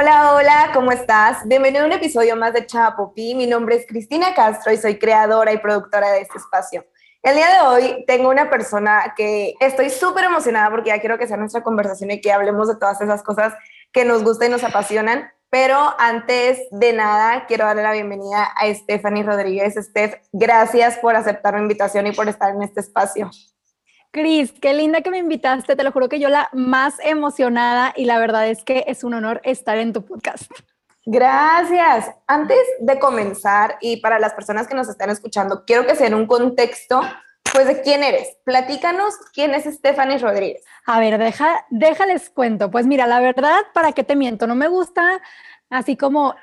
Hola, 0.00 0.34
hola, 0.34 0.70
¿cómo 0.72 0.92
estás? 0.92 1.38
Bienvenido 1.48 1.82
a 1.82 1.86
un 1.88 1.92
episodio 1.92 2.36
más 2.36 2.52
de 2.52 2.64
Chapopi. 2.64 3.34
Mi 3.34 3.48
nombre 3.48 3.74
es 3.74 3.84
Cristina 3.84 4.32
Castro 4.32 4.72
y 4.72 4.76
soy 4.76 4.96
creadora 4.96 5.52
y 5.52 5.58
productora 5.58 6.12
de 6.12 6.20
este 6.20 6.38
espacio. 6.38 6.86
El 7.20 7.34
día 7.34 7.48
de 7.52 7.60
hoy 7.66 8.04
tengo 8.06 8.28
una 8.28 8.48
persona 8.48 9.12
que 9.16 9.54
estoy 9.58 9.90
súper 9.90 10.22
emocionada 10.22 10.70
porque 10.70 10.90
ya 10.90 11.00
quiero 11.00 11.18
que 11.18 11.26
sea 11.26 11.36
nuestra 11.36 11.64
conversación 11.64 12.12
y 12.12 12.20
que 12.20 12.30
hablemos 12.30 12.68
de 12.68 12.76
todas 12.76 13.00
esas 13.00 13.24
cosas 13.24 13.54
que 13.90 14.04
nos 14.04 14.22
gustan 14.22 14.46
y 14.46 14.50
nos 14.52 14.62
apasionan. 14.62 15.32
Pero 15.50 15.76
antes 15.98 16.60
de 16.70 16.92
nada, 16.92 17.46
quiero 17.46 17.64
darle 17.64 17.82
la 17.82 17.92
bienvenida 17.92 18.44
a 18.44 18.72
Stephanie 18.72 19.24
Rodríguez. 19.24 19.74
Steph, 19.74 20.14
gracias 20.32 20.96
por 20.98 21.16
aceptar 21.16 21.56
mi 21.56 21.62
invitación 21.62 22.06
y 22.06 22.12
por 22.12 22.28
estar 22.28 22.54
en 22.54 22.62
este 22.62 22.78
espacio. 22.78 23.32
Cris, 24.10 24.52
qué 24.52 24.74
linda 24.74 25.02
que 25.02 25.10
me 25.10 25.18
invitaste. 25.18 25.76
Te 25.76 25.84
lo 25.84 25.92
juro 25.92 26.08
que 26.08 26.20
yo 26.20 26.28
la 26.28 26.48
más 26.52 26.94
emocionada 27.02 27.92
y 27.96 28.06
la 28.06 28.18
verdad 28.18 28.48
es 28.48 28.64
que 28.64 28.84
es 28.86 29.04
un 29.04 29.14
honor 29.14 29.40
estar 29.44 29.78
en 29.78 29.92
tu 29.92 30.04
podcast. 30.04 30.50
Gracias. 31.04 32.10
Antes 32.26 32.58
de 32.80 32.98
comenzar 32.98 33.76
y 33.80 33.98
para 33.98 34.18
las 34.18 34.34
personas 34.34 34.66
que 34.66 34.74
nos 34.74 34.88
están 34.88 35.10
escuchando, 35.10 35.64
quiero 35.66 35.86
que 35.86 35.94
sea 35.94 36.06
en 36.06 36.14
un 36.14 36.26
contexto, 36.26 37.00
pues, 37.52 37.66
de 37.66 37.80
quién 37.80 38.02
eres. 38.02 38.36
Platícanos 38.44 39.14
quién 39.32 39.54
es 39.54 39.64
Stephanie 39.64 40.18
Rodríguez. 40.18 40.62
A 40.86 41.00
ver, 41.00 41.18
deja, 41.18 41.64
déjales 41.70 42.30
cuento. 42.30 42.70
Pues 42.70 42.86
mira, 42.86 43.06
la 43.06 43.20
verdad, 43.20 43.60
¿para 43.72 43.92
qué 43.92 44.04
te 44.04 44.16
miento? 44.16 44.46
No 44.46 44.54
me 44.54 44.68
gusta 44.68 45.20
así 45.70 45.96
como 45.96 46.34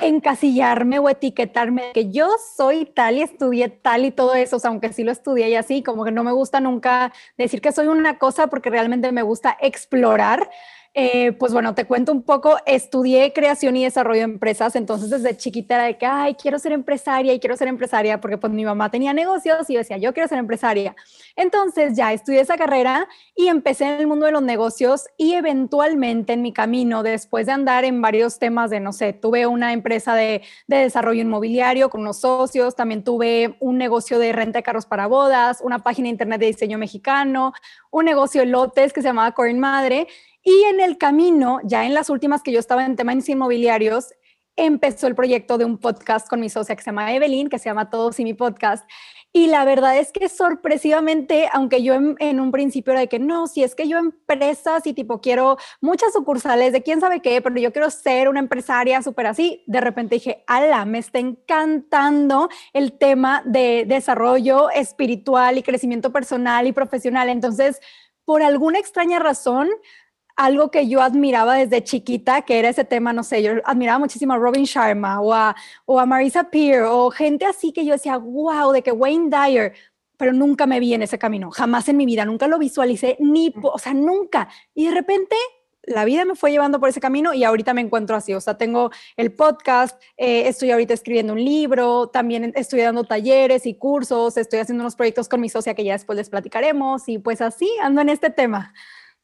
encasillarme 0.00 0.98
o 0.98 1.08
etiquetarme 1.08 1.92
que 1.92 2.10
yo 2.10 2.28
soy 2.56 2.86
tal 2.86 3.18
y 3.18 3.22
estudié 3.22 3.68
tal 3.68 4.04
y 4.04 4.10
todo 4.10 4.34
eso, 4.34 4.58
aunque 4.64 4.92
sí 4.92 5.04
lo 5.04 5.12
estudié 5.12 5.48
y 5.50 5.54
así, 5.54 5.82
como 5.82 6.04
que 6.04 6.10
no 6.10 6.24
me 6.24 6.32
gusta 6.32 6.60
nunca 6.60 7.12
decir 7.38 7.60
que 7.60 7.72
soy 7.72 7.86
una 7.88 8.18
cosa 8.18 8.48
porque 8.48 8.70
realmente 8.70 9.12
me 9.12 9.22
gusta 9.22 9.56
explorar 9.60 10.50
eh, 10.96 11.32
pues 11.32 11.52
bueno, 11.52 11.74
te 11.74 11.86
cuento 11.86 12.12
un 12.12 12.22
poco, 12.22 12.56
estudié 12.66 13.32
creación 13.32 13.76
y 13.76 13.82
desarrollo 13.82 14.20
de 14.20 14.24
empresas, 14.24 14.76
entonces 14.76 15.10
desde 15.10 15.36
chiquita 15.36 15.74
era 15.74 15.84
de 15.86 15.98
que, 15.98 16.06
ay, 16.06 16.36
quiero 16.36 16.56
ser 16.60 16.70
empresaria 16.70 17.32
y 17.32 17.40
quiero 17.40 17.56
ser 17.56 17.66
empresaria, 17.66 18.20
porque 18.20 18.38
pues 18.38 18.52
mi 18.52 18.64
mamá 18.64 18.92
tenía 18.92 19.12
negocios 19.12 19.68
y 19.68 19.76
decía, 19.76 19.96
yo 19.96 20.14
quiero 20.14 20.28
ser 20.28 20.38
empresaria. 20.38 20.94
Entonces 21.34 21.96
ya 21.96 22.12
estudié 22.12 22.40
esa 22.40 22.56
carrera 22.56 23.08
y 23.34 23.48
empecé 23.48 23.86
en 23.86 24.00
el 24.00 24.06
mundo 24.06 24.26
de 24.26 24.30
los 24.30 24.42
negocios 24.42 25.06
y 25.16 25.34
eventualmente 25.34 26.34
en 26.34 26.42
mi 26.42 26.52
camino, 26.52 27.02
después 27.02 27.46
de 27.46 27.52
andar 27.52 27.84
en 27.84 28.00
varios 28.00 28.38
temas 28.38 28.70
de, 28.70 28.78
no 28.78 28.92
sé, 28.92 29.12
tuve 29.12 29.48
una 29.48 29.72
empresa 29.72 30.14
de, 30.14 30.42
de 30.68 30.76
desarrollo 30.76 31.22
inmobiliario 31.22 31.90
con 31.90 32.02
unos 32.02 32.20
socios, 32.20 32.76
también 32.76 33.02
tuve 33.02 33.56
un 33.58 33.78
negocio 33.78 34.20
de 34.20 34.32
renta 34.32 34.60
de 34.60 34.62
carros 34.62 34.86
para 34.86 35.08
bodas, 35.08 35.58
una 35.60 35.80
página 35.80 36.08
internet 36.08 36.38
de 36.38 36.46
diseño 36.46 36.78
mexicano, 36.78 37.52
un 37.90 38.04
negocio 38.04 38.42
de 38.42 38.46
lotes 38.46 38.92
que 38.92 39.02
se 39.02 39.08
llamaba 39.08 39.32
Corin 39.32 39.58
Madre 39.58 40.06
y 40.44 40.64
en 40.64 40.80
el 40.80 40.98
camino, 40.98 41.58
ya 41.64 41.86
en 41.86 41.94
las 41.94 42.10
últimas 42.10 42.42
que 42.42 42.52
yo 42.52 42.60
estaba 42.60 42.84
en 42.84 42.96
temas 42.96 43.28
inmobiliarios, 43.28 44.12
empezó 44.56 45.06
el 45.06 45.14
proyecto 45.14 45.58
de 45.58 45.64
un 45.64 45.78
podcast 45.78 46.28
con 46.28 46.40
mi 46.40 46.48
socia 46.48 46.76
que 46.76 46.82
se 46.82 46.90
llama 46.90 47.12
Evelyn, 47.12 47.48
que 47.48 47.58
se 47.58 47.68
llama 47.68 47.90
Todos 47.90 48.20
y 48.20 48.24
mi 48.24 48.34
podcast. 48.34 48.88
Y 49.32 49.48
la 49.48 49.64
verdad 49.64 49.98
es 49.98 50.12
que 50.12 50.28
sorpresivamente, 50.28 51.48
aunque 51.52 51.82
yo 51.82 51.94
en, 51.94 52.38
un 52.38 52.52
principio 52.52 52.92
era 52.92 53.00
de 53.00 53.08
que 53.08 53.18
no, 53.18 53.48
si 53.48 53.64
es 53.64 53.74
que 53.74 53.88
yo 53.88 53.98
empresas 53.98 54.86
y 54.86 54.92
tipo 54.92 55.20
quiero 55.20 55.56
muchas 55.80 56.12
sucursales 56.12 56.72
de 56.72 56.84
quién 56.84 57.00
sabe 57.00 57.20
qué, 57.20 57.42
pero 57.42 57.58
yo 57.58 57.72
quiero 57.72 57.90
ser 57.90 58.28
una 58.28 58.38
empresaria 58.38 59.02
súper 59.02 59.26
así, 59.26 59.64
de 59.66 59.80
repente 59.80 60.16
dije, 60.16 60.44
ala, 60.46 60.84
me 60.84 60.98
está 60.98 61.18
encantando 61.18 62.48
el 62.72 62.92
tema 62.92 63.42
de 63.44 63.86
desarrollo 63.88 64.70
espiritual 64.70 65.58
y 65.58 65.64
crecimiento 65.64 66.12
personal 66.12 66.68
y 66.68 66.72
profesional. 66.72 67.28
Entonces, 67.28 67.80
por 68.24 68.40
alguna 68.40 68.78
extraña 68.78 69.18
razón, 69.18 69.68
algo 70.36 70.70
que 70.70 70.88
yo 70.88 71.00
admiraba 71.00 71.54
desde 71.54 71.84
chiquita, 71.84 72.42
que 72.42 72.58
era 72.58 72.68
ese 72.68 72.84
tema, 72.84 73.12
no 73.12 73.22
sé, 73.22 73.42
yo 73.42 73.52
admiraba 73.64 73.98
muchísimo 73.98 74.32
a 74.32 74.38
Robin 74.38 74.64
Sharma 74.64 75.20
o 75.20 75.32
a, 75.32 75.54
o 75.86 76.00
a 76.00 76.06
Marisa 76.06 76.50
Peer 76.50 76.82
o 76.82 77.10
gente 77.10 77.44
así 77.44 77.72
que 77.72 77.84
yo 77.84 77.92
decía, 77.92 78.16
wow, 78.16 78.72
de 78.72 78.82
que 78.82 78.92
Wayne 78.92 79.30
Dyer, 79.30 79.74
pero 80.16 80.32
nunca 80.32 80.66
me 80.66 80.80
vi 80.80 80.94
en 80.94 81.02
ese 81.02 81.18
camino, 81.18 81.50
jamás 81.50 81.88
en 81.88 81.96
mi 81.96 82.06
vida, 82.06 82.24
nunca 82.24 82.48
lo 82.48 82.58
visualicé, 82.58 83.16
ni, 83.20 83.52
o 83.62 83.78
sea, 83.78 83.94
nunca. 83.94 84.48
Y 84.74 84.86
de 84.86 84.94
repente 84.94 85.36
la 85.86 86.04
vida 86.04 86.24
me 86.24 86.34
fue 86.34 86.50
llevando 86.50 86.80
por 86.80 86.88
ese 86.88 87.00
camino 87.00 87.34
y 87.34 87.44
ahorita 87.44 87.74
me 87.74 87.80
encuentro 87.80 88.16
así, 88.16 88.32
o 88.34 88.40
sea, 88.40 88.56
tengo 88.56 88.90
el 89.16 89.32
podcast, 89.32 90.00
eh, 90.16 90.48
estoy 90.48 90.70
ahorita 90.70 90.94
escribiendo 90.94 91.32
un 91.32 91.44
libro, 91.44 92.08
también 92.08 92.52
estoy 92.56 92.80
dando 92.80 93.04
talleres 93.04 93.66
y 93.66 93.74
cursos, 93.74 94.36
estoy 94.36 94.60
haciendo 94.60 94.82
unos 94.82 94.96
proyectos 94.96 95.28
con 95.28 95.40
mi 95.40 95.48
socia 95.48 95.74
que 95.74 95.84
ya 95.84 95.92
después 95.92 96.16
les 96.16 96.30
platicaremos 96.30 97.08
y 97.08 97.18
pues 97.18 97.40
así 97.40 97.70
ando 97.82 98.00
en 98.00 98.08
este 98.08 98.30
tema. 98.30 98.72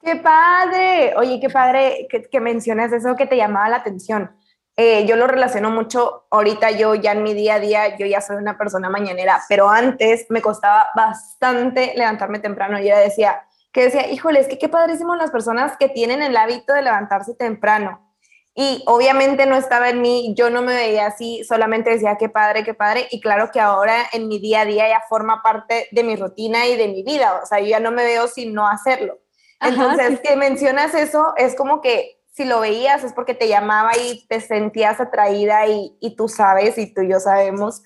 ¡Qué 0.02 0.16
padre! 0.16 1.14
Oye, 1.16 1.38
qué 1.40 1.50
padre 1.50 2.08
que, 2.08 2.40
mencionas 2.40 2.92
eso 2.92 3.16
que 3.16 3.26
te 3.26 3.36
llamaba 3.36 3.68
la 3.68 3.76
atención. 3.76 4.34
Eh, 4.76 5.04
yo 5.06 5.16
lo 5.16 5.26
relaciono 5.26 5.70
mucho, 5.70 6.26
ahorita 6.30 6.70
yo 6.70 6.94
ya 6.94 7.12
en 7.12 7.22
mi 7.22 7.34
día 7.34 7.56
a 7.56 7.60
día, 7.60 7.96
yo 7.98 8.06
ya 8.06 8.22
soy 8.22 8.36
una 8.36 8.56
persona 8.56 8.88
mañanera, 8.88 9.42
pero 9.48 9.68
antes 9.68 10.26
me 10.30 10.40
costaba 10.40 10.88
bastante 10.94 11.92
levantarme 11.96 12.38
temprano. 12.38 12.80
Yo 12.80 12.96
decía, 12.96 13.42
que 13.72 13.84
decía, 13.84 14.08
híjole, 14.10 14.40
es 14.40 14.48
que 14.48 14.58
qué 14.58 14.68
padrísimo 14.68 15.14
las 15.16 15.30
personas 15.30 15.76
que 15.76 15.88
tienen 15.88 16.22
el 16.22 16.36
hábito 16.36 16.72
de 16.72 16.82
levantarse 16.82 17.34
temprano. 17.34 18.06
Y 18.54 18.82
obviamente 18.86 19.46
no 19.46 19.54
estaba 19.54 19.90
en 19.90 20.00
mí, 20.00 20.34
yo 20.36 20.50
no 20.50 20.60
me 20.62 20.74
veía 20.74 21.06
así, 21.06 21.44
solamente 21.44 21.90
decía, 21.90 22.16
qué 22.18 22.28
padre, 22.28 22.64
qué 22.64 22.74
padre. 22.74 23.06
Y 23.10 23.20
claro 23.20 23.50
que 23.52 23.60
ahora 23.60 24.06
en 24.12 24.28
mi 24.28 24.38
día 24.38 24.62
a 24.62 24.64
día 24.64 24.88
ya 24.88 25.02
forma 25.08 25.42
parte 25.42 25.88
de 25.92 26.02
mi 26.02 26.16
rutina 26.16 26.66
y 26.66 26.76
de 26.76 26.88
mi 26.88 27.02
vida. 27.02 27.40
O 27.42 27.46
sea, 27.46 27.60
yo 27.60 27.66
ya 27.66 27.80
no 27.80 27.92
me 27.92 28.04
veo 28.04 28.26
sin 28.26 28.52
no 28.52 28.66
hacerlo. 28.66 29.18
Entonces, 29.60 30.21
que 30.21 30.37
mencionas 30.37 30.94
eso, 30.94 31.34
es 31.37 31.54
como 31.54 31.81
que 31.81 32.21
si 32.32 32.44
lo 32.44 32.60
veías 32.60 33.04
es 33.04 33.12
porque 33.12 33.34
te 33.34 33.48
llamaba 33.48 33.91
y 33.98 34.26
te 34.26 34.41
sentías 34.41 35.00
atraída 35.00 35.66
y, 35.66 35.97
y, 36.00 36.16
tú 36.16 36.28
sabes 36.28 36.78
y 36.78 36.93
tú 36.93 37.03
y 37.03 37.10
yo 37.10 37.21
sabemos 37.21 37.82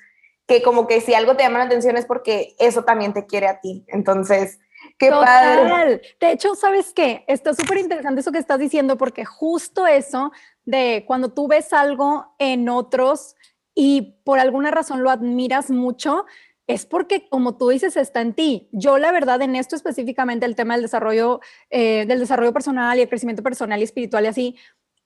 que 0.47 0.63
como 0.63 0.87
que 0.87 1.01
si 1.01 1.15
algo 1.15 1.37
te 1.37 1.43
llama 1.43 1.59
la 1.59 1.65
atención 1.65 1.97
es 1.97 2.07
porque 2.07 2.55
eso 2.59 2.85
también 2.85 3.13
te 3.13 3.27
quiere 3.27 3.49
a 3.49 3.61
ti. 3.61 3.85
Entonces, 3.89 4.59
qué 4.99 5.11
padre. 5.11 6.03
De 6.21 6.33
hecho, 6.33 6.55
¿sabes 6.55 6.93
qué? 6.93 7.25
Está 7.27 7.55
súper 7.55 7.79
interesante 7.79 8.21
eso 8.21 8.33
que 8.33 8.39
estás 8.39 8.59
diciendo 8.59 8.99
porque 8.99 9.25
justo 9.25 9.87
eso 9.87 10.33
de 10.65 11.05
cuando 11.07 11.33
tú 11.33 11.49
ves 11.49 11.73
algo 11.73 12.35
en 12.39 12.69
otros 12.69 13.37
y 13.75 14.21
por 14.25 14.39
alguna 14.39 14.71
razón 14.71 15.03
lo 15.03 15.11
admiras 15.11 15.71
mucho, 15.71 16.27
es 16.67 16.87
porque, 16.87 17.29
como 17.29 17.57
tú 17.57 17.69
dices, 17.69 17.97
está 17.97 18.21
en 18.21 18.35
ti. 18.35 18.69
Yo, 18.73 18.99
la 18.99 19.13
verdad, 19.13 19.43
en 19.43 19.57
esto 19.57 19.77
específicamente, 19.77 20.47
el 20.47 20.57
tema 20.57 20.75
del 20.75 20.83
desarrollo, 20.83 21.41
eh, 21.71 22.07
del 22.07 22.21
desarrollo 22.21 22.53
personal 22.53 22.99
y 22.99 23.03
el 23.03 23.09
crecimiento 23.09 23.43
personal 23.43 23.81
y 23.81 23.85
espiritual 23.85 24.25
y 24.25 24.29
así, 24.29 24.57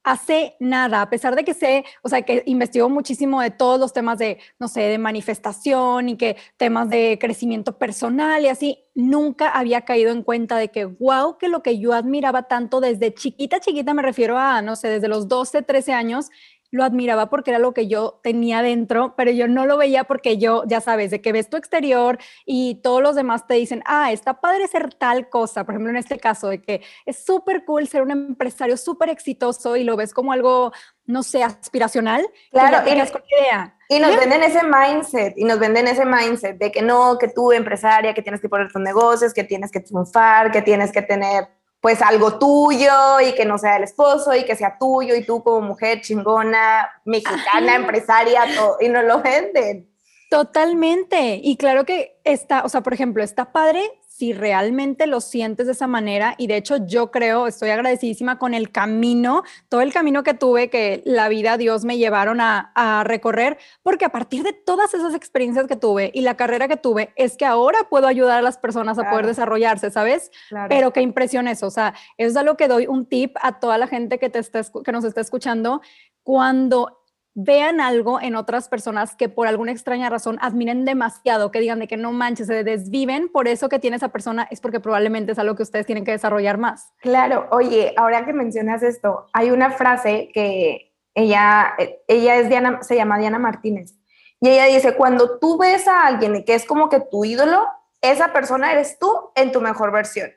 hace 0.05 0.57
nada, 0.61 1.03
a 1.03 1.11
pesar 1.11 1.37
de 1.37 1.45
que 1.45 1.55
sé, 1.55 1.85
o 2.03 2.09
sea, 2.09 2.23
que 2.23 2.43
investigo 2.47 2.89
muchísimo 2.89 3.43
de 3.43 3.51
todos 3.51 3.79
los 3.79 3.93
temas 3.93 4.19
de, 4.19 4.39
no 4.59 4.69
sé, 4.69 4.83
de 4.83 4.99
manifestación 4.99 6.09
y 6.09 6.17
que 6.17 6.37
temas 6.57 6.89
de 6.89 7.19
crecimiento 7.21 7.77
personal 7.79 8.43
y 8.43 8.49
así, 8.49 8.85
nunca 8.95 9.51
había 9.51 9.83
caído 9.83 10.11
en 10.11 10.23
cuenta 10.23 10.57
de 10.57 10.69
que, 10.71 10.85
wow, 10.87 11.37
que 11.39 11.49
lo 11.49 11.63
que 11.63 11.79
yo 11.79 11.93
admiraba 11.93 12.45
tanto 12.45 12.81
desde 12.81 13.13
chiquita, 13.13 13.61
chiquita, 13.61 13.93
me 13.93 14.03
refiero 14.03 14.39
a, 14.39 14.63
no 14.63 14.77
sé, 14.77 14.89
desde 14.89 15.09
los 15.09 15.29
12, 15.29 15.63
13 15.63 15.93
años, 15.93 16.31
lo 16.71 16.85
admiraba 16.85 17.31
porque 17.31 17.51
era 17.51 17.59
lo 17.59 17.73
que 17.73 17.87
yo 17.89 18.21
tenía 18.23 18.63
dentro, 18.63 19.15
pero 19.17 19.31
yo 19.31 19.49
no 19.49 19.67
lo 19.67 19.77
veía 19.77 20.05
porque 20.05 20.39
yo, 20.39 20.65
ya 20.67 20.81
sabes, 20.81 21.11
de 21.11 21.21
que 21.21 21.33
ves 21.33 21.49
tu 21.49 21.57
exterior 21.57 22.19
y 22.45 22.81
todos 22.83 23.03
los 23.03 23.15
demás 23.15 23.47
te 23.47 23.55
dicen, 23.55 23.83
ah, 23.87 24.13
está 24.13 24.41
padre 24.41 24.67
ser 24.69 24.93
tal 24.95 25.29
cosa, 25.29 25.65
por 25.65 25.75
ejemplo, 25.75 25.91
en 25.91 25.97
este 25.97 26.19
caso, 26.19 26.49
de 26.49 26.61
que 26.61 26.83
es 27.07 27.25
súper 27.25 27.65
cool 27.65 27.89
ser 27.89 28.03
un 28.03 28.11
empresario 28.11 28.77
súper 28.77 29.09
exitoso 29.09 29.77
y 29.77 29.85
lo 29.85 29.97
ves 29.97 30.13
como 30.13 30.33
algo, 30.33 30.73
no 31.07 31.23
sé, 31.23 31.43
aspiracional. 31.43 32.27
Claro, 32.51 32.87
y, 32.87 32.93
idea. 32.93 33.77
y 33.89 33.99
nos 33.99 34.17
venden 34.17 34.43
ese 34.43 34.61
mindset, 34.63 35.35
y 35.37 35.45
nos 35.45 35.59
venden 35.59 35.89
ese 35.89 36.05
mindset 36.05 36.59
de 36.59 36.71
que 36.71 36.83
no, 36.83 37.19
que 37.19 37.29
tú 37.29 37.53
empresaria, 37.53 38.13
que 38.13 38.23
tienes 38.23 38.41
que 38.41 38.49
poner 38.49 38.71
tus 38.71 38.83
negocios, 38.83 39.33
que 39.33 39.45
tienes 39.45 39.71
que 39.71 39.81
triunfar, 39.81 40.51
que 40.51 40.63
tienes 40.63 40.93
que 40.93 41.03
tener 41.03 41.49
pues 41.81 42.03
algo 42.03 42.39
tuyo 42.39 43.21
y 43.21 43.33
que 43.35 43.45
no 43.45 43.59
sea 43.59 43.77
el 43.77 43.85
esposo 43.85 44.35
y 44.35 44.45
que 44.45 44.57
sea 44.57 44.77
tuyo 44.79 45.15
y 45.15 45.25
tú 45.25 45.43
como 45.43 45.61
mujer 45.61 46.01
chingona, 46.01 46.89
mexicana, 47.05 47.77
empresaria, 47.77 48.43
todo, 48.57 48.77
y 48.81 48.89
no 48.89 49.03
lo 49.03 49.23
venden. 49.23 49.89
Totalmente. 50.31 51.41
Y 51.43 51.57
claro 51.57 51.85
que 51.85 52.21
está, 52.25 52.65
o 52.65 52.69
sea, 52.69 52.83
por 52.83 52.95
ejemplo, 52.95 53.23
está 53.23 53.53
padre 53.53 53.83
si 54.19 54.33
realmente 54.33 55.07
lo 55.07 55.21
sientes 55.21 55.67
de 55.67 55.73
esa 55.73 55.87
manera. 55.87 56.35
Y 56.39 56.49
de 56.49 56.57
hecho 56.57 56.85
yo 56.85 57.13
creo, 57.13 57.47
estoy 57.47 57.71
agradecidísima 57.71 58.37
con 58.37 58.53
el 58.53 58.73
camino, 58.73 59.45
todo 59.69 59.81
el 59.81 59.93
camino 59.93 60.25
que 60.25 60.35
tuve, 60.35 60.71
que 60.71 61.03
la 61.05 61.29
vida, 61.29 61.57
Dios 61.57 61.85
me 61.85 61.99
llevaron 61.99 62.41
a, 62.41 62.73
recorrer, 63.05 63.59
porque 63.85 64.05
a 64.05 64.09
partir 64.09 64.43
de 64.43 64.53
todas 64.53 64.93
esas 64.93 65.15
experiencias 65.15 65.69
que 65.69 65.77
tuve 65.77 66.11
y 66.13 66.23
la 66.23 66.37
carrera 66.37 66.67
que 66.67 66.77
tuve, 66.77 67.13
es 67.15 67.37
que 67.37 67.45
ahora 67.45 67.79
puedo 67.89 68.09
ayudar 68.09 68.39
a 68.39 68.43
las 68.43 68.59
personas 68.59 68.99
a 68.99 69.09
poder 69.09 69.27
desarrollarse, 69.27 69.93
¿sabes? 69.93 70.33
Pero 70.69 70.93
qué 70.93 71.01
impresión 71.01 71.47
eso. 71.47 71.69
O 71.69 71.71
sea, 71.71 71.95
eso 72.17 72.31
es 72.31 72.37
algo 72.37 72.57
que 72.57 72.67
doy 72.67 72.89
un 72.89 73.07
tip 73.07 73.37
a 73.41 73.61
toda 73.61 73.79
la 73.79 73.87
gente 73.87 74.19
que, 74.19 74.31
te 74.31 74.41
está, 74.41 74.63
que 74.85 74.91
nos 74.93 75.05
está 75.05 75.21
escuchando. 75.21 75.81
Cuando 76.25 76.98
vean 77.35 77.81
algo 77.81 78.21
en 78.21 78.35
otras 78.35 78.69
personas 78.69 79.15
que 79.15 79.29
por 79.29 79.47
alguna 79.47 79.73
extraña 79.73 80.11
razón 80.11 80.39
admiren 80.41 80.85
demasiado, 80.85 81.51
que 81.51 81.61
digan 81.61 81.79
de 81.79 81.87
que 81.87 81.97
no 81.97 82.13
manches, 82.13 82.49
se 82.49 82.65
desviven 82.65 83.29
por 83.29 83.47
eso 83.49 83.69
que 83.69 83.79
tiene 83.79 83.97
esa 83.97 84.09
persona, 84.09 84.49
es 84.51 84.61
porque 84.61 84.81
probablemente 84.81 85.33
es 85.33 85.39
algo 85.39 85.55
que 85.55 85.63
ustedes 85.63 85.87
tienen 85.87 86.05
que 86.05 86.11
desarrollar 86.11 86.59
más. 86.59 86.93
Claro, 87.01 87.47
oye, 87.51 87.95
ahora 87.97 88.25
que 88.25 88.33
mencionas 88.33 88.83
esto, 88.83 89.27
hay 89.33 89.51
una 89.51 89.71
frase 89.71 90.31
que 90.35 90.93
ella, 91.15 91.75
ella 92.07 92.37
es 92.37 92.49
Diana, 92.49 92.83
se 92.83 92.97
llama 92.97 93.19
Diana 93.19 93.39
Martínez. 93.39 93.95
Y 94.41 94.49
ella 94.51 94.67
dice, 94.67 94.95
cuando 94.95 95.39
tú 95.39 95.59
ves 95.59 95.89
a 95.89 96.07
alguien 96.07 96.45
que 96.45 96.55
es 96.55 96.65
como 96.65 96.89
que 96.89 97.01
tu 97.01 97.25
ídolo, 97.25 97.67
esa 98.01 98.33
persona 98.33 98.73
eres 98.73 98.99
tú 98.99 99.31
en 99.35 99.51
tu 99.51 99.61
mejor 99.61 99.91
versión. 99.91 100.31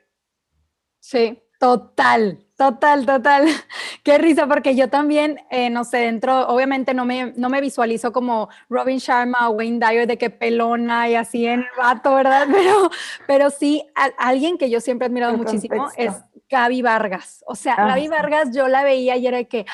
Sí, 1.00 1.42
total, 1.58 2.41
total, 2.62 3.06
total. 3.06 3.46
Qué 4.04 4.18
risa, 4.18 4.46
porque 4.46 4.76
yo 4.76 4.88
también, 4.88 5.40
eh, 5.50 5.68
no 5.70 5.84
sé, 5.84 5.98
dentro, 5.98 6.46
obviamente 6.48 6.94
no 6.94 7.04
me, 7.04 7.32
no 7.36 7.48
me 7.48 7.60
visualizo 7.60 8.12
como 8.12 8.48
Robin 8.68 8.98
Sharma 8.98 9.48
o 9.48 9.52
Wayne 9.52 9.84
Dyer 9.84 10.06
de 10.06 10.16
que 10.16 10.30
pelona 10.30 11.08
y 11.08 11.16
así 11.16 11.46
en 11.46 11.64
rato, 11.76 12.14
¿verdad? 12.14 12.46
Pero, 12.52 12.90
pero 13.26 13.50
sí, 13.50 13.84
alguien 14.18 14.58
que 14.58 14.70
yo 14.70 14.80
siempre 14.80 15.06
he 15.06 15.08
admirado 15.08 15.36
muchísimo 15.36 15.88
es 15.96 16.12
Gaby 16.48 16.82
Vargas. 16.82 17.42
O 17.46 17.54
sea, 17.54 17.74
Gaby 17.76 18.08
Vargas 18.08 18.54
yo 18.54 18.68
la 18.68 18.84
veía 18.84 19.16
y 19.16 19.26
era 19.26 19.38
de 19.38 19.48
que, 19.48 19.64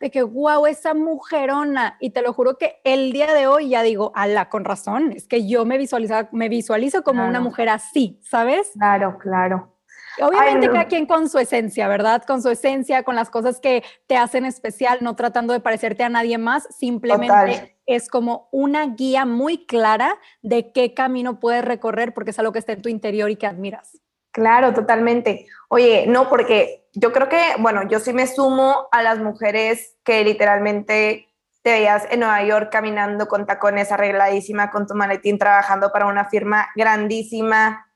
de 0.00 0.10
que, 0.10 0.22
wow, 0.22 0.66
esa 0.66 0.94
mujerona. 0.94 1.96
Y 2.00 2.10
te 2.10 2.22
lo 2.22 2.32
juro 2.32 2.58
que 2.58 2.80
el 2.84 3.12
día 3.12 3.32
de 3.32 3.46
hoy 3.46 3.70
ya 3.70 3.82
digo, 3.82 4.12
ala, 4.14 4.48
con 4.48 4.64
razón, 4.64 5.12
es 5.12 5.26
que 5.26 5.48
yo 5.48 5.64
me, 5.64 5.78
visualizo, 5.78 6.14
me 6.32 6.48
visualizo 6.48 7.02
como 7.02 7.26
una 7.26 7.40
mujer 7.40 7.68
así, 7.68 8.20
¿sabes? 8.22 8.70
Claro, 8.74 9.18
claro. 9.18 9.77
Obviamente 10.20 10.68
cada 10.68 10.86
quien 10.86 11.06
con 11.06 11.28
su 11.28 11.38
esencia, 11.38 11.88
¿verdad? 11.88 12.22
Con 12.24 12.42
su 12.42 12.48
esencia, 12.48 13.02
con 13.02 13.14
las 13.14 13.30
cosas 13.30 13.60
que 13.60 13.82
te 14.06 14.16
hacen 14.16 14.44
especial, 14.44 14.98
no 15.00 15.16
tratando 15.16 15.52
de 15.52 15.60
parecerte 15.60 16.02
a 16.02 16.08
nadie 16.08 16.38
más, 16.38 16.66
simplemente 16.76 17.76
es 17.86 18.08
como 18.08 18.48
una 18.52 18.86
guía 18.86 19.24
muy 19.24 19.66
clara 19.66 20.18
de 20.42 20.72
qué 20.72 20.94
camino 20.94 21.40
puedes 21.40 21.64
recorrer 21.64 22.12
porque 22.14 22.30
es 22.30 22.38
algo 22.38 22.52
que 22.52 22.58
está 22.58 22.72
en 22.72 22.82
tu 22.82 22.88
interior 22.88 23.30
y 23.30 23.36
que 23.36 23.46
admiras. 23.46 23.98
Claro, 24.30 24.74
totalmente. 24.74 25.46
Oye, 25.68 26.04
no, 26.06 26.28
porque 26.28 26.88
yo 26.92 27.12
creo 27.12 27.28
que, 27.28 27.40
bueno, 27.58 27.88
yo 27.88 27.98
sí 27.98 28.12
me 28.12 28.26
sumo 28.26 28.88
a 28.92 29.02
las 29.02 29.18
mujeres 29.18 29.96
que 30.04 30.22
literalmente 30.22 31.28
te 31.62 31.72
veías 31.72 32.06
en 32.10 32.20
Nueva 32.20 32.42
York 32.44 32.68
caminando 32.70 33.26
con 33.26 33.46
tacones 33.46 33.90
arregladísima, 33.90 34.70
con 34.70 34.86
tu 34.86 34.94
maletín, 34.94 35.38
trabajando 35.38 35.90
para 35.92 36.06
una 36.06 36.26
firma 36.26 36.68
grandísima. 36.76 37.87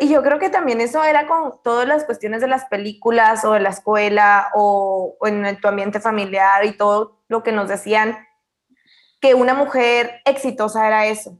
Y 0.00 0.08
yo 0.08 0.22
creo 0.22 0.38
que 0.38 0.48
también 0.48 0.80
eso 0.80 1.04
era 1.04 1.26
con 1.26 1.54
todas 1.62 1.86
las 1.86 2.04
cuestiones 2.04 2.40
de 2.40 2.48
las 2.48 2.64
películas 2.66 3.44
o 3.44 3.52
de 3.52 3.60
la 3.60 3.68
escuela 3.68 4.50
o, 4.54 5.16
o 5.20 5.26
en 5.26 5.60
tu 5.60 5.68
ambiente 5.68 6.00
familiar 6.00 6.64
y 6.64 6.72
todo 6.72 7.18
lo 7.28 7.42
que 7.42 7.52
nos 7.52 7.68
decían, 7.68 8.16
que 9.20 9.34
una 9.34 9.54
mujer 9.54 10.20
exitosa 10.24 10.86
era 10.86 11.06
eso. 11.06 11.38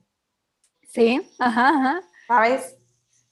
Sí, 0.89 1.21
ajá, 1.39 1.69
ajá. 1.69 2.03
¿Sabes? 2.29 2.77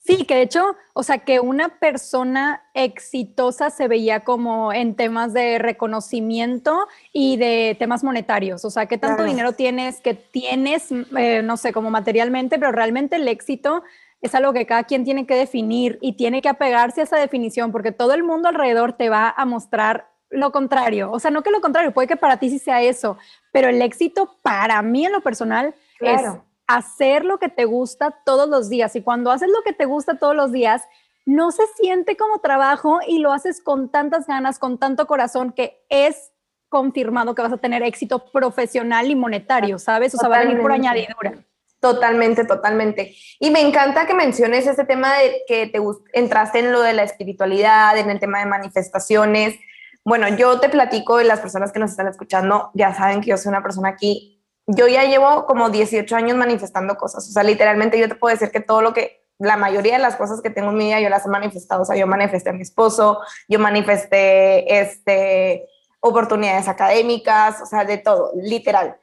Sí, 0.03 0.25
que 0.25 0.33
de 0.33 0.41
hecho, 0.41 0.75
o 0.93 1.03
sea, 1.03 1.19
que 1.19 1.39
una 1.39 1.79
persona 1.79 2.63
exitosa 2.73 3.69
se 3.69 3.87
veía 3.87 4.21
como 4.21 4.73
en 4.73 4.95
temas 4.95 5.31
de 5.31 5.59
reconocimiento 5.59 6.87
y 7.13 7.37
de 7.37 7.75
temas 7.77 8.03
monetarios, 8.03 8.65
o 8.65 8.71
sea, 8.71 8.87
qué 8.87 8.97
tanto 8.97 9.23
dinero 9.23 9.51
tienes, 9.51 10.01
que 10.01 10.15
tienes, 10.15 10.91
eh, 11.15 11.43
no 11.43 11.55
sé, 11.55 11.71
como 11.71 11.91
materialmente, 11.91 12.57
pero 12.57 12.71
realmente 12.71 13.17
el 13.17 13.27
éxito 13.27 13.83
es 14.21 14.35
algo 14.35 14.53
que 14.53 14.65
cada 14.65 14.83
quien 14.83 15.03
tiene 15.03 15.25
que 15.25 15.35
definir 15.35 15.97
y 16.01 16.13
tiene 16.13 16.41
que 16.41 16.49
apegarse 16.49 17.01
a 17.01 17.03
esa 17.05 17.17
definición, 17.17 17.71
porque 17.71 17.91
todo 17.91 18.13
el 18.13 18.23
mundo 18.23 18.49
alrededor 18.49 18.93
te 18.93 19.09
va 19.09 19.33
a 19.35 19.45
mostrar 19.45 20.09
lo 20.29 20.51
contrario, 20.51 21.11
o 21.11 21.19
sea, 21.19 21.29
no 21.29 21.43
que 21.43 21.51
lo 21.51 21.59
contrario, 21.59 21.93
puede 21.93 22.07
que 22.07 22.15
para 22.15 22.37
ti 22.37 22.49
sí 22.49 22.57
sea 22.57 22.81
eso, 22.81 23.17
pero 23.51 23.67
el 23.67 23.81
éxito 23.81 24.37
para 24.41 24.81
mí 24.81 25.05
en 25.05 25.11
lo 25.11 25.21
personal 25.21 25.75
es 25.99 26.21
hacer 26.67 27.25
lo 27.25 27.37
que 27.37 27.49
te 27.49 27.65
gusta 27.65 28.11
todos 28.25 28.47
los 28.47 28.69
días. 28.69 28.95
Y 28.95 29.01
cuando 29.01 29.31
haces 29.31 29.49
lo 29.49 29.61
que 29.63 29.73
te 29.73 29.85
gusta 29.85 30.17
todos 30.17 30.35
los 30.35 30.53
días, 30.53 30.83
no 31.25 31.51
se 31.51 31.63
siente 31.75 32.15
como 32.15 32.39
trabajo 32.39 32.99
y 33.05 33.19
lo 33.19 33.33
haces 33.33 33.61
con 33.61 33.89
tantas 33.89 34.25
ganas, 34.25 34.57
con 34.57 34.77
tanto 34.77 35.05
corazón, 35.05 35.51
que 35.51 35.83
es 35.89 36.31
confirmado 36.69 37.35
que 37.35 37.41
vas 37.41 37.51
a 37.51 37.57
tener 37.57 37.83
éxito 37.83 38.31
profesional 38.31 39.11
y 39.11 39.15
monetario, 39.15 39.77
¿sabes? 39.77 40.15
O 40.15 40.17
sea, 40.17 40.29
va 40.29 40.37
a 40.37 40.45
venir 40.45 40.61
por 40.61 40.71
añadidura. 40.71 41.33
Totalmente, 41.81 42.45
totalmente. 42.45 43.15
Y 43.39 43.51
me 43.51 43.59
encanta 43.59 44.07
que 44.07 44.13
menciones 44.13 44.65
ese 44.67 44.85
tema 44.85 45.17
de 45.17 45.41
que 45.47 45.67
te 45.67 45.79
entraste 46.13 46.59
en 46.59 46.71
lo 46.71 46.81
de 46.81 46.93
la 46.93 47.03
espiritualidad, 47.03 47.97
en 47.97 48.09
el 48.09 48.19
tema 48.19 48.39
de 48.39 48.45
manifestaciones. 48.45 49.59
Bueno, 50.05 50.29
yo 50.29 50.61
te 50.61 50.69
platico 50.69 51.19
y 51.19 51.25
las 51.25 51.41
personas 51.41 51.73
que 51.73 51.79
nos 51.79 51.91
están 51.91 52.07
escuchando 52.07 52.71
ya 52.75 52.93
saben 52.93 53.19
que 53.19 53.31
yo 53.31 53.37
soy 53.37 53.49
una 53.49 53.63
persona 53.63 53.89
aquí 53.89 54.37
yo 54.67 54.87
ya 54.87 55.03
llevo 55.03 55.45
como 55.45 55.69
18 55.69 56.15
años 56.15 56.37
manifestando 56.37 56.95
cosas. 56.95 57.27
O 57.27 57.31
sea, 57.31 57.43
literalmente 57.43 57.99
yo 57.99 58.07
te 58.07 58.15
puedo 58.15 58.33
decir 58.33 58.51
que 58.51 58.61
todo 58.61 58.81
lo 58.81 58.93
que, 58.93 59.21
la 59.39 59.57
mayoría 59.57 59.93
de 59.93 59.99
las 59.99 60.15
cosas 60.15 60.41
que 60.41 60.51
tengo 60.51 60.69
en 60.69 60.77
mi 60.77 60.85
vida, 60.85 60.99
yo 60.99 61.09
las 61.09 61.25
he 61.25 61.29
manifestado. 61.29 61.81
O 61.81 61.85
sea, 61.85 61.95
yo 61.95 62.07
manifesté 62.07 62.51
a 62.51 62.53
mi 62.53 62.61
esposo, 62.61 63.19
yo 63.47 63.59
manifesté 63.59 64.79
este, 64.81 65.67
oportunidades 65.99 66.67
académicas, 66.67 67.61
o 67.61 67.65
sea, 67.65 67.83
de 67.83 67.97
todo, 67.97 68.31
literal. 68.35 68.97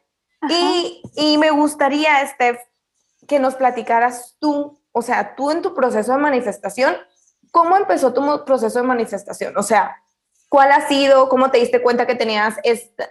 Y, 0.49 1.03
y, 1.17 1.39
me 1.39 1.51
gustaría, 1.51 2.27
Steph, 2.27 2.59
que 3.27 3.39
nos 3.39 3.57
platicaras 3.57 4.37
tú, 4.39 4.81
o 4.93 5.03
sea, 5.03 5.35
tú 5.35 5.51
en 5.51 5.63
tu 5.63 5.75
proceso 5.75 6.13
de 6.13 6.19
manifestación, 6.19 6.97
¿cómo 7.51 7.77
empezó 7.77 8.13
tu 8.13 8.45
proceso 8.45 8.81
de 8.81 8.87
manifestación? 8.87 9.57
O 9.57 9.63
sea, 9.63 9.97
¿Cuál 10.49 10.73
ha 10.73 10.89
sido? 10.89 11.29
¿Cómo 11.29 11.51
te 11.51 11.59
diste 11.59 11.83
cuenta 11.83 12.07
que 12.07 12.15
tenías, 12.15 12.57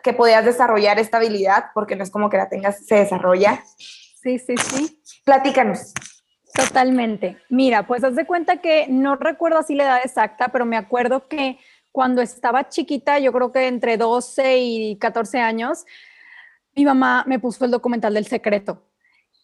que 0.04 0.14
podías 0.14 0.44
desarrollar 0.44 0.98
esta 0.98 1.18
habilidad? 1.18 1.66
Porque 1.74 1.96
no 1.96 2.04
es 2.04 2.10
como 2.10 2.30
que 2.30 2.38
la 2.38 2.50
tengas, 2.50 2.84
se 2.86 2.96
desarrolla. 2.96 3.64
Sí, 3.78 4.40
sí, 4.40 4.56
sí. 4.58 5.02
Platícanos. 5.24 5.94
Totalmente. 6.54 7.38
Mira, 7.50 7.86
pues 7.86 8.04
haz 8.04 8.16
de 8.16 8.26
cuenta 8.26 8.58
que 8.58 8.88
no 8.90 9.16
recuerdo 9.16 9.60
así 9.60 9.76
la 9.76 9.84
edad 9.84 10.00
exacta, 10.04 10.48
pero 10.48 10.66
me 10.66 10.78
acuerdo 10.78 11.28
que 11.28 11.60
cuando 11.92 12.24
estaba 12.24 12.70
chiquita, 12.70 13.20
yo 13.20 13.32
creo 13.32 13.52
que 13.52 13.68
entre 13.68 13.98
12 13.98 14.58
y 14.58 14.98
14 14.98 15.40
años, 15.40 15.86
mi 16.78 16.86
mamá 16.86 17.24
me 17.28 17.40
puso 17.40 17.66
el 17.66 17.72
documental 17.72 18.14
del 18.14 18.28
secreto. 18.28 18.84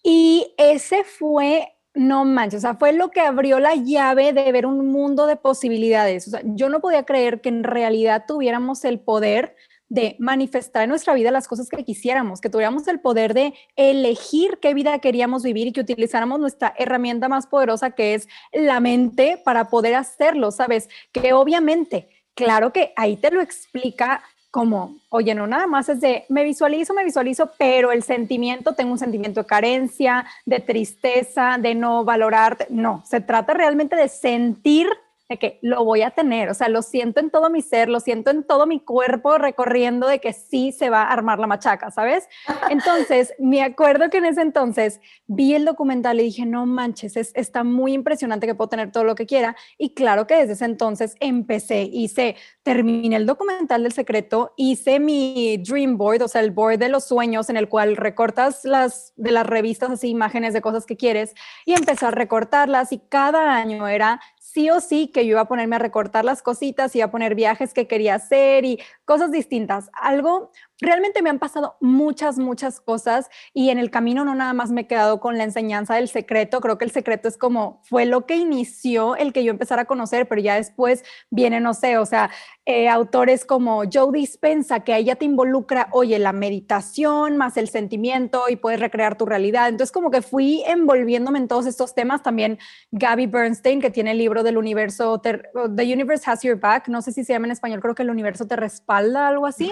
Y 0.04 0.54
ese 0.58 1.04
fue 1.04 1.70
no 1.96 2.26
manches, 2.26 2.60
o 2.60 2.62
sea, 2.62 2.76
fue 2.76 2.92
lo 2.92 3.12
que 3.12 3.22
abrió 3.22 3.60
la 3.60 3.76
llave 3.76 4.34
de 4.34 4.52
ver 4.52 4.66
un 4.66 4.88
mundo 4.88 5.28
de 5.28 5.36
posibilidades. 5.36 6.28
O 6.28 6.32
sea, 6.32 6.42
yo 6.44 6.70
no 6.70 6.80
podía 6.80 7.04
creer 7.04 7.40
que 7.42 7.50
en 7.50 7.64
realidad 7.64 8.26
tuviéramos 8.28 8.84
el 8.84 9.00
poder 9.00 9.56
de 9.90 10.16
manifestar 10.18 10.84
en 10.84 10.90
nuestra 10.90 11.14
vida 11.14 11.30
las 11.30 11.48
cosas 11.48 11.70
que 11.70 11.84
quisiéramos, 11.84 12.42
que 12.42 12.50
tuviéramos 12.50 12.88
el 12.88 13.00
poder 13.00 13.36
de 13.36 13.54
elegir 13.76 14.58
qué 14.60 14.74
vida 14.74 14.98
queríamos 15.00 15.44
vivir 15.44 15.68
y 15.68 15.72
que 15.72 15.82
utilizáramos 15.82 16.40
nuestra 16.40 16.74
herramienta 16.80 17.30
más 17.30 17.46
poderosa 17.46 17.92
que 17.92 18.16
es 18.16 18.28
la 18.52 18.80
mente 18.80 19.40
para 19.46 19.70
poder 19.70 19.94
hacerlo, 19.94 20.50
¿sabes? 20.50 20.90
Que 21.12 21.34
obviamente, 21.34 22.10
claro 22.34 22.74
que 22.74 22.92
ahí 22.96 23.18
te 23.18 23.30
lo 23.30 23.40
explica 23.40 24.24
como, 24.54 24.98
oye, 25.10 25.34
no 25.34 25.48
nada 25.48 25.66
más 25.66 25.90
es 25.90 26.00
de, 26.00 26.26
me 26.30 26.44
visualizo, 26.44 26.94
me 26.94 27.04
visualizo, 27.04 27.50
pero 27.58 27.92
el 27.92 28.04
sentimiento, 28.04 28.74
tengo 28.74 28.92
un 28.92 29.00
sentimiento 29.00 29.42
de 29.42 29.48
carencia, 29.48 30.28
de 30.46 30.60
tristeza, 30.60 31.58
de 31.60 31.74
no 31.74 32.06
valorar, 32.06 32.68
no, 32.70 33.02
se 33.04 33.20
trata 33.20 33.56
realmente 33.56 33.96
de 33.96 34.08
sentir 34.08 34.88
de 35.34 35.40
que 35.40 35.60
lo 35.62 35.84
voy 35.84 36.04
a 36.04 36.12
tener, 36.12 36.50
o 36.50 36.54
sea, 36.54 36.70
lo 36.70 36.82
siento 36.82 37.20
en 37.20 37.32
todo 37.32 37.50
mi 37.50 37.62
ser, 37.62 37.90
lo 37.90 38.00
siento 38.00 38.30
en 38.30 38.44
todo 38.44 38.68
mi 38.68 38.80
cuerpo 38.80 39.38
recorriendo 39.38 40.08
de 40.08 40.20
que 40.20 40.32
sí 40.32 40.72
se 40.72 40.90
va 40.90 41.04
a 41.04 41.12
armar 41.12 41.40
la 41.40 41.48
machaca, 41.48 41.90
¿sabes? 41.90 42.30
Entonces, 42.70 43.34
me 43.40 43.64
acuerdo 43.64 44.10
que 44.10 44.18
en 44.18 44.26
ese 44.26 44.42
entonces 44.42 45.02
vi 45.28 45.56
el 45.56 45.66
documental 45.66 46.20
y 46.20 46.24
dije, 46.24 46.46
no 46.46 46.66
manches, 46.66 47.18
es, 47.18 47.32
está 47.36 47.64
muy 47.64 47.94
impresionante 47.94 48.46
que 48.46 48.56
puedo 48.56 48.70
tener 48.70 48.92
todo 48.92 49.04
lo 49.04 49.16
que 49.16 49.26
quiera. 49.26 49.56
Y 49.78 49.94
claro 49.94 50.28
que 50.28 50.36
desde 50.36 50.54
ese 50.54 50.66
entonces 50.66 51.16
empecé, 51.20 51.90
hice, 51.92 52.36
terminé 52.62 53.16
el 53.16 53.26
documental 53.26 53.84
del 53.84 53.92
secreto, 53.92 54.54
hice 54.56 55.00
mi 55.00 55.58
dream 55.58 55.98
board, 55.98 56.22
o 56.22 56.28
sea, 56.28 56.42
el 56.42 56.52
board 56.52 56.78
de 56.78 56.90
los 56.90 57.06
sueños 57.06 57.50
en 57.50 57.58
el 57.58 57.70
cual 57.70 57.96
recortas 57.96 58.66
las 58.66 59.14
de 59.16 59.32
las 59.32 59.46
revistas 59.46 59.90
así 59.90 60.10
imágenes 60.10 60.54
de 60.54 60.62
cosas 60.62 60.86
que 60.86 60.98
quieres 60.98 61.34
y 61.66 61.74
empecé 61.74 62.06
a 62.06 62.12
recortarlas 62.12 62.92
y 62.92 63.00
cada 63.00 63.56
año 63.56 63.88
era 63.88 64.20
sí 64.54 64.70
o 64.70 64.80
sí 64.82 65.08
que 65.08 65.26
yo 65.26 65.32
iba 65.32 65.42
a 65.42 65.48
ponerme 65.48 65.78
a 65.78 65.80
recortar 65.80 66.24
las 66.24 66.44
cositas, 66.44 66.96
iba 66.96 67.06
a 67.06 67.12
poner 67.12 67.34
viajes 67.34 67.74
que 67.74 67.88
quería 67.88 68.16
hacer 68.16 68.66
y 68.66 68.80
cosas 69.06 69.32
distintas. 69.32 69.90
Algo 69.94 70.52
realmente 70.84 71.22
me 71.22 71.30
han 71.30 71.40
pasado 71.40 71.78
muchas, 71.82 72.38
muchas 72.38 72.80
cosas 72.80 73.30
y 73.54 73.70
en 73.70 73.80
el 73.80 73.90
camino 73.90 74.26
no 74.26 74.36
nada 74.36 74.54
más 74.54 74.72
me 74.72 74.82
he 74.82 74.88
quedado 74.88 75.20
con 75.20 75.38
la 75.38 75.44
enseñanza 75.44 75.96
del 75.96 76.10
secreto, 76.10 76.60
creo 76.60 76.78
que 76.78 76.86
el 76.86 76.92
secreto 76.92 77.28
es 77.28 77.38
como 77.38 77.82
fue 77.84 78.06
lo 78.06 78.26
que 78.26 78.36
inició 78.36 79.16
el 79.16 79.34
que 79.34 79.44
yo 79.44 79.52
empezara 79.52 79.84
a 79.84 79.86
conocer, 79.86 80.28
pero 80.28 80.42
ya 80.42 80.56
después 80.56 81.04
viene, 81.30 81.60
no 81.60 81.74
sé, 81.74 81.98
o 81.98 82.06
sea, 82.06 82.30
eh, 82.66 82.88
autores 82.88 83.46
como 83.46 83.84
Joe 83.92 84.12
Dispensa, 84.14 84.82
que 84.82 84.94
ahí 84.94 85.06
ya 85.06 85.16
te 85.16 85.26
involucra, 85.26 85.90
oye, 85.92 86.18
la 86.20 86.32
meditación 86.34 87.38
más 87.38 87.58
el 87.58 87.70
sentimiento 87.70 88.44
y 88.50 88.56
puedes 88.56 88.80
recrear 88.80 89.18
tu 89.18 89.26
realidad. 89.26 89.70
Entonces 89.70 89.92
como 89.92 90.12
que 90.12 90.22
fui 90.22 90.64
envolviéndome 90.66 91.40
en 91.40 91.48
todos 91.48 91.66
estos 91.66 91.94
temas, 91.96 92.24
también 92.24 92.60
Gabby 92.92 93.28
Bernstein, 93.28 93.82
que 93.82 93.90
tiene 93.90 94.12
el 94.12 94.18
libro 94.18 94.44
del 94.44 94.58
universo, 94.58 95.20
The 95.20 95.94
Universe 95.94 96.30
Has 96.30 96.44
Your 96.44 96.60
Back, 96.60 96.88
no 96.88 97.02
sé 97.02 97.12
si 97.12 97.24
se 97.24 97.34
llama 97.34 97.48
en 97.48 97.52
español, 97.52 97.82
creo 97.82 97.96
que 97.96 98.04
el 98.04 98.10
universo 98.10 98.48
te 98.48 98.56
respalda, 98.56 98.93
algo 99.28 99.46
así. 99.46 99.72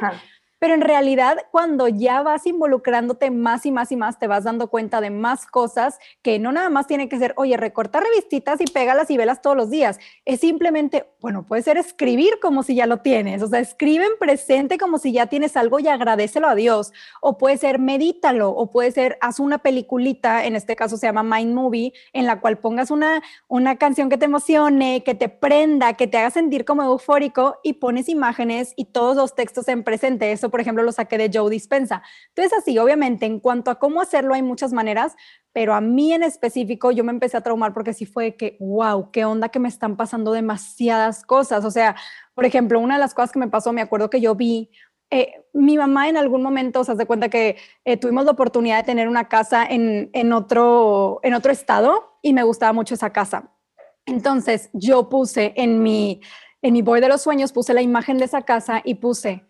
Pero 0.62 0.76
en 0.76 0.82
realidad 0.82 1.38
cuando 1.50 1.88
ya 1.88 2.22
vas 2.22 2.46
involucrándote 2.46 3.32
más 3.32 3.66
y 3.66 3.72
más 3.72 3.92
y 3.92 3.96
más, 3.96 4.20
te 4.20 4.28
vas 4.28 4.44
dando 4.44 4.68
cuenta 4.68 5.02
de 5.02 5.10
más 5.10 5.48
cosas 5.48 5.98
que 6.22 6.38
no 6.38 6.52
nada 6.52 6.70
más 6.70 6.86
tiene 6.86 7.10
que 7.10 7.18
ser, 7.18 7.34
oye, 7.36 7.58
recorta 7.58 8.00
revistitas 8.00 8.62
y 8.62 8.66
pégalas 8.66 9.10
y 9.10 9.18
velas 9.18 9.42
todos 9.42 9.58
los 9.58 9.72
días. 9.72 9.98
Es 10.24 10.42
simplemente, 10.42 11.08
bueno, 11.20 11.48
puede 11.48 11.64
ser 11.64 11.78
escribir 11.78 12.34
como 12.40 12.62
si 12.62 12.76
ya 12.76 12.86
lo 12.86 12.98
tienes, 12.98 13.42
o 13.42 13.48
sea, 13.48 13.60
escribe 13.60 14.06
en 14.06 14.20
presente 14.20 14.78
como 14.78 15.00
si 15.00 15.12
ya 15.12 15.26
tienes 15.26 15.58
algo 15.58 15.80
y 15.80 15.88
agradecelo 15.88 16.48
a 16.48 16.54
Dios, 16.54 16.94
o 17.22 17.40
puede 17.40 17.58
ser 17.58 17.80
medítalo, 17.80 18.52
o 18.52 18.70
puede 18.70 18.92
ser 18.92 19.18
haz 19.20 19.40
una 19.40 19.58
peliculita, 19.58 20.46
en 20.46 20.56
este 20.56 20.76
caso 20.76 20.96
se 20.96 21.08
llama 21.08 21.24
Mind 21.24 21.56
Movie, 21.56 21.94
en 22.14 22.28
la 22.28 22.40
cual 22.40 22.60
pongas 22.60 22.92
una, 22.92 23.24
una 23.48 23.78
canción 23.78 24.10
que 24.10 24.18
te 24.20 24.26
emocione, 24.26 25.02
que 25.04 25.16
te 25.16 25.28
prenda, 25.28 25.94
que 25.94 26.06
te 26.06 26.20
haga 26.20 26.30
sentir 26.30 26.66
como 26.66 26.84
eufórico 26.84 27.58
y 27.64 27.74
pones 27.74 28.10
imágenes 28.10 28.74
y 28.76 28.86
todos 28.86 29.16
los 29.16 29.34
textos 29.34 29.68
en 29.68 29.84
presente. 29.84 30.32
Eso, 30.32 30.51
por 30.52 30.62
ejemplo, 30.62 30.84
lo 30.84 30.92
saqué 30.92 31.18
de 31.18 31.32
Joe 31.34 31.50
Dispensa. 31.50 32.04
Entonces, 32.30 32.58
así, 32.58 32.78
obviamente, 32.78 33.26
en 33.26 33.40
cuanto 33.40 33.72
a 33.72 33.80
cómo 33.80 34.02
hacerlo, 34.02 34.34
hay 34.34 34.44
muchas 34.44 34.74
maneras, 34.74 35.16
pero 35.54 35.74
a 35.74 35.82
mí 35.82 36.14
en 36.14 36.24
específico 36.24 36.92
yo 36.92 37.04
me 37.04 37.12
empecé 37.12 37.38
a 37.38 37.42
traumar 37.42 37.74
porque 37.74 37.94
sí 37.94 38.06
fue 38.06 38.36
que, 38.36 38.58
wow, 38.60 39.12
qué 39.12 39.26
onda 39.26 39.50
que 39.50 39.60
me 39.60 39.70
están 39.70 39.98
pasando 39.98 40.32
demasiadas 40.32 41.26
cosas. 41.26 41.66
O 41.66 41.72
sea, 41.72 41.96
por 42.36 42.46
ejemplo, 42.46 42.80
una 42.80 42.96
de 42.96 43.00
las 43.00 43.14
cosas 43.14 43.32
que 43.32 43.40
me 43.40 43.48
pasó, 43.48 43.74
me 43.74 43.82
acuerdo 43.82 44.10
que 44.10 44.22
yo 44.22 44.36
vi 44.36 44.70
eh, 45.14 45.44
mi 45.54 45.78
mamá 45.78 46.08
en 46.08 46.16
algún 46.16 46.42
momento 46.42 46.86
se 46.86 46.94
hace 46.94 47.06
cuenta 47.06 47.28
que 47.28 47.58
eh, 47.84 47.98
tuvimos 47.98 48.24
la 48.24 48.32
oportunidad 48.32 48.78
de 48.78 48.84
tener 48.84 49.10
una 49.10 49.28
casa 49.28 49.66
en, 49.66 50.10
en, 50.14 50.32
otro, 50.32 51.20
en 51.22 51.34
otro 51.34 51.52
estado 51.52 52.18
y 52.22 52.32
me 52.32 52.44
gustaba 52.44 52.72
mucho 52.72 52.96
esa 52.96 53.12
casa. 53.12 53.52
Entonces 54.06 54.70
yo 54.72 55.10
puse 55.10 55.54
en 55.58 55.84
mi, 55.84 56.22
en 56.62 56.74
mi 56.74 56.82
boy 56.82 57.02
de 57.02 57.10
los 57.10 57.22
sueños, 57.22 57.52
puse 57.52 57.74
la 57.74 57.82
imagen 57.82 58.18
de 58.20 58.26
esa 58.26 58.44
casa 58.44 58.82
y 58.86 58.96
puse, 58.96 59.46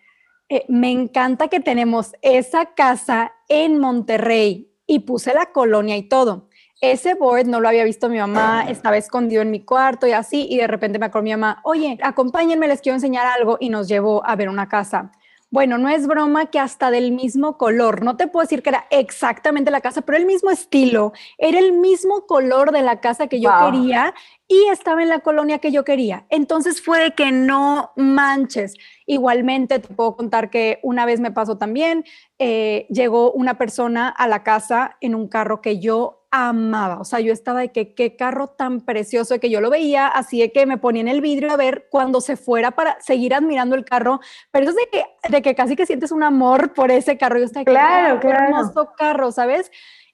me 0.67 0.91
encanta 0.91 1.48
que 1.48 1.60
tenemos 1.60 2.13
esa 2.22 2.74
casa 2.74 3.34
en 3.48 3.79
Monterrey 3.79 4.72
y 4.86 5.00
puse 5.00 5.34
la 5.34 5.48
colonia 5.48 5.98
y 5.98 6.03
todo. 6.03 6.50
Ese 6.81 7.13
board 7.13 7.46
no 7.46 7.62
lo 7.62 7.70
había 7.70 7.84
visto 7.84 8.10
mi 8.10 8.17
mamá, 8.17 8.65
estaba 8.67 8.98
escondido 8.98 9.43
en 9.43 9.51
mi 9.51 9.63
cuarto 9.63 10.08
y 10.08 10.13
así, 10.13 10.48
y 10.50 10.58
de 10.58 10.67
repente 10.67 10.98
me 10.98 11.05
acordó 11.05 11.24
mi 11.24 11.31
mamá, 11.31 11.62
oye, 11.63 11.98
acompáñenme, 12.01 12.67
les 12.67 12.81
quiero 12.81 12.96
enseñar 12.96 13.27
algo, 13.27 13.58
y 13.60 13.70
nos 13.70 13.88
llevó 13.88 14.25
a 14.25 14.36
ver 14.36 14.50
una 14.50 14.67
casa. 14.67 15.12
Bueno, 15.51 15.77
no 15.77 15.89
es 15.89 16.08
broma 16.08 16.46
que 16.46 16.60
hasta 16.60 16.91
del 16.91 17.12
mismo 17.12 17.58
color, 17.58 18.05
no 18.05 18.15
te 18.15 18.27
puedo 18.27 18.46
decir 18.46 18.63
que 18.63 18.70
era 18.70 18.88
exactamente 18.89 19.70
la 19.70 19.81
casa, 19.81 20.01
pero 20.01 20.17
el 20.17 20.25
mismo 20.25 20.50
estilo, 20.50 21.12
era 21.38 21.60
el 21.60 21.74
mismo 21.74 22.25
color 22.25 22.72
de 22.72 22.81
la 22.81 23.01
casa 23.01 23.27
que 23.27 23.41
yo 23.41 23.51
quería 23.60 24.13
y 24.48 24.70
estaba 24.72 25.03
en 25.03 25.10
la 25.10 25.20
colonia 25.20 25.60
que 25.60 25.74
yo 25.74 25.84
quería. 25.84 26.25
Entonces 26.29 26.81
fue 26.81 27.03
de 27.03 27.12
que 27.12 27.34
no 27.34 27.91
manches. 27.98 28.75
Igualmente 29.05 29.79
te 29.79 29.93
puedo 29.93 30.15
contar 30.15 30.50
que 30.50 30.79
una 30.84 31.05
vez 31.05 31.20
me 31.20 31.31
pasó 31.31 31.58
también, 31.58 32.05
eh, 32.39 32.88
llegó 32.89 33.34
una 33.34 33.58
persona 33.58 34.08
a 34.08 34.29
la 34.29 34.43
casa 34.43 34.96
en 35.01 35.15
un 35.15 35.27
carro 35.27 35.62
que 35.62 35.79
yo 35.79 36.21
amaba. 36.32 37.00
O 37.00 37.06
sea, 37.06 37.20
yo 37.20 37.34
estaba 37.34 37.60
de 37.60 37.72
que 37.72 37.94
qué 37.94 38.16
carro 38.16 38.48
tan 38.48 38.82
precioso, 38.82 39.34
de 39.34 39.40
que 39.40 39.50
yo 39.50 39.62
lo 39.62 39.70
veía, 39.70 40.08
así 40.08 40.40
de 40.40 40.52
que 40.52 40.66
me 40.66 40.78
ponía 40.78 41.02
en 41.02 41.10
el 41.10 41.22
vidrio 41.22 41.52
a 41.52 41.58
ver 41.58 41.88
cuando 41.92 42.22
se 42.22 42.38
fuera 42.38 42.72
para 42.72 43.00
seguir 43.02 43.34
admirando 43.34 43.76
el 43.76 43.86
carro. 43.86 44.22
Pero 44.52 44.70
eso 44.70 44.78
es 44.80 44.86
de 44.86 44.90
que, 44.90 45.30
de 45.30 45.42
que 45.42 45.56
casi 45.56 45.76
que 45.76 45.86
sientes 45.86 46.12
un 46.12 46.24
amor 46.24 46.74
por 46.74 46.90
ese 46.90 47.18
carro. 47.18 47.38
Yo 47.38 47.46
estaba, 47.46 47.66
claro, 47.66 48.20
qué 48.20 48.30
hermoso 48.30 48.94
carro, 48.98 49.32
¿sabes? 49.32 49.70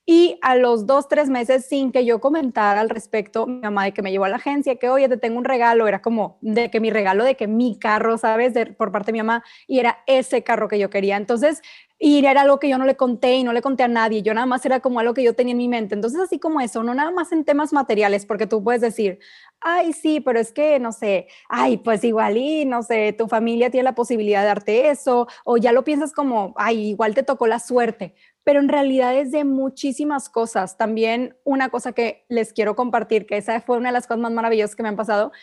Y 0.09 0.39
a 0.41 0.55
los 0.55 0.87
dos, 0.87 1.09
tres 1.09 1.29
meses, 1.29 1.65
sin 1.65 1.91
que 1.91 2.05
yo 2.05 2.21
comentara 2.21 2.79
al 2.79 2.89
respecto, 2.89 3.45
mi 3.45 3.59
mamá 3.59 3.83
de 3.83 3.91
que 3.91 4.01
me 4.01 4.09
llevó 4.09 4.23
a 4.23 4.29
la 4.29 4.37
agencia, 4.37 4.77
que 4.77 4.89
oye, 4.89 5.09
te 5.09 5.17
tengo 5.17 5.37
un 5.37 5.43
regalo, 5.43 5.85
era 5.85 6.01
como 6.01 6.37
de 6.39 6.71
que 6.71 6.79
mi 6.79 6.89
regalo, 6.89 7.25
de 7.25 7.35
que 7.35 7.45
mi 7.45 7.77
carro, 7.77 8.17
¿sabes? 8.17 8.53
De, 8.53 8.67
por 8.67 8.93
parte 8.93 9.07
de 9.07 9.11
mi 9.11 9.19
mamá, 9.19 9.43
y 9.67 9.79
era 9.79 9.99
ese 10.07 10.43
carro 10.43 10.69
que 10.69 10.79
yo 10.79 10.89
quería. 10.89 11.17
Entonces, 11.17 11.61
y 11.99 12.23
era 12.25 12.41
algo 12.41 12.59
que 12.59 12.69
yo 12.69 12.77
no 12.77 12.85
le 12.85 12.95
conté 12.95 13.35
y 13.35 13.43
no 13.43 13.53
le 13.53 13.61
conté 13.61 13.83
a 13.83 13.87
nadie, 13.87 14.21
yo 14.21 14.33
nada 14.33 14.45
más 14.45 14.65
era 14.65 14.79
como 14.79 14.99
algo 14.99 15.13
que 15.13 15.23
yo 15.23 15.33
tenía 15.33 15.53
en 15.53 15.57
mi 15.57 15.67
mente. 15.67 15.95
Entonces, 15.95 16.19
así 16.19 16.39
como 16.39 16.61
eso, 16.61 16.83
no 16.83 16.93
nada 16.93 17.11
más 17.11 17.31
en 17.31 17.43
temas 17.43 17.73
materiales, 17.73 18.25
porque 18.25 18.47
tú 18.47 18.63
puedes 18.63 18.81
decir, 18.81 19.19
ay, 19.59 19.93
sí, 19.93 20.19
pero 20.19 20.39
es 20.39 20.51
que, 20.51 20.79
no 20.79 20.91
sé, 20.91 21.27
ay, 21.49 21.77
pues 21.77 22.03
igual 22.03 22.37
y, 22.37 22.65
no 22.65 22.83
sé, 22.83 23.13
tu 23.13 23.27
familia 23.27 23.71
tiene 23.71 23.85
la 23.85 23.95
posibilidad 23.95 24.41
de 24.41 24.47
darte 24.47 24.89
eso, 24.89 25.27
o 25.43 25.57
ya 25.57 25.71
lo 25.71 25.83
piensas 25.83 26.13
como, 26.13 26.53
ay, 26.57 26.89
igual 26.89 27.15
te 27.15 27.23
tocó 27.23 27.47
la 27.47 27.59
suerte 27.59 28.13
pero 28.47 28.61
en 28.61 28.69
realidad 28.69 29.13
es 29.13 29.33
de 29.33 29.43
muchísimas 29.43 30.29
cosas. 30.29 30.77
También 30.77 31.35
una 31.43 31.67
cosa 31.67 31.91
que 31.91 32.23
les 32.29 32.53
quiero 32.53 32.77
compartir, 32.77 33.25
que 33.25 33.35
esa 33.35 33.59
fue 33.59 33.75
una 33.75 33.89
de 33.89 33.93
las 33.93 34.07
cosas 34.07 34.21
más 34.21 34.31
maravillosas 34.31 34.73
que 34.73 34.83
me 34.83 34.87
han 34.87 34.95
pasado. 34.95 35.33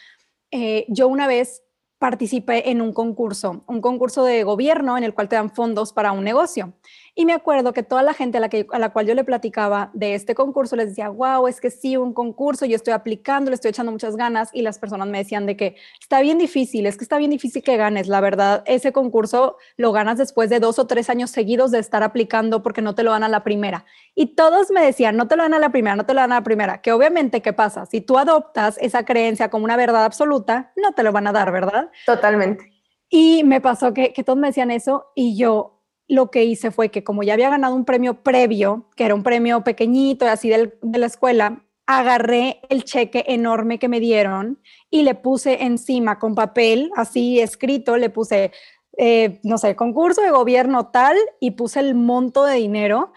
Eh, 0.50 0.86
yo 0.88 1.08
una 1.08 1.26
vez 1.26 1.63
participé 1.98 2.70
en 2.70 2.82
un 2.82 2.92
concurso, 2.92 3.64
un 3.66 3.80
concurso 3.80 4.24
de 4.24 4.42
gobierno 4.42 4.98
en 4.98 5.04
el 5.04 5.14
cual 5.14 5.28
te 5.28 5.36
dan 5.36 5.50
fondos 5.50 5.92
para 5.92 6.12
un 6.12 6.24
negocio. 6.24 6.74
Y 7.16 7.26
me 7.26 7.32
acuerdo 7.32 7.72
que 7.72 7.84
toda 7.84 8.02
la 8.02 8.12
gente 8.12 8.38
a 8.38 8.40
la, 8.40 8.48
que, 8.48 8.66
a 8.72 8.78
la 8.80 8.92
cual 8.92 9.06
yo 9.06 9.14
le 9.14 9.22
platicaba 9.22 9.90
de 9.94 10.16
este 10.16 10.34
concurso 10.34 10.74
les 10.74 10.88
decía, 10.88 11.10
wow, 11.10 11.46
es 11.46 11.60
que 11.60 11.70
sí, 11.70 11.96
un 11.96 12.12
concurso, 12.12 12.66
yo 12.66 12.74
estoy 12.74 12.92
aplicando, 12.92 13.50
le 13.50 13.54
estoy 13.54 13.68
echando 13.68 13.92
muchas 13.92 14.16
ganas 14.16 14.50
y 14.52 14.62
las 14.62 14.80
personas 14.80 15.06
me 15.06 15.18
decían 15.18 15.46
de 15.46 15.56
que 15.56 15.76
está 16.00 16.20
bien 16.20 16.38
difícil, 16.38 16.86
es 16.86 16.96
que 16.96 17.04
está 17.04 17.16
bien 17.18 17.30
difícil 17.30 17.62
que 17.62 17.76
ganes. 17.76 18.08
La 18.08 18.20
verdad, 18.20 18.64
ese 18.66 18.92
concurso 18.92 19.58
lo 19.76 19.92
ganas 19.92 20.18
después 20.18 20.50
de 20.50 20.58
dos 20.58 20.80
o 20.80 20.88
tres 20.88 21.08
años 21.08 21.30
seguidos 21.30 21.70
de 21.70 21.78
estar 21.78 22.02
aplicando 22.02 22.64
porque 22.64 22.82
no 22.82 22.96
te 22.96 23.04
lo 23.04 23.12
dan 23.12 23.22
a 23.22 23.28
la 23.28 23.44
primera. 23.44 23.84
Y 24.16 24.34
todos 24.34 24.72
me 24.72 24.84
decían, 24.84 25.16
no 25.16 25.28
te 25.28 25.36
lo 25.36 25.44
dan 25.44 25.54
a 25.54 25.60
la 25.60 25.70
primera, 25.70 25.94
no 25.94 26.06
te 26.06 26.14
lo 26.14 26.20
dan 26.20 26.32
a 26.32 26.36
la 26.36 26.44
primera, 26.44 26.82
que 26.82 26.90
obviamente, 26.90 27.42
¿qué 27.42 27.52
pasa? 27.52 27.86
Si 27.86 28.00
tú 28.00 28.18
adoptas 28.18 28.76
esa 28.80 29.04
creencia 29.04 29.50
como 29.50 29.64
una 29.64 29.76
verdad 29.76 30.04
absoluta, 30.04 30.72
no 30.74 30.92
te 30.94 31.04
lo 31.04 31.12
van 31.12 31.28
a 31.28 31.32
dar, 31.32 31.52
¿verdad? 31.52 31.90
Totalmente. 32.06 32.72
Y 33.08 33.44
me 33.44 33.60
pasó 33.60 33.94
que, 33.94 34.12
que 34.12 34.24
todos 34.24 34.36
me 34.36 34.48
decían 34.48 34.72
eso 34.72 35.12
y 35.14 35.36
yo 35.36 35.73
lo 36.08 36.30
que 36.30 36.44
hice 36.44 36.70
fue 36.70 36.90
que 36.90 37.04
como 37.04 37.22
ya 37.22 37.34
había 37.34 37.50
ganado 37.50 37.74
un 37.74 37.84
premio 37.84 38.22
previo, 38.22 38.88
que 38.96 39.04
era 39.04 39.14
un 39.14 39.22
premio 39.22 39.64
pequeñito, 39.64 40.26
así 40.26 40.48
de 40.48 40.98
la 40.98 41.06
escuela, 41.06 41.64
agarré 41.86 42.60
el 42.68 42.84
cheque 42.84 43.24
enorme 43.28 43.78
que 43.78 43.88
me 43.88 44.00
dieron 44.00 44.60
y 44.90 45.02
le 45.02 45.14
puse 45.14 45.64
encima 45.64 46.18
con 46.18 46.34
papel, 46.34 46.90
así 46.96 47.40
escrito, 47.40 47.96
le 47.96 48.10
puse, 48.10 48.52
eh, 48.96 49.40
no 49.42 49.58
sé, 49.58 49.76
concurso 49.76 50.22
de 50.22 50.30
gobierno 50.30 50.88
tal 50.88 51.16
y 51.40 51.52
puse 51.52 51.80
el 51.80 51.94
monto 51.94 52.44
de 52.44 52.56
dinero 52.56 53.12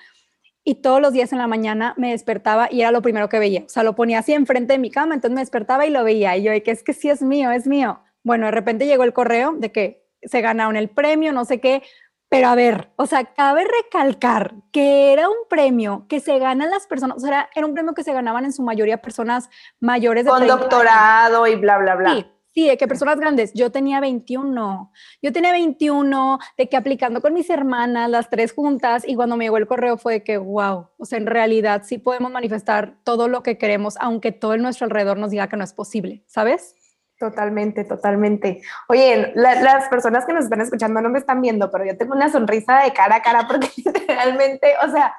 y 0.64 0.76
todos 0.76 1.02
los 1.02 1.14
días 1.14 1.32
en 1.32 1.38
la 1.38 1.48
mañana 1.48 1.94
me 1.98 2.12
despertaba 2.12 2.68
y 2.70 2.82
era 2.82 2.92
lo 2.92 3.02
primero 3.02 3.30
que 3.30 3.40
veía. 3.40 3.64
O 3.66 3.70
sea, 3.70 3.84
lo 3.84 3.96
ponía 3.96 4.20
así 4.20 4.34
enfrente 4.34 4.74
de 4.74 4.80
mi 4.80 4.92
cama, 4.92 5.16
entonces 5.16 5.34
me 5.34 5.42
despertaba 5.42 5.86
y 5.86 5.90
lo 5.90 6.04
veía. 6.04 6.36
Y 6.36 6.44
yo, 6.44 6.52
que 6.62 6.72
es 6.72 6.84
que 6.84 6.92
sí 6.92 7.10
es 7.10 7.22
mío, 7.22 7.52
es 7.52 7.68
mío. 7.68 8.02
Bueno, 8.24 8.48
de 8.48 8.52
repente 8.52 8.86
llegó 8.86 9.06
el 9.06 9.14
correo 9.14 9.54
de 9.54 9.72
que 9.72 10.06
se 10.24 10.42
ganaron 10.42 10.76
el 10.76 10.90
premio, 10.90 11.32
no 11.32 11.46
sé 11.46 11.62
qué. 11.62 11.84
Pero 12.30 12.50
a 12.50 12.56
ver, 12.56 12.92
o 12.98 13.06
sea, 13.06 13.24
cabe 13.26 13.66
recalcar 13.84 14.56
que 14.72 15.14
era 15.14 15.30
un 15.30 15.48
premio 15.50 16.06
que 16.10 16.20
se 16.20 16.40
ganan 16.40 16.70
las 16.70 16.86
personas, 16.86 17.18
o 17.18 17.20
sea, 17.22 17.50
era 17.56 17.66
un 17.66 17.74
premio 17.74 17.94
que 17.94 18.04
se 18.04 18.12
ganaban 18.12 18.44
en 18.44 18.52
su 18.52 18.64
mayoría 18.64 19.02
personas 19.02 19.50
mayores 19.80 20.26
de 20.26 20.32
Con 20.32 20.46
doctorado 20.46 21.48
y 21.48 21.56
bla, 21.56 21.78
bla, 21.78 21.96
bla. 21.96 22.16
Sí, 22.16 22.26
sí, 22.54 22.68
de 22.68 22.78
que 22.78 22.86
personas 22.86 23.18
grandes. 23.18 23.54
Yo 23.54 23.72
tenía 23.72 24.02
21. 24.02 24.92
Yo 25.22 25.32
tenía 25.32 25.54
21 25.54 26.40
de 26.58 26.68
que 26.68 26.76
aplicando 26.76 27.22
con 27.22 27.34
mis 27.34 27.50
hermanas, 27.50 28.10
las 28.10 28.30
tres 28.30 28.52
juntas, 28.52 29.08
y 29.08 29.16
cuando 29.16 29.38
me 29.38 29.46
llegó 29.46 29.58
el 29.58 29.68
correo 29.68 29.98
fue 29.98 30.14
de 30.14 30.24
que, 30.24 30.38
wow, 30.38 30.90
o 30.98 31.06
sea, 31.06 31.18
en 31.20 31.28
realidad 31.28 31.84
sí 31.86 31.98
podemos 31.98 32.30
manifestar 32.30 32.98
todo 33.06 33.30
lo 33.30 33.42
que 33.42 33.58
queremos, 33.58 33.96
aunque 34.02 34.34
todo 34.34 34.54
en 34.54 34.64
nuestro 34.64 34.84
alrededor 34.86 35.18
nos 35.18 35.32
diga 35.32 35.48
que 35.48 35.56
no 35.56 35.64
es 35.64 35.74
posible, 35.74 36.26
¿sabes? 36.28 36.76
Totalmente, 37.20 37.84
totalmente. 37.84 38.62
Oye, 38.88 39.32
las 39.34 39.90
personas 39.90 40.26
que 40.26 40.34
nos 40.34 40.44
están 40.44 40.62
escuchando 40.62 41.02
no 41.02 41.10
me 41.10 41.18
están 41.18 41.42
viendo, 41.42 41.72
pero 41.72 41.84
yo 41.84 41.98
tengo 41.98 42.14
una 42.14 42.32
sonrisa 42.32 42.84
de 42.84 42.94
cara 42.94 43.16
a 43.16 43.22
cara 43.24 43.48
porque 43.48 43.70
literalmente, 43.78 44.74
o 44.86 44.92
sea, 44.92 45.16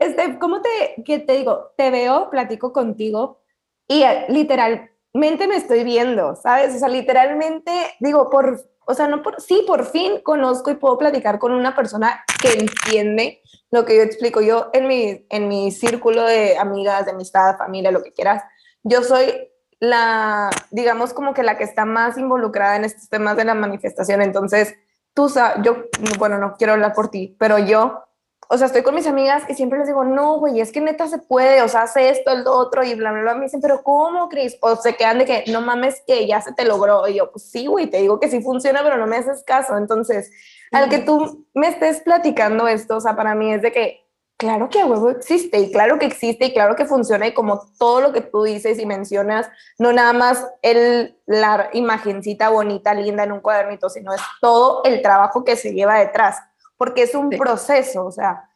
este, 0.00 0.40
¿cómo 0.40 0.60
te, 0.60 1.02
que 1.04 1.20
te 1.20 1.34
digo? 1.34 1.72
Te 1.76 1.92
veo, 1.92 2.30
platico 2.30 2.72
contigo 2.72 3.42
y 3.86 4.02
eh, 4.02 4.26
literalmente 4.28 5.46
me 5.46 5.54
estoy 5.54 5.84
viendo, 5.84 6.34
¿sabes? 6.34 6.74
O 6.74 6.78
sea, 6.80 6.88
literalmente 6.88 7.70
digo, 8.00 8.28
por, 8.28 8.60
o 8.84 8.94
sea, 8.94 9.06
no 9.06 9.22
por, 9.22 9.40
sí, 9.40 9.62
por 9.68 9.86
fin 9.86 10.20
conozco 10.24 10.72
y 10.72 10.74
puedo 10.74 10.98
platicar 10.98 11.38
con 11.38 11.52
una 11.52 11.76
persona 11.76 12.24
que 12.42 12.54
entiende 12.54 13.40
lo 13.70 13.84
que 13.84 13.96
yo 13.96 14.02
explico. 14.02 14.40
Yo 14.40 14.70
en 14.72 14.88
mi, 14.88 15.26
en 15.30 15.46
mi 15.46 15.70
círculo 15.70 16.24
de 16.24 16.58
amigas, 16.58 17.04
de 17.04 17.12
amistad, 17.12 17.56
familia, 17.56 17.92
lo 17.92 18.02
que 18.02 18.12
quieras, 18.12 18.42
yo 18.82 19.04
soy 19.04 19.49
la, 19.80 20.50
digamos 20.70 21.12
como 21.14 21.34
que 21.34 21.42
la 21.42 21.56
que 21.56 21.64
está 21.64 21.84
más 21.84 22.18
involucrada 22.18 22.76
en 22.76 22.84
estos 22.84 23.08
temas 23.08 23.36
de 23.36 23.44
la 23.44 23.54
manifestación. 23.54 24.22
Entonces, 24.22 24.74
tú 25.14 25.28
sabes, 25.28 25.62
yo, 25.64 25.84
bueno, 26.18 26.38
no 26.38 26.54
quiero 26.54 26.74
hablar 26.74 26.92
por 26.92 27.08
ti, 27.08 27.34
pero 27.38 27.58
yo, 27.58 28.04
o 28.52 28.58
sea, 28.58 28.66
estoy 28.66 28.82
con 28.82 28.94
mis 28.94 29.06
amigas 29.06 29.44
y 29.48 29.54
siempre 29.54 29.78
les 29.78 29.88
digo, 29.88 30.04
no, 30.04 30.38
güey, 30.38 30.60
es 30.60 30.72
que 30.72 30.80
neta 30.80 31.06
se 31.06 31.18
puede, 31.18 31.62
o 31.62 31.68
sea, 31.68 31.82
hace 31.82 32.10
esto, 32.10 32.32
el 32.32 32.46
otro, 32.46 32.82
y 32.82 32.94
bla, 32.94 33.12
bla, 33.12 33.22
bla. 33.22 33.34
Me 33.34 33.44
dicen, 33.44 33.60
pero 33.60 33.82
¿cómo, 33.82 34.28
Cris? 34.28 34.58
O 34.60 34.76
se 34.76 34.96
quedan 34.96 35.18
de 35.18 35.24
que, 35.24 35.44
no 35.52 35.60
mames, 35.60 36.02
que 36.06 36.26
ya 36.26 36.40
se 36.40 36.52
te 36.52 36.64
logró. 36.64 37.06
Y 37.08 37.14
yo, 37.14 37.30
pues 37.30 37.48
sí, 37.48 37.66
güey, 37.66 37.86
te 37.86 37.98
digo 37.98 38.18
que 38.18 38.28
sí 38.28 38.42
funciona, 38.42 38.82
pero 38.82 38.96
no 38.96 39.06
me 39.06 39.16
haces 39.16 39.44
caso. 39.44 39.76
Entonces, 39.76 40.32
al 40.72 40.88
que 40.88 40.98
tú 40.98 41.46
me 41.54 41.68
estés 41.68 42.00
platicando 42.00 42.66
esto, 42.66 42.96
o 42.96 43.00
sea, 43.00 43.14
para 43.14 43.34
mí 43.36 43.52
es 43.52 43.62
de 43.62 43.72
que 43.72 44.09
Claro 44.40 44.70
que 44.70 44.80
a 44.80 44.86
huevo 44.86 45.10
existe 45.10 45.58
y 45.58 45.70
claro 45.70 45.98
que 45.98 46.06
existe 46.06 46.46
y 46.46 46.54
claro 46.54 46.74
que 46.74 46.86
funciona 46.86 47.26
y 47.26 47.34
como 47.34 47.60
todo 47.78 48.00
lo 48.00 48.10
que 48.10 48.22
tú 48.22 48.44
dices 48.44 48.78
y 48.78 48.86
mencionas, 48.86 49.50
no 49.78 49.92
nada 49.92 50.14
más 50.14 50.46
el, 50.62 51.14
la 51.26 51.68
imagencita 51.74 52.48
bonita, 52.48 52.94
linda 52.94 53.24
en 53.24 53.32
un 53.32 53.40
cuadernito, 53.40 53.90
sino 53.90 54.14
es 54.14 54.22
todo 54.40 54.82
el 54.84 55.02
trabajo 55.02 55.44
que 55.44 55.56
se 55.56 55.74
lleva 55.74 55.98
detrás, 55.98 56.38
porque 56.78 57.02
es 57.02 57.14
un 57.14 57.28
proceso, 57.28 58.06
o 58.06 58.10
sea, 58.10 58.48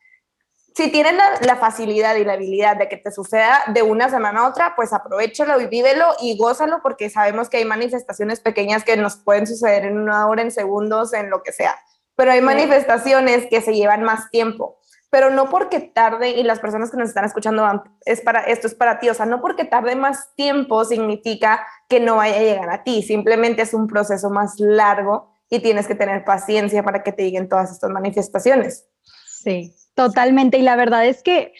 si 0.75 0.91
tienes 0.91 1.13
la, 1.43 1.57
facilidad 1.57 2.17
y 2.17 2.25
la 2.25 2.33
habilidad 2.33 2.79
de 2.79 2.89
que 2.89 2.97
te 2.97 3.13
suceda 3.13 3.61
de 3.67 3.83
una 3.83 4.09
semana 4.09 4.41
a 4.41 4.49
otra, 4.49 4.75
pues 4.77 4.95
aprovechalo 4.95 5.61
y 5.61 5.67
vívelo 5.67 6.07
y 6.19 6.39
gózalo 6.39 6.81
porque 6.83 7.11
sabemos 7.11 7.51
que 7.51 7.59
hay 7.59 7.67
manifestaciones 7.67 8.41
pequeñas 8.41 8.85
que 8.85 8.97
nos 8.97 9.17
pueden 9.17 9.47
suceder 9.47 9.85
en 9.85 9.99
una 9.99 10.27
hora, 10.29 10.41
en 10.41 10.51
segundos, 10.51 11.13
en 11.13 11.29
lo 11.29 11.43
que 11.43 11.53
sea. 11.53 11.77
Pero 12.17 12.33
hay 12.33 12.41
manifestaciones 12.41 13.47
que 13.51 13.61
se 13.61 13.75
llevan 13.75 14.03
más 14.03 14.31
tiempo. 14.31 14.79
Pero 15.15 15.31
no 15.31 15.49
porque 15.49 15.79
tarde, 15.79 16.31
y 16.31 16.43
las 16.43 16.59
personas 16.59 16.91
que 16.91 16.97
nos 16.97 17.11
están 17.11 17.25
escuchando, 17.25 17.85
es 18.05 18.21
para, 18.21 18.41
esto 18.41 18.67
es 18.67 18.75
para 18.75 18.99
ti, 18.99 19.09
o 19.09 19.15
sea, 19.15 19.27
no 19.27 19.41
porque 19.41 19.65
tarde 19.65 19.95
más 19.95 20.35
tiempo 20.35 20.85
significa 20.85 21.65
que 21.89 22.01
no 22.01 22.17
vaya 22.17 22.35
a 22.35 22.43
llegar 22.43 22.69
a 22.71 22.83
ti, 22.83 23.01
simplemente 23.01 23.63
es 23.63 23.75
un 23.75 23.87
proceso 23.87 24.29
más 24.29 24.59
largo 24.59 25.31
y 25.49 25.61
tienes 25.61 25.87
que 25.87 25.95
tener 25.95 26.25
paciencia 26.25 26.83
para 26.83 27.05
que 27.05 27.13
te 27.13 27.23
lleguen 27.23 27.49
todas 27.49 27.71
estas 27.71 27.91
manifestaciones. 27.91 28.89
Sí, 29.29 29.73
Totalmente, 29.95 30.59
y 30.59 30.63
la 30.63 30.75
verdad 30.75 31.07
es 31.07 31.23
que, 31.23 31.53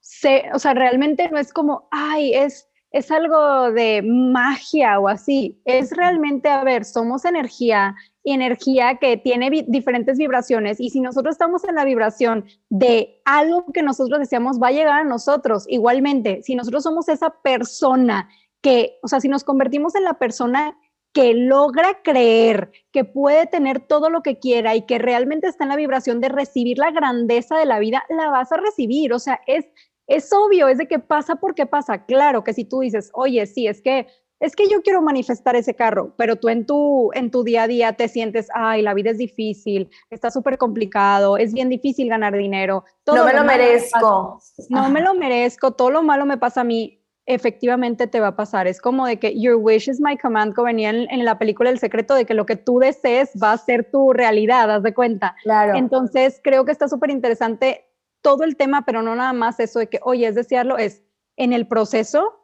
se, 0.00 0.44
o 0.52 0.58
sea, 0.58 0.74
realmente 0.74 1.30
no 1.30 1.38
es 1.38 1.52
como, 1.54 1.88
ay, 1.90 2.34
es, 2.34 2.67
es 2.90 3.10
algo 3.10 3.70
de 3.72 4.02
magia 4.02 4.98
o 4.98 5.08
así, 5.08 5.60
es 5.64 5.90
realmente, 5.92 6.48
a 6.48 6.64
ver, 6.64 6.84
somos 6.84 7.24
energía 7.24 7.94
y 8.22 8.32
energía 8.32 8.98
que 8.98 9.16
tiene 9.16 9.64
diferentes 9.68 10.18
vibraciones 10.18 10.80
y 10.80 10.90
si 10.90 11.00
nosotros 11.00 11.32
estamos 11.32 11.64
en 11.64 11.74
la 11.74 11.84
vibración 11.84 12.46
de 12.70 13.20
algo 13.24 13.66
que 13.72 13.82
nosotros 13.82 14.18
deseamos, 14.18 14.58
va 14.60 14.68
a 14.68 14.72
llegar 14.72 15.00
a 15.00 15.04
nosotros. 15.04 15.64
Igualmente, 15.68 16.42
si 16.42 16.54
nosotros 16.54 16.82
somos 16.82 17.08
esa 17.08 17.30
persona 17.42 18.28
que, 18.60 18.98
o 19.02 19.08
sea, 19.08 19.20
si 19.20 19.28
nos 19.28 19.44
convertimos 19.44 19.94
en 19.94 20.04
la 20.04 20.14
persona 20.14 20.76
que 21.12 21.34
logra 21.34 22.02
creer 22.02 22.70
que 22.92 23.04
puede 23.04 23.46
tener 23.46 23.80
todo 23.80 24.10
lo 24.10 24.22
que 24.22 24.38
quiera 24.38 24.76
y 24.76 24.82
que 24.82 24.98
realmente 24.98 25.48
está 25.48 25.64
en 25.64 25.70
la 25.70 25.76
vibración 25.76 26.20
de 26.20 26.28
recibir 26.28 26.78
la 26.78 26.90
grandeza 26.90 27.56
de 27.56 27.66
la 27.66 27.78
vida, 27.78 28.04
la 28.08 28.30
vas 28.30 28.52
a 28.52 28.58
recibir. 28.58 29.12
O 29.12 29.18
sea, 29.18 29.40
es, 29.46 29.66
es 30.08 30.32
obvio, 30.32 30.68
es 30.68 30.78
de 30.78 30.88
que 30.88 30.98
pasa 30.98 31.36
porque 31.36 31.66
pasa. 31.66 32.04
Claro 32.06 32.42
que 32.42 32.54
si 32.54 32.64
tú 32.64 32.80
dices, 32.80 33.10
oye, 33.12 33.46
sí, 33.46 33.68
es 33.68 33.80
que 33.80 34.06
es 34.40 34.54
que 34.54 34.68
yo 34.68 34.82
quiero 34.82 35.02
manifestar 35.02 35.56
ese 35.56 35.74
carro, 35.74 36.14
pero 36.16 36.36
tú 36.36 36.48
en 36.48 36.64
tu, 36.64 37.10
en 37.12 37.30
tu 37.30 37.42
día 37.42 37.64
a 37.64 37.68
día 37.68 37.92
te 37.94 38.06
sientes, 38.08 38.48
ay, 38.54 38.82
la 38.82 38.94
vida 38.94 39.10
es 39.10 39.18
difícil, 39.18 39.90
está 40.10 40.30
súper 40.30 40.58
complicado, 40.58 41.36
es 41.36 41.52
bien 41.52 41.68
difícil 41.68 42.08
ganar 42.08 42.36
dinero. 42.36 42.84
Todo 43.02 43.16
no 43.16 43.24
me 43.24 43.32
lo, 43.32 43.44
merezco. 43.44 44.40
no 44.68 44.90
me 44.90 45.00
lo 45.00 45.14
merezco, 45.14 45.72
todo 45.72 45.90
lo 45.90 46.02
malo 46.02 46.24
me 46.24 46.38
pasa 46.38 46.60
a 46.60 46.64
mí 46.64 46.98
efectivamente 47.26 48.06
te 48.06 48.20
va 48.20 48.28
a 48.28 48.36
pasar. 48.36 48.66
Es 48.66 48.80
como 48.80 49.06
de 49.06 49.18
que 49.18 49.38
your 49.38 49.56
wish 49.56 49.88
is 49.88 50.00
my 50.00 50.16
command, 50.16 50.54
como 50.54 50.66
venía 50.66 50.90
en, 50.90 51.24
la 51.24 51.38
película 51.38 51.68
El 51.68 51.78
Secreto, 51.78 52.14
de 52.14 52.24
que 52.24 52.32
lo 52.32 52.46
que 52.46 52.56
tú 52.56 52.78
desees 52.78 53.32
va 53.42 53.52
a 53.52 53.58
ser 53.58 53.90
tu 53.90 54.14
realidad, 54.14 54.70
haz 54.70 54.82
de 54.82 54.94
cuenta. 54.94 55.36
Claro. 55.42 55.74
Entonces, 55.76 56.40
creo 56.42 56.64
que 56.64 56.72
está 56.72 56.88
súper 56.88 57.10
interesante 57.10 57.87
todo 58.22 58.44
el 58.44 58.56
tema, 58.56 58.84
pero 58.84 59.02
no 59.02 59.14
nada 59.14 59.32
más 59.32 59.60
eso 59.60 59.78
de 59.78 59.88
que, 59.88 60.00
oye, 60.02 60.26
es 60.26 60.34
desearlo, 60.34 60.78
es 60.78 61.02
en 61.36 61.52
el 61.52 61.66
proceso, 61.66 62.40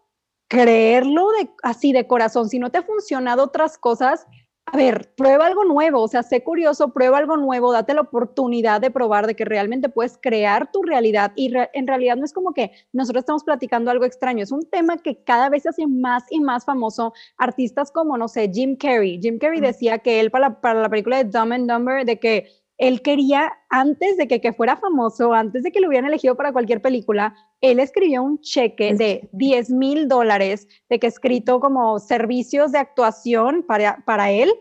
creerlo 0.49 1.31
de, 1.33 1.51
así 1.63 1.93
de 1.93 2.07
corazón. 2.07 2.49
Si 2.49 2.59
no 2.59 2.71
te 2.71 2.79
ha 2.79 2.83
funcionado 2.83 3.45
otras 3.45 3.79
cosas, 3.79 4.27
a 4.67 4.77
ver, 4.77 5.13
prueba 5.15 5.47
algo 5.47 5.65
nuevo, 5.65 6.01
o 6.01 6.09
sea, 6.09 6.23
sé 6.23 6.43
curioso, 6.43 6.93
prueba 6.93 7.19
algo 7.19 7.37
nuevo, 7.37 7.73
date 7.73 7.93
la 7.93 8.01
oportunidad 8.01 8.81
de 8.81 8.91
probar 8.91 9.27
de 9.27 9.37
que 9.37 9.45
realmente 9.45 9.91
puedes 9.91 10.19
crear 10.21 10.73
tu 10.73 10.83
realidad 10.83 11.33
y 11.37 11.53
en 11.75 11.87
realidad 11.87 12.17
no 12.17 12.25
es 12.25 12.33
como 12.33 12.55
que 12.55 12.73
nosotros 12.93 13.23
estamos 13.23 13.45
platicando 13.45 13.91
algo 13.91 14.07
extraño, 14.07 14.43
es 14.43 14.53
un 14.53 14.69
tema 14.71 14.97
que 14.97 15.23
cada 15.23 15.51
vez 15.51 15.65
se 15.65 15.69
hace 15.69 15.87
más 15.87 16.25
y 16.31 16.41
más 16.41 16.65
famoso. 16.65 17.13
Artistas 17.37 17.93
como, 17.93 18.17
no 18.17 18.27
sé, 18.27 18.51
Jim 18.53 18.77
Carrey. 18.77 19.21
Jim 19.21 19.39
Carrey 19.39 19.61
decía 19.61 19.99
que 19.99 20.19
él 20.19 20.31
para, 20.31 20.61
para 20.61 20.81
la 20.81 20.89
película 20.89 21.19
de 21.19 21.25
Dumb 21.25 21.53
and 21.53 21.71
Dumber, 21.71 22.07
de 22.07 22.19
que 22.19 22.49
él 22.79 23.03
quería, 23.03 23.53
antes 23.71 24.17
de 24.17 24.27
que, 24.27 24.41
que, 24.41 24.53
fuera 24.53 24.77
famoso, 24.77 25.33
antes 25.33 25.63
de 25.63 25.71
que 25.71 25.81
lo 25.81 25.89
hubieran 25.89 26.09
elegido 26.09 26.37
para 26.37 26.53
cualquier 26.53 26.83
película, 26.83 27.35
él 27.61 27.79
escribió 27.79 28.23
un 28.23 28.41
cheque 28.41 28.95
de 28.95 29.29
10 29.33 29.71
mil 29.71 30.09
dólares 30.09 30.67
de 30.89 30.99
que 30.99 31.07
escrito 31.07 31.61
como 31.61 31.99
servicios 31.99 32.73
de 32.73 32.79
actuación 32.79 33.63
para, 33.63 34.03
para 34.05 34.31
él 34.31 34.53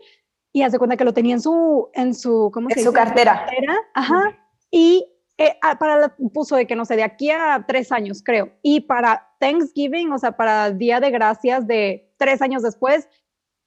y 0.52 0.62
hace 0.62 0.78
cuenta 0.78 0.96
que 0.96 1.04
lo 1.04 1.12
tenía 1.12 1.34
en 1.34 1.40
su, 1.40 1.90
en 1.94 2.14
su, 2.14 2.50
¿cómo 2.54 2.70
se 2.70 2.78
en 2.78 2.86
Su 2.86 2.92
cartera. 2.92 3.44
Ajá. 3.92 4.38
Y 4.70 5.04
eh, 5.36 5.56
ah, 5.62 5.76
para, 5.78 6.14
puso 6.32 6.54
de 6.54 6.66
que 6.66 6.76
no 6.76 6.84
sé, 6.84 6.94
de 6.94 7.02
aquí 7.02 7.30
a 7.30 7.64
tres 7.66 7.90
años, 7.90 8.22
creo. 8.24 8.52
Y 8.62 8.82
para 8.82 9.28
Thanksgiving, 9.40 10.12
o 10.12 10.18
sea, 10.18 10.32
para 10.36 10.70
Día 10.70 11.00
de 11.00 11.10
Gracias 11.10 11.66
de 11.66 12.08
tres 12.18 12.40
años 12.40 12.62
después, 12.62 13.08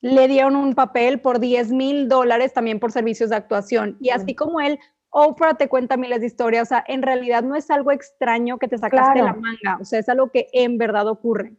le 0.02 0.28
dieron 0.28 0.56
un 0.56 0.74
papel 0.76 1.22
por 1.22 1.40
10 1.40 1.72
mil 1.72 2.08
dólares 2.08 2.54
también 2.54 2.80
por 2.80 2.92
servicios 2.92 3.30
de 3.30 3.36
actuación. 3.36 3.98
Y 4.00 4.10
así 4.10 4.36
como 4.36 4.62
él, 4.62 4.80
Oprah 5.10 5.56
te 5.56 5.68
cuenta 5.68 5.98
miles 5.98 6.22
de 6.22 6.28
historias. 6.28 6.64
O 6.64 6.70
sea, 6.70 6.84
en 6.88 7.02
realidad 7.02 7.44
no 7.44 7.56
es 7.56 7.70
algo 7.72 7.92
extraño 7.92 8.58
que 8.60 8.68
te 8.68 8.78
sacaste 8.78 9.20
de 9.20 9.26
la 9.26 9.34
manga. 9.34 9.78
O 9.82 9.86
sea, 9.86 10.00
es 10.00 10.10
algo 10.10 10.30
que 10.32 10.48
en 10.54 10.78
verdad 10.78 11.08
ocurre. 11.08 11.54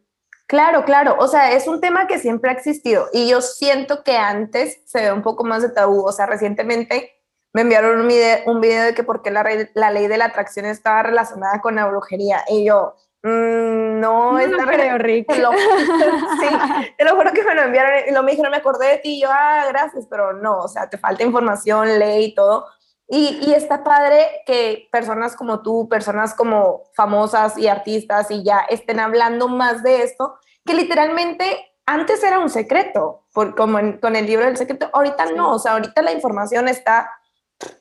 Claro, 0.47 0.83
claro. 0.83 1.15
O 1.19 1.27
sea, 1.27 1.51
es 1.51 1.67
un 1.67 1.79
tema 1.79 2.07
que 2.07 2.17
siempre 2.17 2.49
ha 2.49 2.53
existido. 2.53 3.07
Y 3.13 3.29
yo 3.29 3.41
siento 3.41 4.03
que 4.03 4.17
antes 4.17 4.81
se 4.85 5.01
ve 5.01 5.11
un 5.11 5.21
poco 5.21 5.43
más 5.43 5.61
de 5.61 5.69
tabú. 5.69 6.03
O 6.03 6.11
sea, 6.11 6.25
recientemente 6.25 7.11
me 7.53 7.61
enviaron 7.61 7.99
un 7.99 8.07
video, 8.07 8.39
un 8.45 8.61
video 8.61 8.83
de 8.83 8.93
que 8.93 9.03
por 9.03 9.21
qué 9.21 9.31
la, 9.31 9.45
la 9.73 9.91
ley 9.91 10.07
de 10.07 10.17
la 10.17 10.25
atracción 10.25 10.65
estaba 10.65 11.03
relacionada 11.03 11.61
con 11.61 11.75
la 11.75 11.87
brujería. 11.87 12.43
Y 12.47 12.65
yo, 12.65 12.95
Mm, 13.21 13.99
no, 13.99 14.31
no 14.33 14.39
está 14.39 14.65
creo, 14.65 14.97
Rick. 14.97 15.27
Te 15.27 15.39
lo, 15.39 15.51
sí, 15.51 15.57
te 16.97 17.03
lo 17.03 17.15
juro 17.15 17.31
que 17.33 17.43
me 17.43 17.55
lo 17.55 17.63
enviaron 17.63 17.91
y 18.07 18.11
lo 18.11 18.23
me 18.23 18.31
dijeron, 18.31 18.51
me 18.51 18.57
acordé 18.57 18.87
de 18.87 18.97
ti 18.97 19.17
y 19.17 19.21
yo, 19.21 19.29
ah, 19.31 19.65
gracias, 19.69 20.07
pero 20.09 20.33
no, 20.33 20.59
o 20.59 20.67
sea, 20.67 20.89
te 20.89 20.97
falta 20.97 21.23
información, 21.23 21.99
ley 21.99 22.25
y 22.25 22.35
todo. 22.35 22.65
Y, 23.07 23.39
y, 23.41 23.53
está 23.53 23.83
padre 23.83 24.43
que 24.45 24.87
personas 24.91 25.35
como 25.35 25.63
tú, 25.63 25.89
personas 25.89 26.35
como 26.35 26.83
famosas 26.93 27.57
y 27.57 27.67
artistas 27.67 28.29
y 28.29 28.43
ya 28.43 28.59
estén 28.69 28.99
hablando 28.99 29.47
más 29.47 29.81
de 29.81 30.03
esto, 30.03 30.37
que 30.63 30.75
literalmente 30.75 31.73
antes 31.87 32.23
era 32.23 32.37
un 32.37 32.51
secreto, 32.51 33.25
por, 33.33 33.55
como 33.55 33.79
con 33.99 34.15
el 34.15 34.27
libro 34.27 34.45
del 34.45 34.57
secreto, 34.57 34.91
ahorita 34.93 35.25
no, 35.35 35.53
o 35.53 35.59
sea, 35.59 35.71
ahorita 35.71 36.03
la 36.03 36.11
información 36.11 36.67
está 36.67 37.11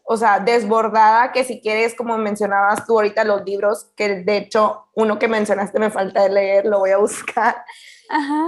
o 0.04 0.16
sea, 0.16 0.40
desbordada, 0.40 1.32
que 1.32 1.44
si 1.44 1.60
quieres, 1.60 1.94
como 1.94 2.16
mencionabas 2.18 2.86
tú 2.86 2.94
ahorita, 2.94 3.24
los 3.24 3.44
libros, 3.44 3.90
que 3.96 4.22
de 4.24 4.36
hecho 4.36 4.86
uno 4.94 5.18
que 5.18 5.28
mencionaste 5.28 5.78
me 5.78 5.90
falta 5.90 6.22
de 6.22 6.30
leer, 6.30 6.66
lo 6.66 6.80
voy 6.80 6.90
a 6.90 6.98
buscar. 6.98 7.64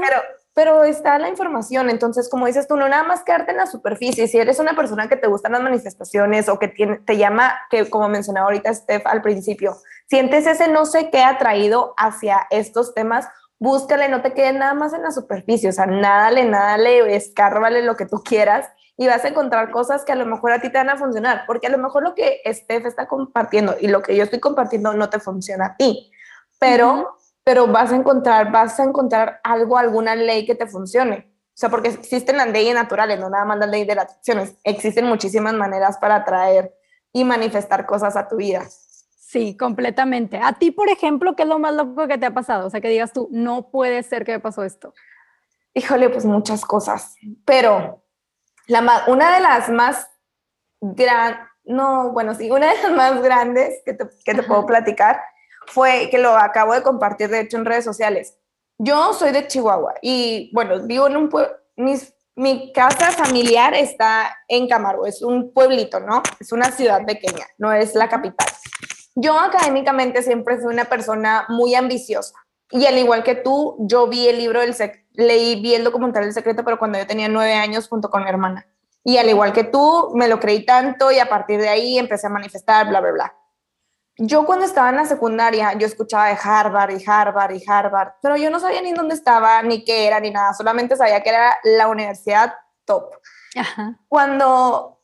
Pero, 0.00 0.16
pero 0.54 0.84
está 0.84 1.18
la 1.18 1.28
información, 1.28 1.90
entonces, 1.90 2.28
como 2.28 2.46
dices 2.46 2.66
tú, 2.66 2.76
no 2.76 2.88
nada 2.88 3.04
más 3.04 3.22
quedarte 3.22 3.52
en 3.52 3.58
la 3.58 3.66
superficie, 3.66 4.26
si 4.26 4.38
eres 4.38 4.58
una 4.58 4.74
persona 4.74 5.08
que 5.08 5.16
te 5.16 5.28
gustan 5.28 5.52
las 5.52 5.62
manifestaciones 5.62 6.48
o 6.48 6.58
que 6.58 6.68
tiene, 6.68 6.98
te 6.98 7.16
llama, 7.16 7.54
que 7.70 7.88
como 7.88 8.08
mencionaba 8.08 8.46
ahorita 8.46 8.74
Steph 8.74 9.06
al 9.06 9.22
principio, 9.22 9.76
sientes 10.08 10.46
ese 10.46 10.68
no 10.68 10.86
sé 10.86 11.10
qué 11.10 11.22
atraído 11.22 11.94
hacia 11.96 12.46
estos 12.50 12.94
temas, 12.94 13.28
búscale, 13.58 14.08
no 14.08 14.22
te 14.22 14.32
quedes 14.32 14.54
nada 14.54 14.74
más 14.74 14.94
en 14.94 15.02
la 15.02 15.10
superficie, 15.10 15.68
o 15.68 15.72
sea, 15.72 15.86
nádale, 15.86 16.44
nádale, 16.44 17.14
escárvale 17.14 17.82
lo 17.82 17.96
que 17.96 18.06
tú 18.06 18.22
quieras 18.24 18.66
y 19.00 19.06
vas 19.06 19.24
a 19.24 19.28
encontrar 19.28 19.70
cosas 19.70 20.04
que 20.04 20.12
a 20.12 20.14
lo 20.14 20.26
mejor 20.26 20.52
a 20.52 20.60
ti 20.60 20.68
te 20.68 20.76
van 20.76 20.90
a 20.90 20.98
funcionar, 20.98 21.44
porque 21.46 21.68
a 21.68 21.70
lo 21.70 21.78
mejor 21.78 22.02
lo 22.02 22.14
que 22.14 22.42
Steph 22.44 22.84
está 22.84 23.08
compartiendo 23.08 23.74
y 23.80 23.88
lo 23.88 24.02
que 24.02 24.14
yo 24.14 24.24
estoy 24.24 24.40
compartiendo 24.40 24.92
no 24.92 25.08
te 25.08 25.18
funciona 25.18 25.68
a 25.68 25.76
ti, 25.78 26.12
pero, 26.58 27.16
pero 27.42 27.66
vas 27.66 27.92
a 27.92 27.96
encontrar, 27.96 28.52
vas 28.52 28.78
a 28.78 28.84
encontrar 28.84 29.40
algo, 29.42 29.78
alguna 29.78 30.14
ley 30.14 30.44
que 30.44 30.54
te 30.54 30.66
funcione. 30.66 31.32
O 31.46 31.54
sea, 31.54 31.70
porque 31.70 31.88
existen 31.88 32.36
las 32.36 32.48
leyes 32.48 32.74
naturales, 32.74 33.18
no 33.18 33.30
nada 33.30 33.46
más 33.46 33.58
las 33.58 33.70
leyes 33.70 33.88
de 33.88 33.94
las 33.94 34.12
acciones, 34.12 34.56
existen 34.64 35.06
muchísimas 35.06 35.54
maneras 35.54 35.96
para 35.96 36.16
atraer 36.16 36.74
y 37.10 37.24
manifestar 37.24 37.86
cosas 37.86 38.16
a 38.16 38.28
tu 38.28 38.36
vida. 38.36 38.66
Sí, 38.68 39.56
completamente. 39.56 40.38
A 40.42 40.52
ti, 40.52 40.72
por 40.72 40.90
ejemplo, 40.90 41.36
¿qué 41.36 41.44
es 41.44 41.48
lo 41.48 41.58
más 41.58 41.72
loco 41.72 42.06
que 42.06 42.18
te 42.18 42.26
ha 42.26 42.34
pasado? 42.34 42.66
O 42.66 42.70
sea, 42.70 42.82
que 42.82 42.90
digas 42.90 43.14
tú, 43.14 43.30
no 43.32 43.70
puede 43.70 44.02
ser 44.02 44.26
que 44.26 44.32
me 44.32 44.40
pasó 44.40 44.62
esto. 44.62 44.92
Híjole, 45.72 46.10
pues 46.10 46.26
muchas 46.26 46.66
cosas, 46.66 47.14
pero 47.46 48.02
una 49.06 49.34
de 49.34 49.40
las 49.40 49.68
más 49.68 50.08
grandes, 50.80 51.46
no, 51.64 52.12
bueno, 52.12 52.34
sí, 52.34 52.50
una 52.50 52.72
de 52.72 52.82
las 52.82 52.92
más 52.92 53.22
grandes 53.22 53.82
que 53.84 53.94
te, 53.94 54.04
que 54.24 54.34
te 54.34 54.42
puedo 54.42 54.66
platicar 54.66 55.20
fue 55.66 56.08
que 56.10 56.18
lo 56.18 56.36
acabo 56.36 56.74
de 56.74 56.82
compartir, 56.82 57.28
de 57.28 57.40
hecho, 57.40 57.56
en 57.56 57.64
redes 57.64 57.84
sociales. 57.84 58.36
Yo 58.78 59.12
soy 59.12 59.30
de 59.32 59.46
Chihuahua 59.46 59.94
y, 60.02 60.50
bueno, 60.54 60.80
vivo 60.86 61.06
en 61.06 61.16
un 61.16 61.28
pueblo, 61.28 61.54
mi 62.34 62.72
casa 62.72 63.10
familiar 63.12 63.74
está 63.74 64.36
en 64.48 64.68
Camargo, 64.68 65.06
es 65.06 65.22
un 65.22 65.52
pueblito, 65.52 66.00
¿no? 66.00 66.22
Es 66.38 66.52
una 66.52 66.70
ciudad 66.70 67.04
pequeña, 67.04 67.46
no 67.58 67.72
es 67.72 67.94
la 67.94 68.08
capital. 68.08 68.48
Yo 69.14 69.38
académicamente 69.38 70.22
siempre 70.22 70.56
fui 70.58 70.72
una 70.72 70.86
persona 70.86 71.44
muy 71.48 71.74
ambiciosa 71.74 72.34
y 72.70 72.86
al 72.86 72.98
igual 72.98 73.22
que 73.22 73.34
tú, 73.34 73.76
yo 73.80 74.06
vi 74.06 74.28
el 74.28 74.38
libro 74.38 74.60
del, 74.60 74.74
leí, 75.14 75.60
vi 75.60 75.74
el 75.74 75.84
documental 75.84 76.24
del 76.24 76.32
secreto, 76.32 76.64
pero 76.64 76.78
cuando 76.78 76.98
yo 76.98 77.06
tenía 77.06 77.28
nueve 77.28 77.54
años 77.54 77.88
junto 77.88 78.10
con 78.10 78.22
mi 78.22 78.28
hermana. 78.28 78.66
Y 79.02 79.16
al 79.16 79.28
igual 79.28 79.52
que 79.52 79.64
tú, 79.64 80.12
me 80.14 80.28
lo 80.28 80.38
creí 80.38 80.64
tanto 80.64 81.10
y 81.10 81.18
a 81.18 81.28
partir 81.28 81.60
de 81.60 81.68
ahí 81.68 81.98
empecé 81.98 82.26
a 82.26 82.30
manifestar, 82.30 82.88
bla, 82.88 83.00
bla, 83.00 83.12
bla. 83.12 83.34
yo 84.18 84.44
cuando 84.44 84.66
estaba 84.66 84.90
en 84.90 84.96
la 84.96 85.06
secundaria, 85.06 85.72
yo 85.72 85.86
escuchaba 85.86 86.28
de 86.28 86.38
Harvard 86.40 86.90
y 86.90 87.02
Harvard 87.04 87.54
y 87.54 87.64
Harvard, 87.66 88.12
pero 88.22 88.36
yo 88.36 88.50
no 88.50 88.60
sabía 88.60 88.82
ni 88.82 88.92
dónde 88.92 89.14
estaba, 89.14 89.62
ni 89.62 89.84
qué 89.84 90.06
era, 90.06 90.20
ni 90.20 90.30
nada, 90.30 90.52
solamente 90.52 90.96
sabía 90.96 91.22
que 91.22 91.30
era 91.30 91.58
la 91.64 91.88
universidad 91.88 92.54
top. 92.84 93.10
Cuando 94.08 94.99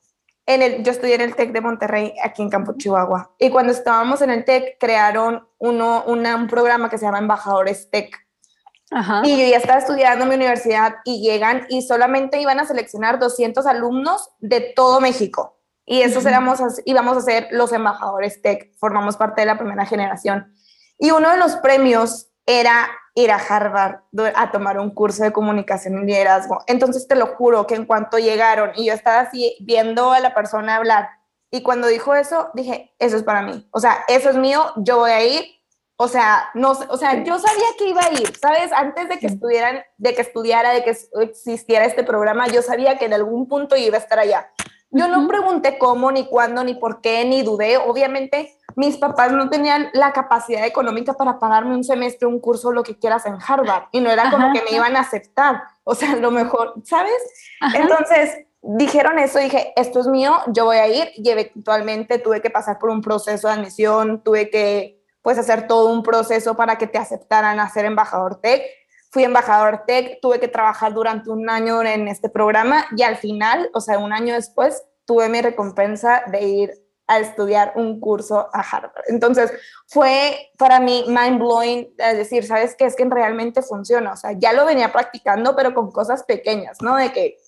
en 0.46 0.62
el, 0.62 0.82
yo 0.84 0.92
estudié 0.92 1.16
en 1.16 1.22
el 1.22 1.34
TEC 1.34 1.52
de 1.52 1.60
Monterrey, 1.60 2.14
aquí 2.22 2.40
en 2.40 2.50
Campo 2.50 2.74
Chihuahua, 2.76 3.34
y 3.38 3.50
cuando 3.50 3.72
estábamos 3.72 4.22
en 4.22 4.30
el 4.30 4.44
TEC, 4.44 4.78
crearon 4.78 5.46
uno, 5.58 6.04
un 6.06 6.46
programa 6.46 6.88
que 6.88 6.98
se 6.98 7.04
llama 7.04 7.18
Embajadores 7.18 7.90
TEC. 7.90 8.16
Y 9.24 9.36
yo 9.36 9.50
ya 9.50 9.56
estaba 9.56 9.80
estudiando 9.80 10.22
en 10.22 10.28
mi 10.28 10.36
universidad 10.36 10.94
y 11.04 11.20
llegan 11.20 11.66
y 11.68 11.82
solamente 11.82 12.40
iban 12.40 12.60
a 12.60 12.66
seleccionar 12.66 13.18
200 13.18 13.66
alumnos 13.66 14.30
de 14.38 14.60
todo 14.60 15.00
México. 15.00 15.58
Y 15.84 16.02
esos 16.02 16.24
éramos, 16.24 16.60
íbamos 16.84 17.16
a 17.16 17.20
ser 17.20 17.48
los 17.50 17.72
embajadores 17.72 18.40
tech, 18.42 18.72
formamos 18.78 19.16
parte 19.16 19.42
de 19.42 19.46
la 19.46 19.58
primera 19.58 19.86
generación. 19.86 20.52
Y 20.98 21.10
uno 21.10 21.30
de 21.30 21.36
los 21.36 21.56
premios 21.56 22.28
era 22.46 22.88
ir 23.14 23.30
a 23.30 23.36
Harvard 23.36 24.00
a 24.34 24.50
tomar 24.52 24.78
un 24.78 24.90
curso 24.90 25.24
de 25.24 25.32
comunicación 25.32 26.02
y 26.02 26.06
liderazgo. 26.06 26.62
Entonces 26.66 27.08
te 27.08 27.16
lo 27.16 27.26
juro 27.26 27.66
que 27.66 27.74
en 27.74 27.86
cuanto 27.86 28.18
llegaron 28.18 28.70
y 28.76 28.86
yo 28.86 28.92
estaba 28.92 29.20
así 29.20 29.56
viendo 29.60 30.12
a 30.12 30.20
la 30.20 30.34
persona 30.34 30.76
hablar 30.76 31.08
y 31.50 31.62
cuando 31.62 31.86
dijo 31.86 32.14
eso, 32.14 32.50
dije, 32.54 32.94
eso 32.98 33.16
es 33.16 33.22
para 33.22 33.42
mí. 33.42 33.66
O 33.70 33.80
sea, 33.80 34.04
eso 34.08 34.30
es 34.30 34.36
mío, 34.36 34.72
yo 34.76 34.98
voy 34.98 35.10
a 35.10 35.24
ir. 35.24 35.44
O 35.98 36.08
sea, 36.08 36.50
no, 36.52 36.72
o 36.72 36.96
sea, 36.98 37.24
yo 37.24 37.38
sabía 37.38 37.66
que 37.78 37.88
iba 37.88 38.02
a 38.02 38.12
ir, 38.12 38.36
¿sabes? 38.36 38.70
Antes 38.72 39.08
de 39.08 39.18
que 39.18 39.28
estuvieran, 39.28 39.82
de 39.96 40.14
que 40.14 40.20
estudiara, 40.20 40.72
de 40.72 40.84
que 40.84 40.94
existiera 41.22 41.86
este 41.86 42.04
programa, 42.04 42.48
yo 42.48 42.60
sabía 42.60 42.98
que 42.98 43.06
en 43.06 43.14
algún 43.14 43.48
punto 43.48 43.76
iba 43.76 43.96
a 43.96 44.00
estar 44.00 44.18
allá. 44.18 44.50
Yo 44.90 45.08
no 45.08 45.26
pregunté 45.26 45.78
cómo, 45.78 46.10
ni 46.12 46.26
cuándo, 46.26 46.62
ni 46.64 46.74
por 46.74 47.00
qué, 47.00 47.24
ni 47.24 47.42
dudé. 47.42 47.76
Obviamente, 47.76 48.56
mis 48.76 48.96
papás 48.96 49.32
no 49.32 49.48
tenían 49.50 49.88
la 49.92 50.12
capacidad 50.12 50.64
económica 50.64 51.14
para 51.14 51.38
pagarme 51.38 51.74
un 51.74 51.84
semestre, 51.84 52.26
un 52.26 52.40
curso, 52.40 52.72
lo 52.72 52.82
que 52.82 52.98
quieras 52.98 53.26
en 53.26 53.36
Harvard. 53.46 53.84
Y 53.92 54.00
no 54.00 54.10
era 54.10 54.30
como 54.30 54.52
que 54.52 54.62
me 54.62 54.76
iban 54.76 54.96
a 54.96 55.00
aceptar. 55.00 55.62
O 55.84 55.94
sea, 55.94 56.16
lo 56.16 56.30
mejor, 56.30 56.74
¿sabes? 56.84 57.16
Entonces, 57.74 58.46
dijeron 58.62 59.18
eso, 59.18 59.38
dije, 59.38 59.72
esto 59.76 60.00
es 60.00 60.06
mío, 60.06 60.36
yo 60.48 60.66
voy 60.66 60.76
a 60.76 60.88
ir. 60.88 61.10
Y 61.16 61.28
eventualmente 61.30 62.18
tuve 62.18 62.40
que 62.40 62.50
pasar 62.50 62.78
por 62.78 62.90
un 62.90 63.00
proceso 63.00 63.48
de 63.48 63.54
admisión, 63.54 64.22
tuve 64.22 64.50
que, 64.50 65.02
pues, 65.22 65.38
hacer 65.38 65.66
todo 65.66 65.92
un 65.92 66.02
proceso 66.02 66.56
para 66.56 66.78
que 66.78 66.86
te 66.86 66.98
aceptaran 66.98 67.58
a 67.60 67.68
ser 67.68 67.84
embajador 67.84 68.40
TEC 68.40 68.62
fui 69.16 69.24
embajador 69.24 69.84
tech, 69.86 70.18
tuve 70.20 70.38
que 70.38 70.46
trabajar 70.46 70.92
durante 70.92 71.30
un 71.30 71.48
año 71.48 71.82
en 71.82 72.06
este 72.06 72.28
programa 72.28 72.84
y 72.94 73.02
al 73.02 73.16
final, 73.16 73.70
o 73.72 73.80
sea, 73.80 73.98
un 73.98 74.12
año 74.12 74.34
después, 74.34 74.82
tuve 75.06 75.30
mi 75.30 75.40
recompensa 75.40 76.24
de 76.26 76.42
ir 76.42 76.74
a 77.06 77.20
estudiar 77.20 77.72
un 77.76 77.98
curso 77.98 78.50
a 78.52 78.60
Harvard. 78.60 79.04
Entonces, 79.06 79.50
fue 79.86 80.50
para 80.58 80.80
mí 80.80 81.06
mind 81.08 81.38
blowing 81.38 81.94
es 81.96 82.16
decir, 82.18 82.44
¿sabes 82.44 82.74
qué? 82.76 82.84
Es 82.84 82.94
que 82.94 83.06
realmente 83.06 83.62
funciona. 83.62 84.12
O 84.12 84.16
sea, 84.18 84.32
ya 84.32 84.52
lo 84.52 84.66
venía 84.66 84.92
practicando, 84.92 85.56
pero 85.56 85.72
con 85.72 85.90
cosas 85.90 86.22
pequeñas, 86.24 86.82
¿no? 86.82 86.96
De 86.96 87.10
que 87.10 87.38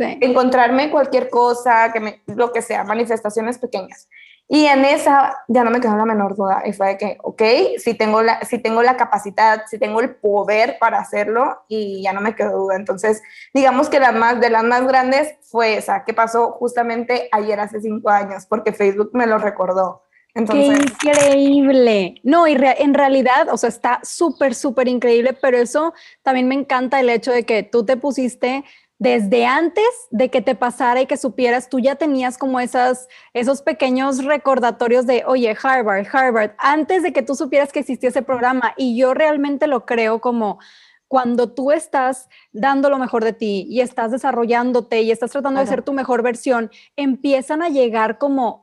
encontrarme 0.00 0.90
cualquier 0.90 1.30
cosa, 1.30 1.92
que 1.92 2.00
me, 2.00 2.22
lo 2.26 2.52
que 2.52 2.62
sea, 2.62 2.82
manifestaciones 2.82 3.58
pequeñas. 3.58 4.08
Y 4.54 4.66
en 4.66 4.84
esa 4.84 5.34
ya 5.48 5.64
no 5.64 5.70
me 5.70 5.80
quedó 5.80 5.96
la 5.96 6.04
menor 6.04 6.36
duda. 6.36 6.62
Y 6.66 6.74
fue 6.74 6.88
de 6.88 6.98
que, 6.98 7.18
ok, 7.22 7.42
si 7.78 7.94
tengo, 7.94 8.20
la, 8.20 8.38
si 8.42 8.58
tengo 8.58 8.82
la 8.82 8.98
capacidad, 8.98 9.62
si 9.66 9.78
tengo 9.78 10.02
el 10.02 10.14
poder 10.14 10.76
para 10.78 10.98
hacerlo, 10.98 11.62
y 11.68 12.02
ya 12.02 12.12
no 12.12 12.20
me 12.20 12.34
quedó 12.34 12.58
duda. 12.58 12.76
Entonces, 12.76 13.22
digamos 13.54 13.88
que 13.88 13.98
la 13.98 14.12
más, 14.12 14.42
de 14.42 14.50
las 14.50 14.62
más 14.62 14.86
grandes 14.86 15.36
fue 15.40 15.78
esa, 15.78 16.04
que 16.04 16.12
pasó 16.12 16.52
justamente 16.52 17.30
ayer 17.32 17.58
hace 17.60 17.80
cinco 17.80 18.10
años, 18.10 18.44
porque 18.44 18.74
Facebook 18.74 19.08
me 19.14 19.26
lo 19.26 19.38
recordó. 19.38 20.02
Entonces, 20.34 20.86
¡Qué 21.00 21.10
increíble! 21.10 22.14
No, 22.22 22.46
y 22.46 22.52
en 22.52 22.92
realidad, 22.92 23.48
o 23.50 23.56
sea, 23.56 23.70
está 23.70 24.00
súper, 24.02 24.54
súper 24.54 24.86
increíble, 24.86 25.32
pero 25.32 25.56
eso 25.56 25.94
también 26.22 26.48
me 26.48 26.54
encanta 26.54 27.00
el 27.00 27.08
hecho 27.08 27.32
de 27.32 27.44
que 27.44 27.62
tú 27.62 27.86
te 27.86 27.96
pusiste 27.96 28.64
desde 29.02 29.46
antes 29.46 29.84
de 30.12 30.30
que 30.30 30.42
te 30.42 30.54
pasara 30.54 31.00
y 31.00 31.06
que 31.06 31.16
supieras, 31.16 31.68
tú 31.68 31.80
ya 31.80 31.96
tenías 31.96 32.38
como 32.38 32.60
esas, 32.60 33.08
esos 33.34 33.60
pequeños 33.60 34.24
recordatorios 34.24 35.08
de, 35.08 35.24
oye, 35.26 35.56
Harvard, 35.60 36.06
Harvard, 36.12 36.52
antes 36.56 37.02
de 37.02 37.12
que 37.12 37.22
tú 37.22 37.34
supieras 37.34 37.72
que 37.72 37.80
existía 37.80 38.10
ese 38.10 38.22
programa. 38.22 38.74
Y 38.76 38.96
yo 38.96 39.12
realmente 39.12 39.66
lo 39.66 39.86
creo 39.86 40.20
como 40.20 40.60
cuando 41.08 41.52
tú 41.52 41.72
estás 41.72 42.28
dando 42.52 42.90
lo 42.90 42.98
mejor 42.98 43.24
de 43.24 43.32
ti 43.32 43.66
y 43.68 43.80
estás 43.80 44.12
desarrollándote 44.12 45.02
y 45.02 45.10
estás 45.10 45.32
tratando 45.32 45.58
de 45.58 45.66
ser 45.66 45.82
tu 45.82 45.92
mejor 45.92 46.22
versión, 46.22 46.70
empiezan 46.94 47.60
a 47.60 47.70
llegar 47.70 48.18
como 48.18 48.61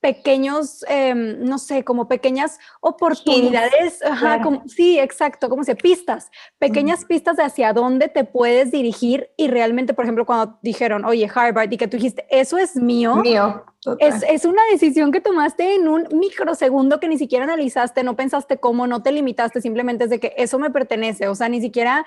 pequeños, 0.00 0.84
em, 0.88 1.38
no 1.40 1.58
sé, 1.58 1.84
como 1.84 2.08
pequeñas 2.08 2.58
oportunidades, 2.80 4.00
como, 4.42 4.62
sí, 4.66 4.98
exacto, 4.98 5.48
como 5.48 5.62
se 5.62 5.76
pistas, 5.76 6.30
pequeñas 6.58 7.04
pistas 7.04 7.36
de 7.36 7.44
hacia 7.44 7.72
dónde 7.72 8.08
te 8.08 8.24
puedes 8.24 8.70
dirigir 8.70 9.30
y 9.36 9.48
realmente, 9.48 9.94
por 9.94 10.04
ejemplo, 10.04 10.26
cuando 10.26 10.58
dijeron, 10.62 11.04
oye, 11.04 11.30
Harvard, 11.32 11.70
y 11.72 11.76
que 11.76 11.88
tú 11.88 11.98
dijiste, 11.98 12.26
eso 12.30 12.56
es 12.58 12.76
mío, 12.76 13.16
mío 13.16 13.64
es, 13.98 14.22
es, 14.28 14.44
una 14.44 14.62
decisión 14.70 15.10
que 15.10 15.20
tomaste 15.20 15.74
en 15.74 15.88
un 15.88 16.06
microsegundo 16.12 17.00
que 17.00 17.08
ni 17.08 17.16
siquiera 17.16 17.44
analizaste, 17.44 18.02
no 18.02 18.14
pensaste 18.14 18.58
cómo, 18.58 18.86
no 18.86 19.02
te 19.02 19.10
limitaste, 19.12 19.60
simplemente 19.62 20.04
es 20.04 20.10
de 20.10 20.20
que 20.20 20.34
eso 20.36 20.58
me 20.58 20.70
pertenece, 20.70 21.28
o 21.28 21.34
sea, 21.34 21.48
ni 21.48 21.60
siquiera 21.60 22.04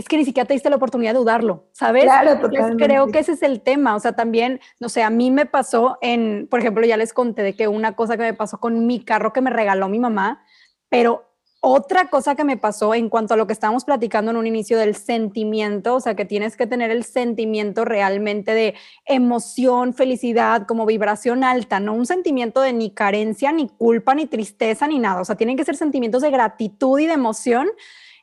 es 0.00 0.08
que 0.08 0.16
ni 0.16 0.24
siquiera 0.24 0.46
te 0.46 0.54
diste 0.54 0.70
la 0.70 0.76
oportunidad 0.76 1.12
de 1.12 1.18
dudarlo, 1.18 1.68
¿sabes? 1.72 2.04
Claro, 2.04 2.40
totalmente. 2.40 2.82
creo 2.82 3.08
que 3.08 3.18
ese 3.18 3.32
es 3.32 3.42
el 3.42 3.60
tema, 3.60 3.94
o 3.94 4.00
sea, 4.00 4.12
también, 4.14 4.58
no 4.80 4.88
sé, 4.88 5.02
a 5.02 5.10
mí 5.10 5.30
me 5.30 5.44
pasó 5.44 5.98
en, 6.00 6.48
por 6.50 6.60
ejemplo, 6.60 6.86
ya 6.86 6.96
les 6.96 7.12
conté 7.12 7.42
de 7.42 7.54
que 7.54 7.68
una 7.68 7.94
cosa 7.94 8.16
que 8.16 8.22
me 8.22 8.32
pasó 8.32 8.58
con 8.58 8.86
mi 8.86 9.04
carro 9.04 9.34
que 9.34 9.42
me 9.42 9.50
regaló 9.50 9.90
mi 9.90 9.98
mamá, 9.98 10.42
pero 10.88 11.26
otra 11.60 12.08
cosa 12.08 12.34
que 12.34 12.44
me 12.44 12.56
pasó 12.56 12.94
en 12.94 13.10
cuanto 13.10 13.34
a 13.34 13.36
lo 13.36 13.46
que 13.46 13.52
estábamos 13.52 13.84
platicando 13.84 14.30
en 14.30 14.38
un 14.38 14.46
inicio 14.46 14.78
del 14.78 14.94
sentimiento, 14.94 15.96
o 15.96 16.00
sea, 16.00 16.16
que 16.16 16.24
tienes 16.24 16.56
que 16.56 16.66
tener 16.66 16.90
el 16.90 17.04
sentimiento 17.04 17.84
realmente 17.84 18.54
de 18.54 18.74
emoción, 19.04 19.92
felicidad, 19.92 20.66
como 20.66 20.86
vibración 20.86 21.44
alta, 21.44 21.78
no 21.78 21.92
un 21.92 22.06
sentimiento 22.06 22.62
de 22.62 22.72
ni 22.72 22.88
carencia, 22.88 23.52
ni 23.52 23.68
culpa, 23.68 24.14
ni 24.14 24.24
tristeza, 24.24 24.86
ni 24.86 24.98
nada, 24.98 25.20
o 25.20 25.26
sea, 25.26 25.36
tienen 25.36 25.58
que 25.58 25.66
ser 25.66 25.76
sentimientos 25.76 26.22
de 26.22 26.30
gratitud 26.30 26.98
y 26.98 27.06
de 27.06 27.12
emoción 27.12 27.68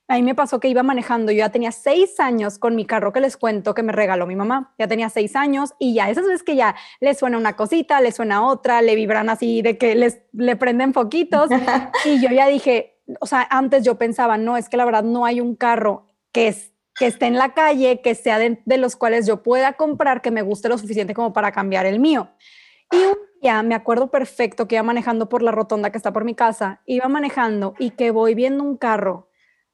a 0.08 0.16
mí 0.16 0.24
me 0.24 0.36
pasó 0.36 0.60
que 0.60 0.70
iba 0.70 0.84
manejando, 0.84 1.32
yo 1.32 1.40
ya 1.40 1.50
tenía 1.50 1.72
seis 1.72 2.20
años 2.20 2.58
con 2.60 2.76
mi 2.76 2.86
carro 2.86 3.12
que 3.12 3.20
les 3.20 3.36
cuento 3.36 3.74
que 3.74 3.84
me 3.84 3.92
regaló 3.92 4.26
mi 4.26 4.36
mamá, 4.36 4.74
ya 4.80 4.88
tenía 4.88 5.10
seis 5.10 5.36
años 5.36 5.74
y 5.80 5.94
ya 5.94 6.10
esas 6.10 6.26
veces 6.26 6.44
que 6.44 6.56
ya 6.56 6.76
le 7.02 7.14
suena 7.14 7.38
una 7.38 7.56
cosita, 7.58 8.00
le 8.00 8.12
suena 8.14 8.46
otra, 8.48 8.82
le 8.82 8.96
vibran 8.96 9.30
así 9.30 9.62
de 9.62 9.78
que 9.78 9.96
les 9.96 10.22
le 10.32 10.56
prenden 10.56 10.94
poquitos 10.94 11.50
y 12.06 12.22
yo 12.22 12.30
ya 12.30 12.48
dije, 12.48 13.02
o 13.20 13.26
sea, 13.26 13.46
antes 13.50 13.84
yo 13.84 13.98
pensaba, 13.98 14.38
no, 14.38 14.56
es 14.56 14.70
que 14.70 14.78
la 14.78 14.86
verdad 14.86 15.04
no 15.04 15.26
hay 15.26 15.42
un 15.42 15.56
carro 15.56 16.08
que 16.32 16.48
es 16.48 16.72
que 16.96 17.06
esté 17.06 17.28
en 17.28 17.38
la 17.38 17.54
calle, 17.54 18.02
que 18.02 18.16
sea 18.16 18.40
de, 18.40 18.62
de 18.66 18.78
los 18.78 18.96
cuales 18.96 19.28
yo 19.28 19.44
pueda 19.44 19.74
comprar, 19.74 20.22
que 20.22 20.32
me 20.32 20.42
guste 20.42 20.68
lo 20.68 20.80
suficiente 20.80 21.14
como 21.14 21.32
para 21.32 21.52
cambiar 21.52 21.86
el 21.86 22.00
mío. 22.00 22.30
Y 22.92 22.98
un 22.98 23.18
día 23.42 23.62
me 23.62 23.76
acuerdo 23.76 24.10
perfecto 24.10 24.68
que 24.68 24.76
iba 24.76 24.84
manejando 24.84 25.30
por 25.30 25.44
la 25.44 25.52
rotonda 25.52 25.92
que 25.92 25.98
está 25.98 26.12
por 26.12 26.24
mi 26.24 26.34
casa, 26.34 26.82
iba 26.86 27.08
manejando 27.08 27.76
y 27.78 27.92
que 27.92 28.10
voy 28.10 28.34
viendo 28.34 28.64
un 28.64 28.78
carro 28.78 29.27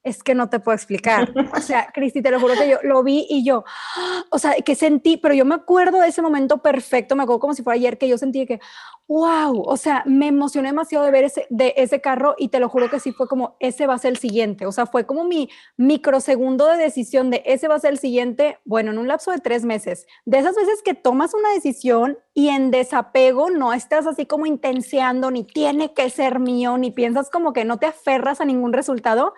es 0.04 0.22
que 0.22 0.36
no 0.36 0.50
te 0.50 0.60
puedo 0.60 0.76
explicar. 0.76 1.34
O 1.56 1.62
sea, 1.62 1.90
Cristi, 1.94 2.22
te 2.22 2.32
lo 2.32 2.40
juro 2.40 2.54
que 2.56 2.70
yo 2.70 2.78
lo 2.84 3.04
vi 3.04 3.26
y 3.30 3.44
yo, 3.44 3.64
o 4.30 4.40
sea, 4.40 4.54
que 4.56 4.76
sentí, 4.76 5.18
pero 5.18 5.34
yo 5.34 5.46
me 5.46 5.56
acuerdo 5.56 6.00
de 6.02 6.10
ese 6.10 6.22
momento 6.22 6.60
perfecto, 6.60 7.16
me 7.16 7.24
acuerdo 7.24 7.40
como 7.40 7.54
si 7.54 7.64
fuera 7.64 7.76
ayer 7.76 7.98
que 7.98 8.08
yo 8.08 8.18
sentí 8.18 8.46
que, 8.46 8.60
wow, 9.08 9.62
o 9.62 9.78
sea, 9.78 10.04
me 10.06 10.28
emocioné 10.28 10.70
demasiado 10.70 11.06
de 11.06 11.12
ver 11.12 11.26
ese, 11.26 11.46
de 11.50 11.74
ese 11.78 12.02
carro 12.02 12.36
y 12.38 12.50
te 12.50 12.60
lo 12.60 12.70
juro 12.70 12.90
que 12.90 13.00
sí 13.00 13.12
fue 13.12 13.28
como, 13.28 13.56
ese 13.60 13.88
va 13.88 13.96
a 13.96 14.00
ser 14.00 14.12
el 14.12 14.18
siguiente. 14.18 14.66
O 14.66 14.72
sea, 14.72 14.86
fue 14.86 15.06
como 15.06 15.24
mi 15.24 15.50
microsegundo 15.78 16.68
de 16.68 16.78
decisión 16.78 17.30
de 17.30 17.44
ese 17.46 17.68
va 17.68 17.76
a 17.76 17.80
ser 17.80 17.92
el 17.92 18.00
siguiente, 18.00 18.60
bueno, 18.66 18.92
en 18.92 18.98
un 18.98 19.08
lapso 19.08 19.32
de 19.32 19.40
tres 19.40 19.66
meses. 19.66 20.08
De 20.26 20.40
esas 20.40 20.56
veces 20.56 20.82
que 20.84 20.94
tomas 20.94 21.34
una 21.34 21.52
decisión 21.54 22.18
y 22.34 22.50
en 22.50 22.72
desapego 22.72 23.50
no 23.50 23.74
estás 23.74 24.08
así 24.08 24.26
como 24.26 24.46
intenseando, 24.46 25.32
ni 25.32 25.44
tiene 25.44 25.94
que 25.94 26.10
ser 26.10 26.40
mío, 26.40 26.78
ni 26.78 26.92
piensas 26.92 27.30
como 27.30 27.54
que 27.54 27.66
no 27.66 27.78
te 27.78 27.86
aferras 27.86 28.42
a 28.42 28.46
ningún 28.46 28.74
resultado 28.74 29.34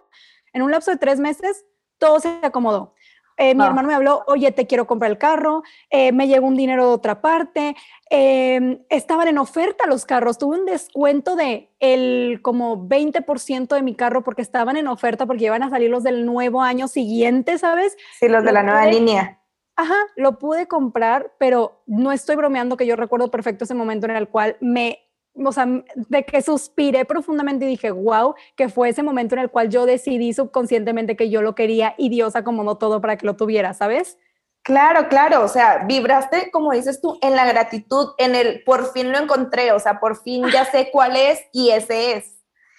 en 0.55 0.61
un 0.61 0.71
lapso 0.71 0.89
de 0.89 0.97
tres 0.97 1.19
meses, 1.19 1.65
todo 1.99 2.19
se 2.19 2.39
acomodó. 2.41 2.95
Eh, 3.37 3.53
mi 3.53 3.65
hermano 3.65 3.89
me 3.89 3.93
habló, 3.93 4.23
oye, 4.27 4.49
te 4.53 4.65
quiero 4.65 4.87
comprar 4.87 5.11
el 5.11 5.17
carro, 5.17 5.61
eh, 5.89 6.13
me 6.13 6.29
llegó 6.29 6.47
un 6.47 6.55
dinero 6.55 6.87
de 6.87 6.93
otra 6.93 7.19
parte, 7.19 7.75
em, 8.09 8.79
estaban 8.87 9.27
en 9.27 9.37
oferta 9.37 9.85
los 9.87 10.05
carros, 10.05 10.37
tuve 10.37 10.57
un 10.57 10.65
descuento 10.65 11.35
de 11.35 11.69
el 11.81 12.39
como 12.41 12.87
20% 12.87 13.75
de 13.75 13.81
mi 13.81 13.93
carro 13.93 14.23
porque 14.23 14.41
estaban 14.41 14.77
en 14.77 14.87
oferta 14.87 15.25
porque 15.25 15.43
iban 15.43 15.63
a 15.63 15.69
salir 15.69 15.89
los 15.89 16.03
del 16.03 16.25
nuevo 16.25 16.61
año 16.61 16.87
siguiente, 16.87 17.57
¿sabes? 17.57 17.97
Sí, 18.17 18.29
los 18.29 18.45
de 18.45 18.53
la 18.53 18.63
nueva 18.63 18.85
línea. 18.85 19.41
Ajá, 19.75 19.97
lo 20.15 20.39
pude 20.39 20.67
comprar, 20.69 21.33
pero 21.37 21.83
no 21.85 22.13
estoy 22.13 22.37
bromeando 22.37 22.77
que 22.77 22.87
yo 22.87 22.95
recuerdo 22.95 23.29
perfecto 23.29 23.65
ese 23.65 23.75
momento 23.75 24.05
en 24.05 24.15
el 24.15 24.29
cual 24.29 24.55
me 24.61 25.04
o 25.43 25.51
sea, 25.51 25.67
de 25.95 26.23
que 26.23 26.41
suspiré 26.41 27.05
profundamente 27.05 27.65
y 27.65 27.69
dije, 27.69 27.91
wow, 27.91 28.35
que 28.55 28.69
fue 28.69 28.89
ese 28.89 29.03
momento 29.03 29.35
en 29.35 29.41
el 29.41 29.49
cual 29.49 29.69
yo 29.69 29.85
decidí 29.85 30.33
subconscientemente 30.33 31.15
que 31.15 31.29
yo 31.29 31.41
lo 31.41 31.55
quería 31.55 31.95
y 31.97 32.09
Dios 32.09 32.35
acomodó 32.35 32.77
todo 32.77 33.01
para 33.01 33.17
que 33.17 33.25
lo 33.25 33.35
tuviera, 33.35 33.73
¿sabes? 33.73 34.17
Claro, 34.65 35.09
claro, 35.09 35.43
o 35.43 35.47
sea, 35.47 35.85
vibraste, 35.85 36.49
como 36.49 36.71
dices 36.71 36.99
tú, 36.99 37.19
en 37.21 37.35
la 37.35 37.45
gratitud, 37.45 38.13
en 38.17 38.33
el 38.33 38.63
por 38.63 38.91
fin 38.91 39.11
lo 39.11 39.19
encontré, 39.19 39.71
o 39.71 39.79
sea, 39.79 39.99
por 39.99 40.21
fin 40.23 40.45
ya 40.51 40.65
sé 40.65 40.89
cuál 40.91 41.15
es 41.15 41.39
y 41.51 41.69
ese 41.69 42.13
es. 42.13 42.31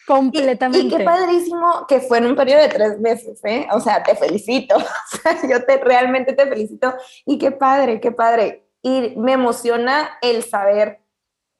Completamente. 0.06 0.86
Y, 0.86 0.88
qué 0.90 1.04
padrísimo 1.04 1.86
que 1.88 2.00
fue 2.00 2.18
en 2.18 2.26
un 2.26 2.36
periodo 2.36 2.62
de 2.62 2.68
tres 2.68 2.98
meses, 3.00 3.40
¿eh? 3.44 3.68
O 3.72 3.80
sea, 3.80 4.02
te 4.02 4.14
felicito, 4.16 4.76
o 4.76 5.16
sea, 5.16 5.38
yo 5.48 5.64
te, 5.64 5.78
realmente 5.78 6.32
te 6.32 6.46
felicito 6.46 6.94
y 7.24 7.38
qué 7.38 7.52
padre, 7.52 8.00
qué 8.00 8.12
padre. 8.12 8.66
Y 8.82 9.14
me 9.16 9.32
emociona 9.32 10.18
el 10.22 10.42
saber 10.42 11.05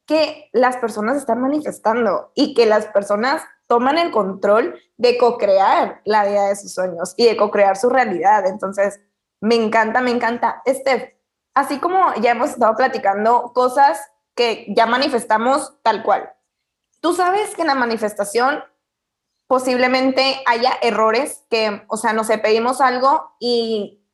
que 0.06 0.48
las 0.52 0.76
personas 0.76 1.16
están 1.16 1.40
manifestando 1.40 2.30
y 2.34 2.54
que 2.54 2.66
las 2.66 2.86
personas 2.86 3.42
toman 3.66 3.98
el 3.98 4.12
control 4.12 4.80
de 4.96 5.18
co-crear 5.18 6.00
la 6.04 6.24
vida 6.24 6.48
de 6.48 6.56
sus 6.56 6.72
sueños 6.72 7.14
y 7.16 7.26
de 7.26 7.36
co-crear 7.36 7.76
su 7.76 7.90
realidad. 7.90 8.46
Entonces, 8.46 9.00
me 9.40 9.56
encanta, 9.56 10.00
me 10.00 10.12
encanta. 10.12 10.62
Este, 10.64 11.20
así 11.54 11.78
como 11.78 12.14
ya 12.20 12.30
hemos 12.30 12.50
estado 12.50 12.74
platicando 12.76 13.52
cosas 13.52 14.00
que 14.34 14.66
ya 14.68 14.86
manifestamos 14.86 15.74
tal 15.82 16.02
cual. 16.02 16.32
Tú 17.00 17.14
sabes 17.14 17.54
que 17.54 17.62
en 17.62 17.68
la 17.68 17.74
manifestación 17.74 18.62
posiblemente 19.48 20.42
haya 20.46 20.72
errores 20.82 21.44
que, 21.50 21.84
o 21.88 21.96
sea, 21.96 22.12
nos 22.12 22.28
pedimos 22.28 22.80
algo 22.80 23.36
y 23.38 24.04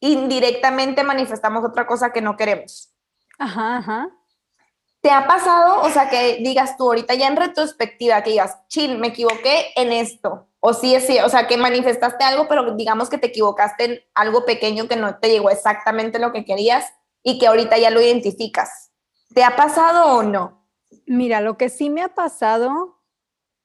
indirectamente 0.00 1.02
manifestamos 1.02 1.64
otra 1.64 1.86
cosa 1.86 2.12
que 2.12 2.20
no 2.20 2.36
queremos. 2.36 2.94
Ajá, 3.38 3.78
ajá. 3.78 4.10
¿Te 5.06 5.12
ha 5.12 5.24
pasado, 5.24 5.82
o 5.82 5.88
sea, 5.88 6.10
que 6.10 6.38
digas 6.40 6.76
tú 6.76 6.88
ahorita 6.88 7.14
ya 7.14 7.28
en 7.28 7.36
retrospectiva, 7.36 8.24
que 8.24 8.30
digas, 8.30 8.58
chill, 8.66 8.98
me 8.98 9.06
equivoqué 9.06 9.66
en 9.76 9.92
esto? 9.92 10.48
O 10.58 10.74
sí, 10.74 10.98
sí, 10.98 11.20
o 11.20 11.28
sea, 11.28 11.46
que 11.46 11.56
manifestaste 11.56 12.24
algo, 12.24 12.48
pero 12.48 12.74
digamos 12.74 13.08
que 13.08 13.16
te 13.16 13.28
equivocaste 13.28 13.84
en 13.84 14.00
algo 14.16 14.44
pequeño 14.44 14.88
que 14.88 14.96
no 14.96 15.20
te 15.20 15.28
llegó 15.28 15.48
exactamente 15.50 16.18
lo 16.18 16.32
que 16.32 16.44
querías 16.44 16.92
y 17.22 17.38
que 17.38 17.46
ahorita 17.46 17.78
ya 17.78 17.90
lo 17.90 18.00
identificas. 18.00 18.90
¿Te 19.32 19.44
ha 19.44 19.54
pasado 19.54 20.06
o 20.06 20.24
no? 20.24 20.66
Mira, 21.06 21.40
lo 21.40 21.56
que 21.56 21.68
sí 21.68 21.88
me 21.88 22.02
ha 22.02 22.12
pasado 22.12 22.95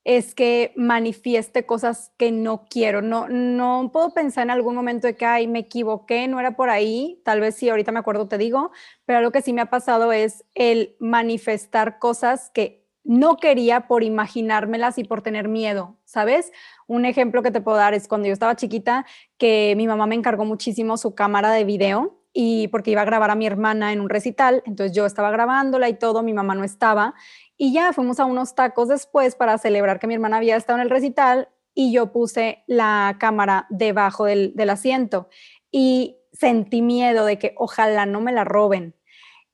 es 0.03 0.33
que 0.33 0.73
manifieste 0.75 1.65
cosas 1.65 2.11
que 2.17 2.31
no 2.31 2.65
quiero. 2.69 3.01
No, 3.01 3.27
no 3.29 3.91
puedo 3.93 4.13
pensar 4.13 4.43
en 4.43 4.51
algún 4.51 4.75
momento 4.75 5.07
de 5.07 5.15
que, 5.15 5.25
ay, 5.25 5.47
me 5.47 5.59
equivoqué, 5.59 6.27
no 6.27 6.39
era 6.39 6.55
por 6.55 6.69
ahí. 6.69 7.21
Tal 7.23 7.39
vez 7.39 7.55
sí, 7.55 7.69
ahorita 7.69 7.91
me 7.91 7.99
acuerdo, 7.99 8.27
te 8.27 8.37
digo, 8.37 8.71
pero 9.05 9.21
lo 9.21 9.31
que 9.31 9.41
sí 9.41 9.53
me 9.53 9.61
ha 9.61 9.69
pasado 9.69 10.11
es 10.11 10.43
el 10.55 10.95
manifestar 10.99 11.99
cosas 11.99 12.49
que 12.51 12.81
no 13.03 13.37
quería 13.37 13.87
por 13.87 14.03
imaginármelas 14.03 14.97
y 14.97 15.03
por 15.03 15.21
tener 15.21 15.47
miedo, 15.47 15.97
¿sabes? 16.05 16.51
Un 16.87 17.05
ejemplo 17.05 17.41
que 17.41 17.51
te 17.51 17.61
puedo 17.61 17.77
dar 17.77 17.93
es 17.93 18.07
cuando 18.07 18.27
yo 18.27 18.33
estaba 18.33 18.55
chiquita, 18.55 19.05
que 19.37 19.73
mi 19.75 19.87
mamá 19.87 20.05
me 20.05 20.15
encargó 20.15 20.45
muchísimo 20.45 20.97
su 20.97 21.15
cámara 21.15 21.51
de 21.51 21.63
video 21.63 22.21
y 22.33 22.67
porque 22.69 22.91
iba 22.91 23.01
a 23.01 23.05
grabar 23.05 23.31
a 23.31 23.35
mi 23.35 23.45
hermana 23.45 23.91
en 23.91 23.99
un 23.99 24.09
recital, 24.09 24.63
entonces 24.65 24.95
yo 24.95 25.05
estaba 25.05 25.31
grabándola 25.31 25.89
y 25.89 25.95
todo, 25.95 26.23
mi 26.23 26.33
mamá 26.33 26.55
no 26.55 26.63
estaba 26.63 27.13
y 27.63 27.74
ya 27.74 27.93
fuimos 27.93 28.19
a 28.19 28.26
unos 28.26 28.56
tacos 28.56 28.88
después 28.88 29.36
para 29.36 29.56
celebrar 29.60 30.00
que 30.00 30.08
mi 30.08 30.15
hermana 30.15 30.38
había 30.38 30.56
estado 30.56 30.80
en 30.80 30.82
el 30.82 30.89
recital 30.89 31.47
y 31.76 31.93
yo 31.93 32.12
puse 32.12 32.63
la 32.65 33.17
cámara 33.19 33.67
debajo 33.69 34.26
del, 34.26 34.56
asiento 34.67 35.30
y 35.69 36.17
sentí 36.34 36.82
miedo 36.82 37.24
de 37.24 37.38
que 37.38 37.54
ojalá 37.58 38.08
no 38.08 38.19
me 38.19 38.32
la 38.32 38.45
roben. 38.45 38.95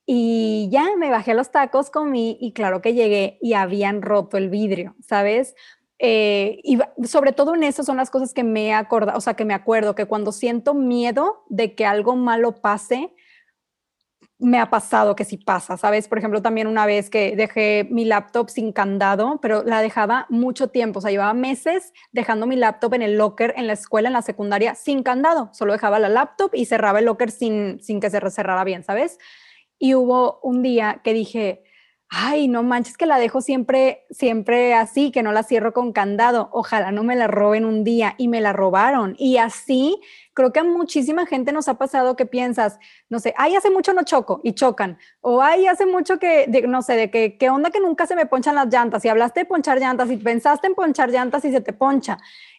Y 0.06 0.70
ya 0.72 0.86
me 0.96 1.10
bajé 1.10 1.32
a 1.32 1.34
los 1.34 1.50
tacos, 1.50 1.90
comí 1.90 2.38
y 2.40 2.54
claro 2.54 2.80
que 2.80 2.94
llegué 2.94 3.36
y 3.42 3.52
habían 3.52 4.00
roto 4.00 4.38
el 4.38 4.48
vidrio, 4.48 4.96
¿sabes? 5.06 5.54
Eh, 5.98 6.60
y 6.62 6.78
sobre 7.04 7.32
todo 7.32 7.54
en 7.54 7.62
eso 7.62 7.84
son 7.84 7.98
las 7.98 8.08
cosas 8.08 8.32
que 8.32 8.42
me 8.42 8.72
acorda, 8.72 9.16
o 9.16 9.20
sea, 9.20 9.34
que 9.34 9.44
me 9.44 9.52
acuerdo 9.52 9.94
que 9.94 10.06
cuando 10.06 10.32
siento 10.32 10.72
miedo 10.72 11.44
de 11.50 11.74
que 11.74 11.84
algo 11.84 12.16
malo 12.16 12.54
pase, 12.62 13.14
me 14.40 14.60
ha 14.60 14.70
pasado 14.70 15.16
que 15.16 15.24
sí 15.24 15.36
pasa, 15.36 15.76
¿sabes? 15.76 16.06
Por 16.06 16.18
ejemplo, 16.18 16.40
también 16.42 16.68
una 16.68 16.86
vez 16.86 17.10
que 17.10 17.34
dejé 17.34 17.88
mi 17.90 18.04
laptop 18.04 18.48
sin 18.50 18.72
candado, 18.72 19.40
pero 19.42 19.64
la 19.64 19.82
dejaba 19.82 20.26
mucho 20.28 20.68
tiempo, 20.68 21.00
o 21.00 21.02
sea, 21.02 21.10
llevaba 21.10 21.34
meses 21.34 21.92
dejando 22.12 22.46
mi 22.46 22.54
laptop 22.54 22.94
en 22.94 23.02
el 23.02 23.18
locker 23.18 23.52
en 23.56 23.66
la 23.66 23.72
escuela, 23.72 24.08
en 24.08 24.12
la 24.12 24.22
secundaria, 24.22 24.76
sin 24.76 25.02
candado, 25.02 25.50
solo 25.52 25.72
dejaba 25.72 25.98
la 25.98 26.08
laptop 26.08 26.50
y 26.54 26.66
cerraba 26.66 27.00
el 27.00 27.06
locker 27.06 27.32
sin, 27.32 27.80
sin 27.82 28.00
que 28.00 28.10
se 28.10 28.30
cerrara 28.30 28.62
bien, 28.62 28.84
¿sabes? 28.84 29.18
Y 29.78 29.94
hubo 29.94 30.38
un 30.42 30.62
día 30.62 31.00
que 31.02 31.14
dije, 31.14 31.64
ay, 32.10 32.48
no 32.48 32.62
manches 32.62 32.96
que 32.96 33.06
la 33.06 33.18
dejo 33.18 33.40
siempre, 33.40 34.06
siempre 34.10 34.74
así, 34.74 35.10
que 35.10 35.22
no 35.22 35.32
la 35.32 35.42
cierro 35.42 35.72
con 35.72 35.92
candado, 35.92 36.48
ojalá 36.52 36.90
no 36.90 37.04
me 37.04 37.16
la 37.16 37.26
roben 37.26 37.64
un 37.64 37.84
día 37.84 38.14
y 38.16 38.28
me 38.28 38.40
la 38.40 38.52
robaron. 38.52 39.14
Y 39.18 39.36
así 39.36 40.00
creo 40.32 40.52
que 40.52 40.60
a 40.60 40.64
muchísima 40.64 41.26
gente 41.26 41.52
nos 41.52 41.68
ha 41.68 41.74
pasado 41.74 42.16
que 42.16 42.24
piensas, 42.24 42.78
no 43.08 43.18
sé, 43.18 43.34
ay, 43.36 43.56
hace 43.56 43.70
mucho 43.70 43.92
no 43.92 44.04
choco 44.04 44.40
y 44.44 44.52
chocan, 44.52 44.98
o 45.20 45.42
ay, 45.42 45.66
hace 45.66 45.84
mucho 45.84 46.18
que, 46.18 46.46
no 46.68 46.80
sé, 46.80 46.94
de 46.94 47.10
que, 47.10 47.36
¿qué 47.36 47.50
onda 47.50 47.70
que 47.70 47.80
nunca 47.80 48.06
se 48.06 48.16
me 48.16 48.24
ponchan 48.24 48.54
las 48.54 48.68
llantas? 48.68 49.04
Y 49.04 49.08
hablaste 49.08 49.40
de 49.40 49.46
ponchar 49.46 49.78
llantas 49.78 50.10
y 50.10 50.16
pensaste 50.16 50.68
en 50.68 50.74
ponchar 50.74 51.10
llantas 51.10 51.44
y 51.44 51.50
se 51.50 51.60
te 51.60 51.72
poncha. 51.72 52.18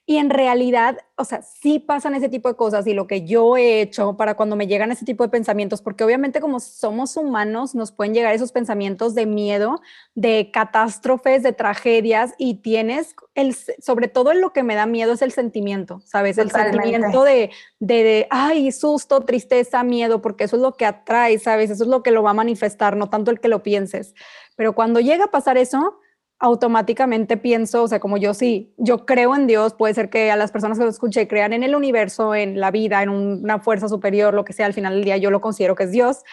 Y 0.10 0.18
en 0.18 0.32
realidad, 0.32 0.98
o 1.18 1.24
sea, 1.24 1.44
sí 1.44 1.78
pasan 1.78 2.16
ese 2.16 2.30
tipo 2.30 2.50
de 2.50 2.56
cosas 2.56 2.88
y 2.88 2.96
lo 2.96 3.06
que 3.06 3.26
yo 3.28 3.58
he 3.58 3.80
hecho 3.80 4.18
para 4.18 4.34
cuando 4.34 4.56
me 4.56 4.66
llegan 4.66 4.92
ese 4.92 5.06
tipo 5.06 5.24
de 5.24 5.30
pensamientos, 5.30 5.84
porque 5.84 6.04
obviamente 6.04 6.42
como 6.42 6.60
somos 6.60 7.16
humanos, 7.16 7.76
nos 7.76 7.92
pueden 7.92 8.16
llegar 8.16 8.34
esos 8.34 8.52
pensamientos 8.52 9.14
de 9.14 9.28
miedo, 9.28 9.82
de 10.16 10.50
catástrofes, 10.52 11.44
de 11.44 11.54
tragedias 11.54 12.34
y 12.40 12.56
tienes 12.56 13.14
el, 13.36 13.54
sobre 13.54 14.08
todo 14.08 14.32
en 14.32 14.42
lo 14.42 14.52
que 14.52 14.64
me 14.64 14.74
da 14.74 14.88
miedo 14.88 15.14
es 15.14 15.22
el 15.22 15.32
sentimiento, 15.32 16.02
¿sabes? 16.06 16.40
El 16.40 16.50
sentimiento 16.50 17.24
de, 17.24 17.52
de, 17.78 18.04
de, 18.04 18.28
ay, 18.32 18.72
susto, 18.72 19.22
tristeza, 19.22 19.84
miedo, 19.84 20.24
porque 20.24 20.46
eso 20.46 20.56
es 20.56 20.64
lo 20.64 20.76
que 20.76 20.88
atrae, 20.88 21.38
¿sabes? 21.38 21.70
Eso 21.70 21.84
es 21.84 21.90
lo 21.90 22.02
que 22.02 22.10
lo 22.10 22.24
va 22.24 22.32
a 22.32 22.34
manifestar, 22.34 22.98
no 22.98 23.12
tanto 23.12 23.30
el 23.30 23.40
que 23.40 23.48
lo 23.48 23.62
pienses. 23.62 24.16
Pero 24.56 24.74
cuando 24.74 25.02
llega 25.02 25.26
a 25.26 25.32
pasar 25.32 25.60
eso, 25.60 26.00
automáticamente 26.40 27.36
pienso, 27.38 27.84
o 27.84 27.88
sea, 27.88 28.00
como 28.00 28.18
yo 28.18 28.34
sí, 28.34 28.74
yo 28.78 29.06
creo 29.06 29.36
en 29.36 29.46
Dios, 29.46 29.74
puede 29.74 29.94
ser 29.94 30.10
que 30.10 30.32
a 30.32 30.38
las 30.38 30.52
personas 30.52 30.78
que 30.78 30.86
lo 30.86 30.90
escuché 30.90 31.28
crean 31.28 31.52
en 31.52 31.64
el 31.64 31.76
universo, 31.76 32.34
en 32.34 32.60
la 32.60 32.72
vida, 32.72 33.04
en 33.04 33.10
una 33.10 33.60
fuerza 33.60 33.90
superior, 33.90 34.34
lo 34.34 34.46
que 34.46 34.54
sea, 34.54 34.66
al 34.66 34.74
final 34.74 34.96
del 34.96 35.04
día 35.04 35.18
yo 35.18 35.32
lo 35.32 35.42
considero 35.42 35.76
que 35.76 35.84
es 35.84 35.92
Dios. 35.92 36.24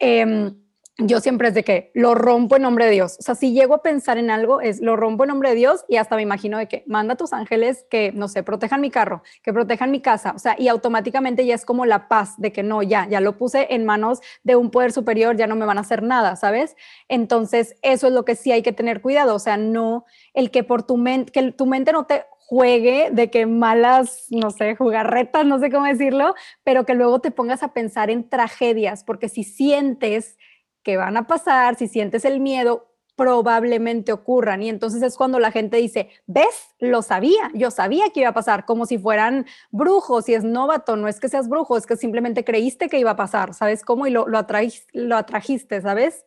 Eh, 0.00 0.52
yo 0.98 1.18
siempre 1.18 1.48
es 1.48 1.54
de 1.54 1.64
que 1.64 1.90
lo 1.94 2.14
rompo 2.14 2.54
en 2.54 2.62
nombre 2.62 2.84
de 2.84 2.92
Dios. 2.92 3.16
O 3.18 3.22
sea, 3.22 3.34
si 3.34 3.52
llego 3.52 3.74
a 3.74 3.82
pensar 3.82 4.16
en 4.16 4.30
algo, 4.30 4.60
es 4.60 4.80
lo 4.80 4.94
rompo 4.94 5.24
en 5.24 5.28
nombre 5.28 5.48
de 5.48 5.56
Dios 5.56 5.84
y 5.88 5.96
hasta 5.96 6.14
me 6.14 6.22
imagino 6.22 6.56
de 6.56 6.68
que 6.68 6.84
manda 6.86 7.14
a 7.14 7.16
tus 7.16 7.32
ángeles 7.32 7.84
que, 7.90 8.12
no 8.12 8.28
sé, 8.28 8.44
protejan 8.44 8.80
mi 8.80 8.90
carro, 8.90 9.22
que 9.42 9.52
protejan 9.52 9.90
mi 9.90 10.00
casa. 10.00 10.32
O 10.36 10.38
sea, 10.38 10.54
y 10.56 10.68
automáticamente 10.68 11.44
ya 11.46 11.56
es 11.56 11.64
como 11.64 11.84
la 11.84 12.06
paz 12.06 12.34
de 12.38 12.52
que 12.52 12.62
no, 12.62 12.82
ya, 12.82 13.08
ya 13.08 13.20
lo 13.20 13.36
puse 13.36 13.66
en 13.70 13.84
manos 13.84 14.20
de 14.44 14.54
un 14.54 14.70
poder 14.70 14.92
superior, 14.92 15.36
ya 15.36 15.48
no 15.48 15.56
me 15.56 15.66
van 15.66 15.78
a 15.78 15.80
hacer 15.80 16.04
nada, 16.04 16.36
¿sabes? 16.36 16.76
Entonces, 17.08 17.74
eso 17.82 18.06
es 18.06 18.12
lo 18.12 18.24
que 18.24 18.36
sí 18.36 18.52
hay 18.52 18.62
que 18.62 18.72
tener 18.72 19.02
cuidado. 19.02 19.34
O 19.34 19.40
sea, 19.40 19.56
no 19.56 20.04
el 20.32 20.52
que 20.52 20.62
por 20.62 20.84
tu 20.84 20.96
mente, 20.96 21.32
que 21.32 21.50
tu 21.50 21.66
mente 21.66 21.92
no 21.92 22.06
te 22.06 22.24
juegue 22.46 23.08
de 23.10 23.30
que 23.30 23.46
malas, 23.46 24.26
no 24.30 24.50
sé, 24.50 24.76
jugarretas, 24.76 25.44
no 25.44 25.58
sé 25.58 25.70
cómo 25.70 25.86
decirlo, 25.86 26.34
pero 26.62 26.84
que 26.84 26.94
luego 26.94 27.20
te 27.20 27.32
pongas 27.32 27.62
a 27.64 27.72
pensar 27.72 28.10
en 28.10 28.28
tragedias, 28.28 29.02
porque 29.02 29.28
si 29.28 29.44
sientes 29.44 30.36
que 30.84 30.96
van 30.96 31.16
a 31.16 31.26
pasar, 31.26 31.74
si 31.74 31.88
sientes 31.88 32.24
el 32.24 32.38
miedo, 32.38 32.94
probablemente 33.16 34.12
ocurran. 34.12 34.62
Y 34.62 34.68
entonces 34.68 35.02
es 35.02 35.16
cuando 35.16 35.38
la 35.38 35.50
gente 35.50 35.76
dice, 35.76 36.10
ves, 36.26 36.74
lo 36.78 37.02
sabía, 37.02 37.50
yo 37.54 37.70
sabía 37.70 38.10
que 38.10 38.20
iba 38.20 38.30
a 38.30 38.34
pasar, 38.34 38.64
como 38.64 38.86
si 38.86 38.98
fueran 38.98 39.46
brujos, 39.70 40.28
y 40.28 40.34
es 40.34 40.44
novato, 40.44 40.96
no 40.96 41.08
es 41.08 41.20
que 41.20 41.28
seas 41.28 41.48
brujo, 41.48 41.76
es 41.76 41.86
que 41.86 41.96
simplemente 41.96 42.44
creíste 42.44 42.88
que 42.88 42.98
iba 42.98 43.12
a 43.12 43.16
pasar, 43.16 43.54
¿sabes 43.54 43.84
cómo? 43.84 44.06
Y 44.06 44.10
lo, 44.10 44.26
lo, 44.28 44.44
lo 44.92 45.16
atrajiste, 45.16 45.80
¿sabes? 45.80 46.24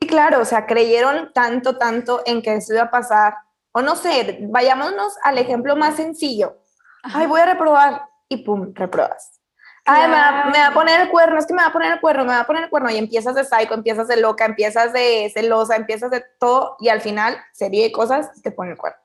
Sí, 0.00 0.08
claro, 0.08 0.40
o 0.40 0.44
sea, 0.44 0.66
creyeron 0.66 1.32
tanto, 1.32 1.76
tanto 1.78 2.22
en 2.26 2.42
que 2.42 2.54
eso 2.54 2.74
iba 2.74 2.84
a 2.84 2.90
pasar. 2.90 3.34
O 3.72 3.82
no 3.82 3.96
sé, 3.96 4.38
vayámonos 4.42 5.14
al 5.22 5.38
ejemplo 5.38 5.76
más 5.76 5.96
sencillo. 5.96 6.58
Ay, 7.02 7.26
voy 7.26 7.40
a 7.40 7.46
reprobar 7.46 8.02
y 8.28 8.38
pum, 8.38 8.72
reprobas. 8.74 9.37
Ay, 9.90 10.06
me 10.06 10.58
va, 10.58 10.66
a 10.66 10.74
poner 10.74 11.00
el 11.00 11.08
cuerno, 11.08 11.38
es 11.38 11.46
que 11.46 11.54
me 11.54 11.62
va 11.62 11.68
a 11.68 11.72
poner 11.72 11.92
el 11.92 12.00
cuerno, 12.00 12.24
me 12.24 12.32
va 12.32 12.40
a 12.40 12.46
poner 12.46 12.64
el 12.64 12.70
cuerno. 12.70 12.90
Y 12.90 12.98
empiezas 12.98 13.34
de 13.34 13.44
psycho, 13.44 13.72
empiezas 13.72 14.06
de 14.06 14.18
loca, 14.18 14.44
empiezas 14.44 14.92
de 14.92 15.30
celosa, 15.32 15.76
empiezas 15.76 16.10
de 16.10 16.22
todo. 16.38 16.76
Y 16.78 16.90
al 16.90 17.00
final, 17.00 17.38
serie 17.52 17.84
de 17.84 17.92
cosas, 17.92 18.30
te 18.42 18.50
pone 18.50 18.72
el 18.72 18.76
cuerno. 18.76 18.98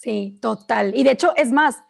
Sí, 0.00 0.38
total. 0.40 0.92
Y 0.96 1.04
de 1.04 1.10
hecho, 1.10 1.34
es 1.36 1.52
más, 1.52 1.84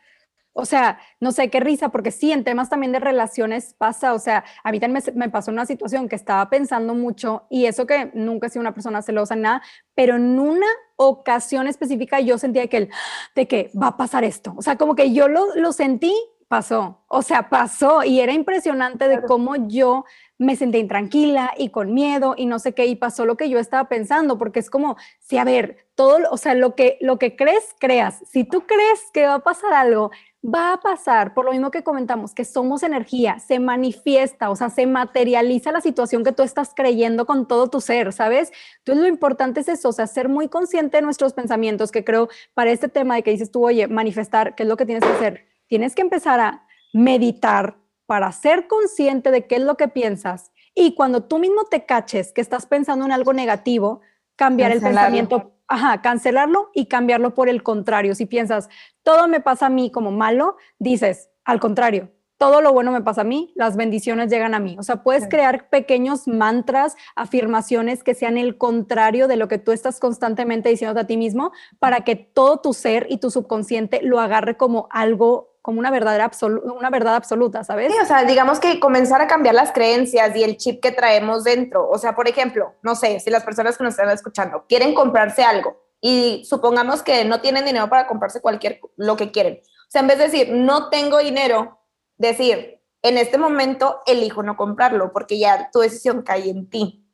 o 0.54 0.66
sea, 0.66 0.98
no 1.18 1.32
sé 1.32 1.48
qué 1.48 1.60
risa, 1.60 1.88
porque 1.88 2.10
sí, 2.10 2.30
en 2.30 2.44
temas 2.44 2.68
también 2.68 2.92
de 2.92 2.98
relaciones 2.98 3.74
pasa, 3.78 4.12
o 4.12 4.18
sea, 4.18 4.44
a 4.62 4.70
mí 4.70 4.80
también 4.80 5.02
me, 5.06 5.26
me, 5.26 5.30
pasó 5.30 5.50
una 5.50 5.64
situación 5.64 6.08
que 6.08 6.16
estaba 6.16 6.50
pensando 6.50 6.94
mucho 6.94 7.46
y 7.48 7.64
eso 7.64 7.86
que 7.86 8.10
nunca 8.12 8.46
he 8.46 8.50
sido 8.50 8.60
una 8.60 8.74
persona 8.74 9.00
celosa 9.00 9.34
nada, 9.34 9.62
pero 9.94 10.16
en 10.16 10.38
una 10.38 10.66
ocasión 10.96 11.68
específica 11.68 12.20
yo 12.20 12.36
sentía 12.36 12.66
que, 12.66 12.76
el, 12.76 12.90
de 13.34 13.48
que 13.48 13.70
va 13.80 13.88
a 13.88 13.96
pasar 13.96 14.24
esto, 14.24 14.52
o 14.56 14.62
sea, 14.62 14.76
como 14.76 14.94
que 14.94 15.14
yo 15.14 15.26
lo, 15.28 15.54
lo 15.54 15.72
sentí 15.72 16.14
pasó, 16.52 16.98
o 17.08 17.22
sea, 17.22 17.48
pasó 17.48 18.04
y 18.04 18.20
era 18.20 18.34
impresionante 18.34 19.08
de 19.08 19.22
cómo 19.22 19.56
yo 19.68 20.04
me 20.36 20.54
sentí 20.54 20.76
intranquila 20.76 21.54
y 21.56 21.70
con 21.70 21.94
miedo 21.94 22.34
y 22.36 22.44
no 22.44 22.58
sé 22.58 22.74
qué, 22.74 22.84
y 22.84 22.94
pasó 22.94 23.24
lo 23.24 23.38
que 23.38 23.48
yo 23.48 23.58
estaba 23.58 23.88
pensando, 23.88 24.36
porque 24.36 24.60
es 24.60 24.68
como, 24.68 24.98
si 25.18 25.38
a 25.38 25.44
ver, 25.44 25.86
todo, 25.94 26.18
o 26.30 26.36
sea, 26.36 26.52
lo 26.52 26.74
que, 26.74 26.98
lo 27.00 27.18
que 27.18 27.36
crees, 27.36 27.74
creas. 27.80 28.22
Si 28.30 28.44
tú 28.44 28.66
crees 28.66 29.00
que 29.14 29.26
va 29.26 29.36
a 29.36 29.38
pasar 29.38 29.72
algo, 29.72 30.10
va 30.44 30.74
a 30.74 30.80
pasar, 30.82 31.32
por 31.32 31.46
lo 31.46 31.52
mismo 31.52 31.70
que 31.70 31.82
comentamos, 31.82 32.34
que 32.34 32.44
somos 32.44 32.82
energía, 32.82 33.38
se 33.38 33.58
manifiesta, 33.58 34.50
o 34.50 34.56
sea, 34.56 34.68
se 34.68 34.86
materializa 34.86 35.72
la 35.72 35.80
situación 35.80 36.22
que 36.22 36.32
tú 36.32 36.42
estás 36.42 36.74
creyendo 36.76 37.24
con 37.24 37.48
todo 37.48 37.70
tu 37.70 37.80
ser, 37.80 38.12
¿sabes? 38.12 38.52
Entonces 38.80 39.00
lo 39.00 39.08
importante 39.08 39.60
es 39.60 39.68
eso, 39.68 39.88
o 39.88 39.92
sea, 39.92 40.06
ser 40.06 40.28
muy 40.28 40.48
consciente 40.48 40.98
de 40.98 41.02
nuestros 41.02 41.32
pensamientos, 41.32 41.90
que 41.90 42.04
creo 42.04 42.28
para 42.52 42.72
este 42.72 42.88
tema 42.88 43.14
de 43.14 43.22
que 43.22 43.30
dices 43.30 43.50
tú, 43.50 43.64
oye, 43.64 43.88
manifestar, 43.88 44.54
¿qué 44.54 44.64
es 44.64 44.68
lo 44.68 44.76
que 44.76 44.84
tienes 44.84 45.02
que 45.02 45.12
hacer? 45.12 45.51
Tienes 45.72 45.94
que 45.94 46.02
empezar 46.02 46.38
a 46.38 46.66
meditar 46.92 47.78
para 48.04 48.30
ser 48.32 48.66
consciente 48.68 49.30
de 49.30 49.46
qué 49.46 49.54
es 49.54 49.62
lo 49.62 49.78
que 49.78 49.88
piensas 49.88 50.52
y 50.74 50.94
cuando 50.94 51.22
tú 51.22 51.38
mismo 51.38 51.64
te 51.64 51.86
caches 51.86 52.30
que 52.34 52.42
estás 52.42 52.66
pensando 52.66 53.06
en 53.06 53.10
algo 53.10 53.32
negativo, 53.32 54.02
cambiar 54.36 54.70
el 54.70 54.82
pensamiento 54.82 55.54
ajá, 55.68 56.02
cancelarlo 56.02 56.68
y 56.74 56.88
cambiarlo 56.88 57.32
por 57.32 57.48
el 57.48 57.62
contrario. 57.62 58.14
Si 58.14 58.26
piensas, 58.26 58.68
todo 59.02 59.28
me 59.28 59.40
pasa 59.40 59.64
a 59.64 59.70
mí 59.70 59.90
como 59.90 60.10
malo, 60.10 60.58
dices, 60.78 61.30
al 61.42 61.58
contrario, 61.58 62.10
todo 62.36 62.60
lo 62.60 62.74
bueno 62.74 62.92
me 62.92 63.00
pasa 63.00 63.22
a 63.22 63.24
mí, 63.24 63.50
las 63.54 63.76
bendiciones 63.76 64.28
llegan 64.28 64.52
a 64.52 64.58
mí. 64.58 64.76
O 64.78 64.82
sea, 64.82 65.02
puedes 65.02 65.26
crear 65.26 65.70
pequeños 65.70 66.28
mantras, 66.28 66.96
afirmaciones 67.16 68.02
que 68.02 68.14
sean 68.14 68.36
el 68.36 68.58
contrario 68.58 69.26
de 69.26 69.36
lo 69.36 69.48
que 69.48 69.56
tú 69.56 69.72
estás 69.72 70.00
constantemente 70.00 70.68
diciendo 70.68 71.00
a 71.00 71.06
ti 71.06 71.16
mismo 71.16 71.52
para 71.78 72.02
que 72.02 72.14
todo 72.16 72.60
tu 72.60 72.74
ser 72.74 73.06
y 73.08 73.16
tu 73.16 73.30
subconsciente 73.30 74.02
lo 74.02 74.20
agarre 74.20 74.58
como 74.58 74.88
algo 74.90 75.51
como 75.62 75.78
una, 75.78 75.92
verdadera 75.92 76.30
una 76.64 76.90
verdad 76.90 77.14
absoluta, 77.14 77.62
¿sabes? 77.62 77.92
Sí, 77.92 77.98
o 78.02 78.04
sea, 78.04 78.24
digamos 78.24 78.58
que 78.58 78.80
comenzar 78.80 79.20
a 79.22 79.28
cambiar 79.28 79.54
las 79.54 79.70
creencias 79.72 80.34
y 80.36 80.42
el 80.42 80.56
chip 80.56 80.82
que 80.82 80.90
traemos 80.90 81.44
dentro. 81.44 81.88
O 81.88 81.98
sea, 81.98 82.16
por 82.16 82.28
ejemplo, 82.28 82.74
no 82.82 82.96
sé, 82.96 83.20
si 83.20 83.30
las 83.30 83.44
personas 83.44 83.78
que 83.78 83.84
nos 83.84 83.92
están 83.92 84.10
escuchando 84.10 84.66
quieren 84.68 84.92
comprarse 84.92 85.44
algo 85.44 85.80
y 86.00 86.44
supongamos 86.44 87.02
que 87.02 87.24
no 87.24 87.40
tienen 87.40 87.64
dinero 87.64 87.88
para 87.88 88.08
comprarse 88.08 88.40
cualquier, 88.40 88.80
lo 88.96 89.16
que 89.16 89.30
quieren. 89.30 89.60
O 89.62 89.90
sea, 89.90 90.00
en 90.00 90.08
vez 90.08 90.18
de 90.18 90.24
decir, 90.24 90.48
no 90.52 90.90
tengo 90.90 91.18
dinero, 91.18 91.78
decir, 92.16 92.80
en 93.02 93.16
este 93.16 93.38
momento 93.38 94.00
elijo 94.06 94.42
no 94.42 94.56
comprarlo 94.56 95.12
porque 95.12 95.38
ya 95.38 95.70
tu 95.72 95.78
decisión 95.78 96.22
cae 96.22 96.50
en 96.50 96.68
ti. 96.68 97.06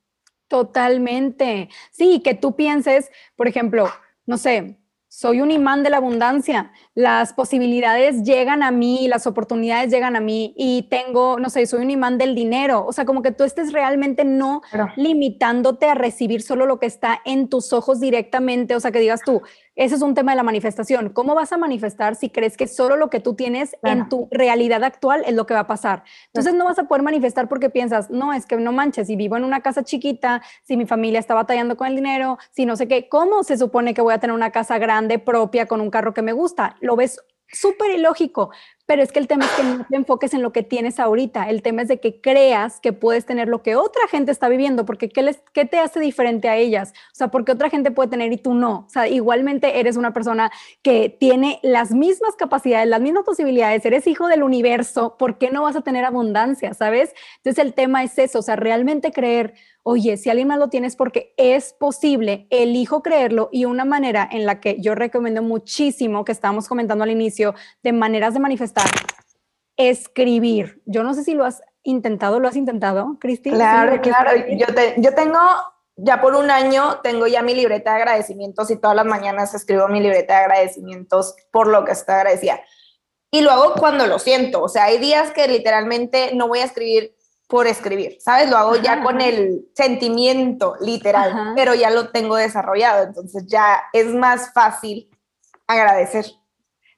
Totalmente. 0.49 1.69
Sí, 1.91 2.21
que 2.21 2.33
tú 2.33 2.57
pienses, 2.57 3.11
por 3.37 3.47
ejemplo, 3.47 3.91
no 4.25 4.39
sé, 4.39 4.79
soy 5.09 5.41
un 5.41 5.51
imán 5.51 5.83
de 5.83 5.91
la 5.91 5.97
abundancia. 5.97 6.71
Las 6.95 7.33
posibilidades 7.33 8.23
llegan 8.23 8.63
a 8.63 8.71
mí, 8.71 9.09
las 9.09 9.27
oportunidades 9.27 9.91
llegan 9.91 10.17
a 10.17 10.21
mí 10.21 10.55
y 10.57 10.83
tengo, 10.91 11.39
no 11.39 11.49
sé, 11.49 11.67
soy 11.67 11.83
un 11.83 11.91
imán 11.91 12.19
del 12.19 12.35
dinero. 12.35 12.85
O 12.87 12.93
sea, 12.93 13.07
como 13.07 13.23
que 13.23 13.33
tú 13.33 13.45
estés 13.45 13.73
realmente 13.73 14.25
no 14.25 14.61
limitándote 14.97 15.87
a 15.87 15.95
recibir 15.95 16.43
solo 16.43 16.67
lo 16.67 16.79
que 16.79 16.87
está 16.87 17.21
en 17.25 17.49
tus 17.49 17.73
ojos 17.73 18.01
directamente. 18.01 18.77
O 18.77 18.81
sea, 18.81 18.93
que 18.93 19.01
digas 19.01 19.23
tú, 19.25 19.43
ese 19.79 19.95
es 19.95 20.03
un 20.03 20.15
tema 20.15 20.33
de 20.33 20.37
la 20.37 20.43
manifestación. 20.43 21.11
¿Cómo 21.11 21.37
vas 21.37 21.53
a 21.53 21.57
manifestar 21.57 22.17
si 22.17 22.31
crees 22.31 22.57
que 22.57 22.67
solo 22.67 22.97
lo 22.97 23.11
que 23.11 23.21
tú 23.21 23.35
tienes 23.35 23.77
en 23.85 24.09
tu 24.09 24.29
realidad 24.33 24.83
actual 24.83 25.23
es 25.25 25.35
lo 25.35 25.47
que 25.47 25.55
va 25.55 25.61
a 25.61 25.67
pasar? 25.69 26.03
Entonces 26.27 26.53
no 26.55 26.65
vas 26.65 26.81
a 26.81 26.89
poder 26.89 27.05
manifestar 27.05 27.49
porque 27.49 27.71
piensas, 27.71 28.11
no, 28.11 28.33
es 28.33 28.45
que 28.45 28.57
no 28.57 28.73
manches, 28.73 29.07
si 29.07 29.15
vivo 29.15 29.37
en 29.37 29.45
una 29.45 29.61
casa 29.61 29.85
chiquita, 29.85 30.43
si 30.65 30.77
mi 30.77 30.85
familia 30.85 31.21
está 31.21 31.35
batallando 31.35 31.77
con 31.77 31.87
el 31.87 31.95
dinero, 31.95 32.39
si 32.51 32.67
no 32.67 32.75
sé 32.75 32.89
qué, 32.89 33.09
¿cómo 33.09 33.45
se 33.45 33.57
supone 33.57 33.95
que 33.95 34.03
voy 34.03 34.15
a 34.15 34.19
tener 34.19 34.35
una 34.35 34.51
casa 34.51 34.79
grande 34.79 35.21
propia 35.21 35.67
con 35.67 35.81
un 35.81 35.91
carro 35.91 36.13
que 36.13 36.23
me 36.23 36.33
gusta? 36.33 36.75
Lo 36.81 36.97
ves 36.97 37.21
súper 37.47 37.93
ilógico, 37.93 38.51
pero 38.89 39.03
es 39.03 39.13
que 39.13 39.19
el 39.19 39.29
tema 39.29 39.45
es 39.45 39.51
que 39.51 39.63
no 39.65 39.85
te 39.87 39.97
enfoques 39.97 40.33
en 40.33 40.41
lo 40.41 40.51
que 40.51 40.63
tienes 40.63 40.99
ahorita, 40.99 41.51
el 41.51 41.61
tema 41.61 41.83
es 41.83 41.89
de 41.89 42.01
que 42.01 42.23
creas 42.23 42.81
que 42.81 42.95
puedes 42.95 43.27
tener 43.27 43.47
lo 43.47 43.63
que 43.63 43.77
otra 43.77 44.09
gente 44.11 44.33
está 44.33 44.49
viviendo, 44.49 44.87
porque 44.87 45.11
¿qué, 45.11 45.21
les, 45.21 45.43
qué 45.53 45.67
te 45.67 45.79
hace 45.79 46.01
diferente 46.01 46.49
a 46.49 46.57
ellas? 46.57 46.95
O 47.13 47.15
sea, 47.15 47.29
porque 47.29 47.53
otra 47.53 47.69
gente 47.69 47.91
puede 47.91 48.09
tener 48.09 48.33
y 48.33 48.39
tú 48.39 48.55
no. 48.55 48.87
O 48.87 48.89
sea, 48.89 49.07
igualmente 49.07 49.79
eres 49.79 49.99
una 49.99 50.15
persona 50.15 50.51
que 50.81 51.11
tiene 51.11 51.61
las 51.63 51.91
mismas 51.91 52.35
capacidades, 52.35 52.89
las 52.89 53.03
mismas 53.03 53.25
posibilidades, 53.25 53.85
eres 53.85 54.07
hijo 54.07 54.27
del 54.27 54.43
universo, 54.43 55.17
¿por 55.19 55.37
qué 55.37 55.51
no 55.51 55.65
vas 55.65 55.77
a 55.77 55.83
tener 55.83 56.07
abundancia? 56.07 56.73
¿Sabes? 56.73 57.13
Entonces 57.37 57.63
el 57.63 57.75
tema 57.75 58.05
es 58.05 58.19
eso, 58.19 58.39
o 58.39 58.43
sea, 58.43 58.57
realmente 58.57 59.13
creer, 59.13 59.53
oye, 59.91 60.19
si 60.19 60.29
alguien 60.29 60.49
más 60.49 60.59
lo 60.59 60.69
tiene 60.69 60.87
es 60.87 60.97
porque 60.97 61.33
es 61.39 61.73
posible, 61.73 62.47
elijo 62.51 63.03
creerlo 63.03 63.49
y 63.51 63.65
una 63.65 63.87
manera 63.87 64.29
en 64.31 64.45
la 64.45 64.61
que 64.61 64.79
yo 64.83 64.95
recomiendo 64.95 65.41
muchísimo, 65.41 66.27
que 66.27 66.33
estábamos 66.33 66.69
comentando 66.69 67.05
al 67.05 67.11
inicio, 67.11 67.55
de 67.83 67.95
maneras 67.95 68.35
de 68.35 68.41
manifestar, 68.41 68.85
escribir. 69.79 70.83
Yo 70.85 71.03
no 71.03 71.15
sé 71.15 71.25
si 71.25 71.33
lo 71.33 71.47
has 71.47 71.63
intentado, 71.85 72.39
¿lo 72.39 72.49
has 72.49 72.57
intentado, 72.57 73.17
Cristina? 73.19 73.57
Claro, 73.57 74.03
claro. 74.03 74.33
Yo, 74.51 74.67
yo 74.99 75.15
tengo, 75.15 75.39
ya 75.97 76.21
por 76.21 76.35
un 76.35 76.51
año, 76.51 77.01
tengo 77.03 77.27
ya 77.27 77.41
mi 77.41 77.55
libreta 77.55 77.93
de 77.93 78.03
agradecimientos 78.03 78.71
y 78.71 78.77
todas 78.77 78.95
las 78.95 79.07
mañanas 79.07 79.55
escribo 79.55 79.89
mi 79.89 80.03
libreta 80.03 80.35
de 80.35 80.45
agradecimientos 80.45 81.35
por 81.51 81.67
lo 81.67 81.87
que 81.87 81.93
estoy 81.93 82.17
agradecida. 82.17 82.61
Y 83.31 83.41
lo 83.41 83.53
hago 83.53 83.73
cuando 83.73 84.07
lo 84.07 84.19
siento. 84.19 84.63
O 84.63 84.69
sea, 84.69 84.85
hay 84.85 84.99
días 84.99 85.31
que 85.31 85.49
literalmente 85.49 86.35
no 86.35 86.47
voy 86.47 86.59
a 86.59 86.65
escribir 86.65 87.17
por 87.49 87.67
escribir, 87.67 88.19
¿sabes? 88.21 88.51
Lo 88.51 88.59
hago 88.59 88.77
ya 88.77 89.03
con 89.03 89.21
el 89.23 89.67
sentimiento 89.75 90.77
literal, 90.81 91.55
pero 91.57 91.75
ya 91.75 91.91
lo 91.91 92.11
tengo 92.11 92.37
desarrollado, 92.37 93.05
entonces 93.05 93.47
ya 93.47 93.85
es 93.95 94.15
más 94.15 94.53
fácil 94.53 95.09
agradecer. 95.67 96.27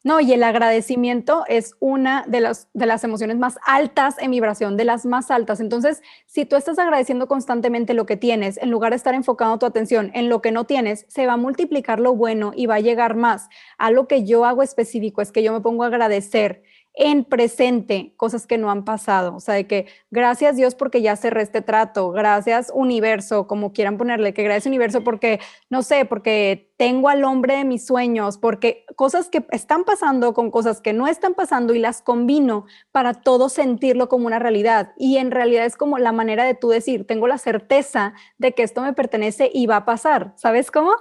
No, 0.03 0.19
y 0.19 0.33
el 0.33 0.43
agradecimiento 0.43 1.45
es 1.47 1.75
una 1.79 2.25
de 2.27 2.41
las, 2.41 2.69
de 2.73 2.87
las 2.87 3.05
emociones 3.05 3.37
más 3.37 3.59
altas 3.67 4.17
en 4.19 4.31
vibración, 4.31 4.79
de 4.79 4.87
las 4.87 5.05
más 5.05 5.31
altas. 5.31 5.61
Entonces, 5.61 6.03
si 6.25 6.47
tú 6.47 6.57
estás 6.57 6.79
agradeciendo 6.79 7.29
constantemente 7.29 7.93
lo 7.93 8.07
que 8.07 8.17
tienes, 8.17 8.57
en 8.57 8.71
lugar 8.71 8.93
de 8.93 8.97
estar 8.97 9.15
enfocando 9.15 9.59
tu 9.59 9.67
atención 9.67 10.11
en 10.15 10.31
lo 10.31 10.41
que 10.41 10.53
no 10.53 10.65
tienes, 10.65 11.05
se 11.09 11.27
va 11.27 11.35
a 11.35 11.37
multiplicar 11.37 12.01
lo 12.01 12.15
bueno 12.15 12.53
y 12.57 12.65
va 12.65 12.77
a 12.77 12.81
llegar 12.81 13.15
más. 13.15 13.51
A 13.77 13.91
lo 13.91 14.09
que 14.09 14.25
yo 14.25 14.47
hago 14.47 14.63
específico 14.63 15.21
es 15.21 15.33
que 15.33 15.43
yo 15.43 15.53
me 15.53 15.61
pongo 15.61 15.85
a 15.85 15.89
agradecer 15.89 16.63
en 16.95 17.25
presente 17.25 18.13
cosas 18.17 18.47
que 18.47 18.59
no 18.59 18.71
han 18.71 18.85
pasado. 18.85 19.35
O 19.37 19.41
sea, 19.41 19.55
de 19.55 19.67
que 19.67 19.87
gracias 20.11 20.57
Dios 20.57 20.75
porque 20.75 21.03
ya 21.03 21.17
cerré 21.17 21.43
este 21.43 21.63
trato, 21.63 22.11
gracias 22.11 22.71
universo, 22.75 23.47
como 23.47 23.73
quieran 23.73 23.97
ponerle, 23.97 24.35
que 24.35 24.43
gracias 24.43 24.67
universo 24.67 25.03
porque, 25.03 25.41
no 25.69 25.83
sé, 25.83 26.05
porque 26.05 26.73
tengo 26.77 27.09
al 27.09 27.25
hombre 27.25 27.57
de 27.57 27.65
mis 27.65 27.87
sueños, 27.87 28.39
porque 28.39 28.85
cosas 28.97 29.29
que 29.29 29.47
están 29.51 29.85
pasando 29.85 30.35
con 30.35 30.51
cosas 30.51 30.81
que 30.81 30.93
no 30.93 31.07
están 31.07 31.35
pasando 31.35 31.75
y 31.75 31.79
las 31.79 32.03
combino 32.03 32.67
para 32.91 33.15
todo 33.15 33.49
sentirlo 33.49 34.09
como 34.09 34.27
una 34.27 34.39
realidad. 34.39 34.93
Y 34.97 35.19
en 35.19 35.31
realidad 35.31 35.67
es 35.67 35.77
como 35.77 35.99
la 35.99 36.13
manera 36.13 36.45
de 36.45 36.55
tú 36.55 36.69
decir, 36.71 37.07
tengo 37.07 37.27
la 37.27 37.39
certeza 37.39 38.15
de 38.39 38.53
que 38.53 38.63
esto 38.63 38.83
me 38.83 38.93
pertenece 38.95 39.51
y 39.53 39.67
va 39.67 39.77
a 39.77 39.85
pasar. 39.85 40.33
¿Sabes 40.37 40.71
cómo? 40.71 40.93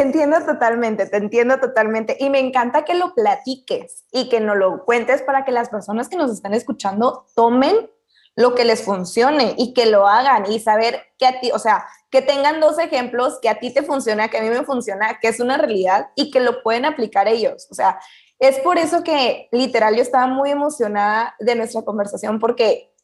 Entiendo 0.00 0.36
totalmente, 0.46 1.06
te 1.06 1.16
entiendo 1.16 1.58
totalmente. 1.58 2.16
Y 2.20 2.30
me 2.30 2.38
encanta 2.38 2.84
que 2.84 2.94
lo 2.94 3.14
platiques 3.14 4.04
y 4.12 4.28
que 4.28 4.38
nos 4.38 4.56
lo 4.56 4.84
cuentes 4.84 5.22
para 5.22 5.44
que 5.44 5.50
las 5.50 5.70
personas 5.70 6.08
que 6.08 6.16
nos 6.16 6.30
están 6.30 6.54
escuchando 6.54 7.26
tomen 7.34 7.90
lo 8.36 8.54
que 8.54 8.64
les 8.64 8.84
funcione 8.84 9.56
y 9.58 9.74
que 9.74 9.86
lo 9.86 10.06
hagan 10.06 10.52
y 10.52 10.60
saber 10.60 11.02
que 11.18 11.26
a 11.26 11.40
ti, 11.40 11.50
o 11.52 11.58
sea, 11.58 11.84
que 12.10 12.22
tengan 12.22 12.60
dos 12.60 12.78
ejemplos 12.78 13.40
que 13.42 13.48
a 13.48 13.58
ti 13.58 13.74
te 13.74 13.82
funciona, 13.82 14.28
que 14.28 14.38
a 14.38 14.42
mí 14.42 14.50
me 14.50 14.62
funciona, 14.62 15.18
que 15.20 15.26
es 15.26 15.40
una 15.40 15.56
realidad 15.56 16.10
y 16.14 16.30
que 16.30 16.38
lo 16.38 16.62
pueden 16.62 16.84
aplicar 16.84 17.26
ellos. 17.26 17.66
O 17.68 17.74
sea, 17.74 17.98
es 18.38 18.60
por 18.60 18.78
eso 18.78 19.02
que 19.02 19.48
literal 19.50 19.96
yo 19.96 20.02
estaba 20.02 20.28
muy 20.28 20.52
emocionada 20.52 21.34
de 21.40 21.56
nuestra 21.56 21.82
conversación 21.82 22.38
porque, 22.38 22.94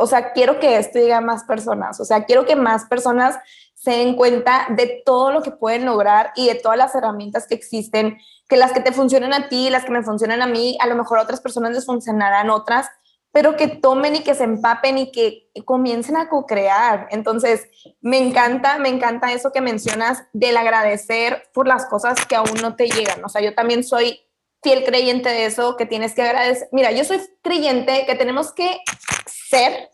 o 0.00 0.08
sea, 0.08 0.32
quiero 0.32 0.58
que 0.58 0.78
esto 0.78 0.98
llegue 0.98 1.14
a 1.14 1.20
más 1.20 1.44
personas, 1.44 2.00
o 2.00 2.04
sea, 2.04 2.24
quiero 2.24 2.44
que 2.44 2.56
más 2.56 2.86
personas 2.86 3.38
se 3.80 3.92
den 3.92 4.14
cuenta 4.14 4.66
de 4.68 5.02
todo 5.06 5.32
lo 5.32 5.42
que 5.42 5.52
pueden 5.52 5.86
lograr 5.86 6.32
y 6.36 6.48
de 6.48 6.54
todas 6.54 6.76
las 6.76 6.94
herramientas 6.94 7.46
que 7.46 7.54
existen, 7.54 8.18
que 8.46 8.58
las 8.58 8.72
que 8.72 8.80
te 8.80 8.92
funcionan 8.92 9.32
a 9.32 9.48
ti, 9.48 9.70
las 9.70 9.86
que 9.86 9.90
me 9.90 10.02
funcionan 10.02 10.42
a 10.42 10.46
mí, 10.46 10.76
a 10.82 10.86
lo 10.86 10.96
mejor 10.96 11.18
a 11.18 11.22
otras 11.22 11.40
personas 11.40 11.72
les 11.72 11.86
funcionarán 11.86 12.50
otras, 12.50 12.90
pero 13.32 13.56
que 13.56 13.68
tomen 13.68 14.16
y 14.16 14.20
que 14.20 14.34
se 14.34 14.44
empapen 14.44 14.98
y 14.98 15.12
que 15.12 15.50
comiencen 15.64 16.18
a 16.18 16.28
co-crear. 16.28 17.08
Entonces, 17.10 17.68
me 18.02 18.18
encanta, 18.18 18.76
me 18.76 18.90
encanta 18.90 19.32
eso 19.32 19.50
que 19.50 19.62
mencionas 19.62 20.24
del 20.34 20.58
agradecer 20.58 21.44
por 21.54 21.66
las 21.66 21.86
cosas 21.86 22.26
que 22.26 22.36
aún 22.36 22.60
no 22.60 22.76
te 22.76 22.86
llegan. 22.86 23.24
O 23.24 23.30
sea, 23.30 23.40
yo 23.40 23.54
también 23.54 23.82
soy 23.82 24.20
fiel 24.62 24.84
creyente 24.84 25.30
de 25.30 25.46
eso, 25.46 25.78
que 25.78 25.86
tienes 25.86 26.12
que 26.12 26.20
agradecer. 26.20 26.68
Mira, 26.70 26.92
yo 26.92 27.02
soy 27.04 27.18
creyente 27.40 28.04
que 28.04 28.14
tenemos 28.14 28.52
que 28.52 28.80
ser, 29.24 29.88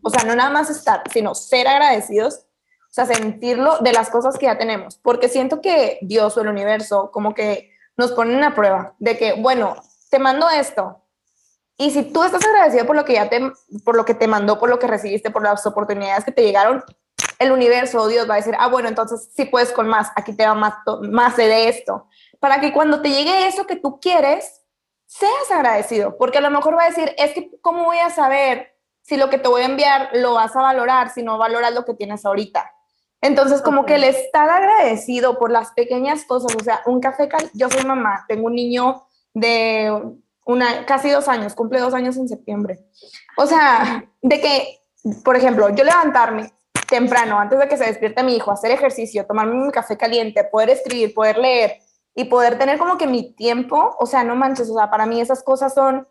o 0.00 0.10
sea, 0.10 0.22
no 0.22 0.36
nada 0.36 0.50
más 0.50 0.70
estar, 0.70 1.02
sino 1.12 1.34
ser 1.34 1.66
agradecidos 1.66 2.44
o 2.90 2.92
sea, 2.92 3.06
sentirlo 3.06 3.78
de 3.78 3.92
las 3.92 4.10
cosas 4.10 4.36
que 4.36 4.46
ya 4.46 4.58
tenemos, 4.58 4.96
porque 4.96 5.28
siento 5.28 5.60
que 5.60 5.98
Dios 6.02 6.36
o 6.36 6.40
el 6.40 6.48
universo 6.48 7.12
como 7.12 7.34
que 7.34 7.70
nos 7.96 8.10
ponen 8.12 8.42
a 8.42 8.54
prueba 8.54 8.94
de 8.98 9.16
que, 9.16 9.34
bueno, 9.34 9.76
te 10.10 10.18
mando 10.18 10.50
esto. 10.50 11.04
Y 11.76 11.92
si 11.92 12.02
tú 12.02 12.24
estás 12.24 12.44
agradecido 12.44 12.86
por 12.86 12.96
lo 12.96 13.04
que 13.04 13.14
ya 13.14 13.28
te, 13.28 13.52
por 13.84 13.96
lo 13.96 14.04
que 14.04 14.14
te 14.14 14.26
mandó, 14.26 14.58
por 14.58 14.68
lo 14.68 14.78
que 14.78 14.88
recibiste, 14.88 15.30
por 15.30 15.42
las 15.42 15.64
oportunidades 15.66 16.24
que 16.24 16.32
te 16.32 16.42
llegaron, 16.42 16.82
el 17.38 17.52
universo 17.52 18.02
o 18.02 18.08
Dios 18.08 18.28
va 18.28 18.34
a 18.34 18.38
decir, 18.38 18.54
ah, 18.58 18.68
bueno, 18.68 18.88
entonces 18.88 19.30
sí 19.34 19.44
puedes 19.44 19.72
con 19.72 19.88
más, 19.88 20.10
aquí 20.16 20.34
te 20.34 20.46
va 20.46 20.54
más, 20.54 20.74
más 21.02 21.36
de 21.36 21.68
esto. 21.68 22.08
Para 22.40 22.60
que 22.60 22.72
cuando 22.72 23.00
te 23.00 23.10
llegue 23.10 23.46
eso 23.46 23.66
que 23.66 23.76
tú 23.76 24.00
quieres, 24.00 24.62
seas 25.06 25.50
agradecido, 25.50 26.16
porque 26.18 26.38
a 26.38 26.42
lo 26.42 26.50
mejor 26.50 26.76
va 26.76 26.84
a 26.84 26.88
decir, 26.88 27.14
es 27.16 27.32
que, 27.32 27.50
¿cómo 27.62 27.84
voy 27.84 27.98
a 27.98 28.10
saber 28.10 28.76
si 29.02 29.16
lo 29.16 29.30
que 29.30 29.38
te 29.38 29.48
voy 29.48 29.62
a 29.62 29.66
enviar 29.66 30.10
lo 30.14 30.34
vas 30.34 30.54
a 30.56 30.62
valorar 30.62 31.10
si 31.10 31.22
no 31.22 31.38
valoras 31.38 31.72
lo 31.72 31.84
que 31.84 31.94
tienes 31.94 32.26
ahorita? 32.26 32.70
Entonces, 33.22 33.60
como 33.60 33.84
que 33.84 33.96
el 33.96 34.04
estar 34.04 34.48
agradecido 34.48 35.38
por 35.38 35.50
las 35.50 35.72
pequeñas 35.72 36.24
cosas, 36.24 36.56
o 36.58 36.64
sea, 36.64 36.82
un 36.86 37.00
café, 37.00 37.28
yo 37.54 37.68
soy 37.68 37.84
mamá, 37.84 38.24
tengo 38.28 38.46
un 38.46 38.54
niño 38.54 39.04
de 39.34 39.92
una, 40.46 40.86
casi 40.86 41.10
dos 41.10 41.28
años, 41.28 41.54
cumple 41.54 41.80
dos 41.80 41.92
años 41.92 42.16
en 42.16 42.28
septiembre. 42.28 42.80
O 43.36 43.46
sea, 43.46 44.04
de 44.22 44.40
que, 44.40 44.80
por 45.22 45.36
ejemplo, 45.36 45.68
yo 45.70 45.84
levantarme 45.84 46.52
temprano, 46.88 47.38
antes 47.38 47.58
de 47.58 47.68
que 47.68 47.76
se 47.76 47.84
despierte 47.84 48.22
mi 48.22 48.36
hijo, 48.36 48.50
hacer 48.50 48.70
ejercicio, 48.70 49.26
tomarme 49.26 49.54
mi 49.54 49.70
café 49.70 49.96
caliente, 49.96 50.42
poder 50.44 50.70
escribir, 50.70 51.14
poder 51.14 51.38
leer 51.38 51.78
y 52.14 52.24
poder 52.24 52.58
tener 52.58 52.78
como 52.78 52.98
que 52.98 53.06
mi 53.06 53.32
tiempo, 53.34 53.96
o 53.98 54.06
sea, 54.06 54.24
no 54.24 54.34
manches, 54.34 54.68
o 54.70 54.76
sea, 54.76 54.90
para 54.90 55.06
mí 55.06 55.20
esas 55.20 55.42
cosas 55.42 55.72
son 55.74 56.08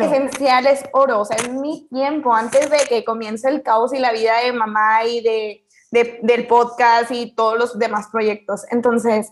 esenciales, 0.00 0.84
oro, 0.92 1.20
o 1.20 1.24
sea, 1.24 1.36
es 1.36 1.48
mi 1.52 1.88
tiempo. 1.88 2.32
Antes 2.32 2.70
de 2.70 2.78
que 2.88 3.04
comience 3.04 3.48
el 3.48 3.62
caos 3.62 3.92
y 3.92 3.98
la 3.98 4.12
vida 4.12 4.38
de 4.38 4.52
mamá 4.52 5.04
y 5.04 5.20
de 5.22 5.66
del 5.92 6.46
podcast 6.46 7.10
y 7.10 7.34
todos 7.34 7.58
los 7.58 7.78
demás 7.78 8.08
proyectos. 8.10 8.64
Entonces, 8.70 9.30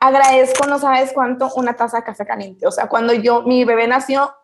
agradezco, 0.00 0.66
no 0.66 0.78
sabes 0.78 1.12
cuánto, 1.12 1.50
una 1.54 1.74
taza 1.76 1.98
de 1.98 2.04
café 2.04 2.26
caliente. 2.26 2.66
O 2.66 2.70
sea, 2.70 2.88
cuando 2.88 3.14
yo, 3.14 3.42
mi 3.42 3.64
bebé 3.64 3.86
nació, 3.86 4.34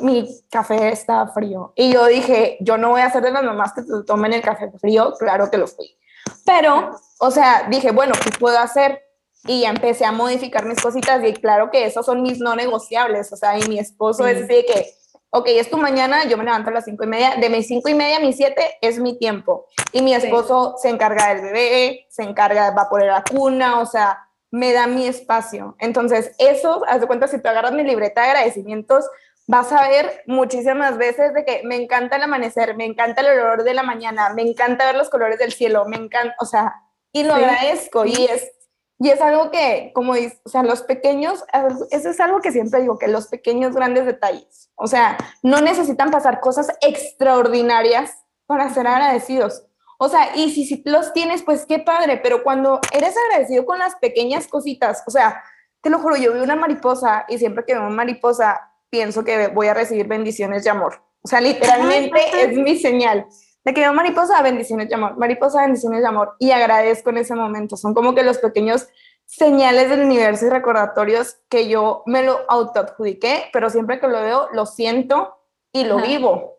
mi 0.00 0.42
café 0.50 0.88
estaba 0.88 1.32
frío. 1.32 1.72
Y 1.76 1.92
yo 1.92 2.06
dije, 2.06 2.56
yo 2.60 2.78
no 2.78 2.90
voy 2.90 3.02
a 3.02 3.06
hacer 3.06 3.22
de 3.22 3.30
las 3.30 3.44
mamás 3.44 3.72
que 3.74 3.82
tomen 4.06 4.32
el 4.32 4.42
café 4.42 4.70
frío. 4.80 5.12
Claro 5.18 5.50
que 5.50 5.58
lo 5.58 5.66
fui. 5.66 5.96
Pero, 6.46 6.96
o 7.20 7.30
sea, 7.30 7.66
dije, 7.68 7.92
bueno, 7.92 8.14
¿qué 8.24 8.30
puedo 8.38 8.58
hacer? 8.58 9.02
Y 9.44 9.64
empecé 9.64 10.04
a 10.04 10.12
modificar 10.12 10.64
mis 10.64 10.80
cositas 10.80 11.22
y 11.24 11.34
claro 11.34 11.70
que 11.70 11.84
esos 11.84 12.06
son 12.06 12.22
mis 12.22 12.38
no 12.38 12.56
negociables. 12.56 13.32
O 13.32 13.36
sea, 13.36 13.58
y 13.58 13.68
mi 13.68 13.78
esposo 13.78 14.26
es 14.26 14.44
así 14.44 14.54
de 14.54 14.64
que 14.64 15.01
ok, 15.34 15.46
es 15.48 15.70
tu 15.70 15.78
mañana, 15.78 16.24
yo 16.24 16.36
me 16.36 16.44
levanto 16.44 16.68
a 16.68 16.74
las 16.74 16.84
cinco 16.84 17.04
y 17.04 17.06
media, 17.06 17.36
de 17.36 17.48
mis 17.48 17.66
cinco 17.66 17.88
y 17.88 17.94
media 17.94 18.18
a 18.18 18.20
mis 18.20 18.36
siete 18.36 18.76
es 18.82 18.98
mi 18.98 19.18
tiempo. 19.18 19.66
Y 19.90 20.02
mi 20.02 20.14
esposo 20.14 20.74
se 20.76 20.90
encarga 20.90 21.34
del 21.34 21.42
bebé, 21.42 22.06
se 22.10 22.22
encarga, 22.22 22.70
va 22.72 22.82
a 22.82 22.88
poner 22.90 23.08
la 23.08 23.24
cuna, 23.24 23.80
o 23.80 23.86
sea, 23.86 24.28
me 24.50 24.74
da 24.74 24.86
mi 24.86 25.06
espacio. 25.06 25.74
Entonces, 25.78 26.32
eso, 26.38 26.82
haz 26.86 27.00
de 27.00 27.06
cuenta, 27.06 27.28
si 27.28 27.40
tú 27.40 27.48
agarras 27.48 27.72
mi 27.72 27.82
libreta 27.82 28.20
de 28.22 28.28
agradecimientos, 28.28 29.08
vas 29.46 29.72
a 29.72 29.88
ver 29.88 30.22
muchísimas 30.26 30.98
veces 30.98 31.32
de 31.32 31.46
que 31.46 31.62
me 31.64 31.76
encanta 31.76 32.16
el 32.16 32.22
amanecer, 32.24 32.76
me 32.76 32.84
encanta 32.84 33.22
el 33.22 33.40
olor 33.40 33.64
de 33.64 33.72
la 33.72 33.82
mañana, 33.82 34.34
me 34.34 34.42
encanta 34.42 34.84
ver 34.84 34.96
los 34.96 35.08
colores 35.08 35.38
del 35.38 35.52
cielo, 35.52 35.86
me 35.86 35.96
encanta, 35.96 36.34
o 36.40 36.44
sea, 36.44 36.74
y 37.10 37.24
lo 37.24 37.34
agradezco 37.34 38.04
y 38.04 38.26
es 38.26 38.52
y 39.02 39.10
es 39.10 39.20
algo 39.20 39.50
que, 39.50 39.90
como 39.96 40.14
dice, 40.14 40.38
o 40.44 40.48
sea, 40.48 40.62
los 40.62 40.82
pequeños, 40.82 41.44
eso 41.90 42.08
es 42.08 42.20
algo 42.20 42.40
que 42.40 42.52
siempre 42.52 42.82
digo, 42.82 42.98
que 43.00 43.08
los 43.08 43.26
pequeños 43.26 43.74
grandes 43.74 44.06
detalles, 44.06 44.70
o 44.76 44.86
sea, 44.86 45.18
no 45.42 45.60
necesitan 45.60 46.12
pasar 46.12 46.38
cosas 46.38 46.68
extraordinarias 46.80 48.12
para 48.46 48.72
ser 48.72 48.86
agradecidos. 48.86 49.64
O 49.98 50.08
sea, 50.08 50.36
y 50.36 50.52
si, 50.52 50.64
si 50.64 50.84
los 50.86 51.12
tienes, 51.12 51.42
pues 51.42 51.66
qué 51.66 51.80
padre, 51.80 52.18
pero 52.18 52.44
cuando 52.44 52.80
eres 52.92 53.16
agradecido 53.16 53.66
con 53.66 53.80
las 53.80 53.96
pequeñas 53.96 54.46
cositas, 54.46 55.02
o 55.04 55.10
sea, 55.10 55.42
te 55.80 55.90
lo 55.90 55.98
juro, 55.98 56.16
yo 56.16 56.32
veo 56.32 56.44
una 56.44 56.54
mariposa 56.54 57.24
y 57.28 57.38
siempre 57.38 57.64
que 57.64 57.72
veo 57.72 57.82
una 57.82 57.90
mariposa 57.90 58.70
pienso 58.88 59.24
que 59.24 59.48
voy 59.48 59.66
a 59.66 59.74
recibir 59.74 60.06
bendiciones 60.06 60.62
de 60.62 60.70
amor. 60.70 61.02
O 61.22 61.28
sea, 61.28 61.40
literalmente 61.40 62.20
es 62.40 62.56
mi 62.56 62.78
señal 62.78 63.26
de 63.64 63.74
que 63.74 63.90
mariposa, 63.90 64.42
bendiciones 64.42 64.88
de 64.88 64.94
amor, 64.94 65.16
mariposa, 65.16 65.62
bendiciones 65.62 66.00
de 66.00 66.08
amor, 66.08 66.34
y 66.38 66.50
agradezco 66.50 67.10
en 67.10 67.18
ese 67.18 67.34
momento. 67.34 67.76
Son 67.76 67.94
como 67.94 68.14
que 68.14 68.22
los 68.22 68.38
pequeños 68.38 68.88
señales 69.26 69.88
del 69.88 70.02
universo 70.02 70.46
y 70.46 70.50
recordatorios 70.50 71.36
que 71.48 71.68
yo 71.68 72.02
me 72.06 72.22
lo 72.22 72.40
autoadjudiqué, 72.48 73.44
pero 73.52 73.70
siempre 73.70 74.00
que 74.00 74.08
lo 74.08 74.20
veo, 74.20 74.48
lo 74.52 74.66
siento 74.66 75.36
y 75.72 75.84
lo 75.84 75.98
vivo. 75.98 76.58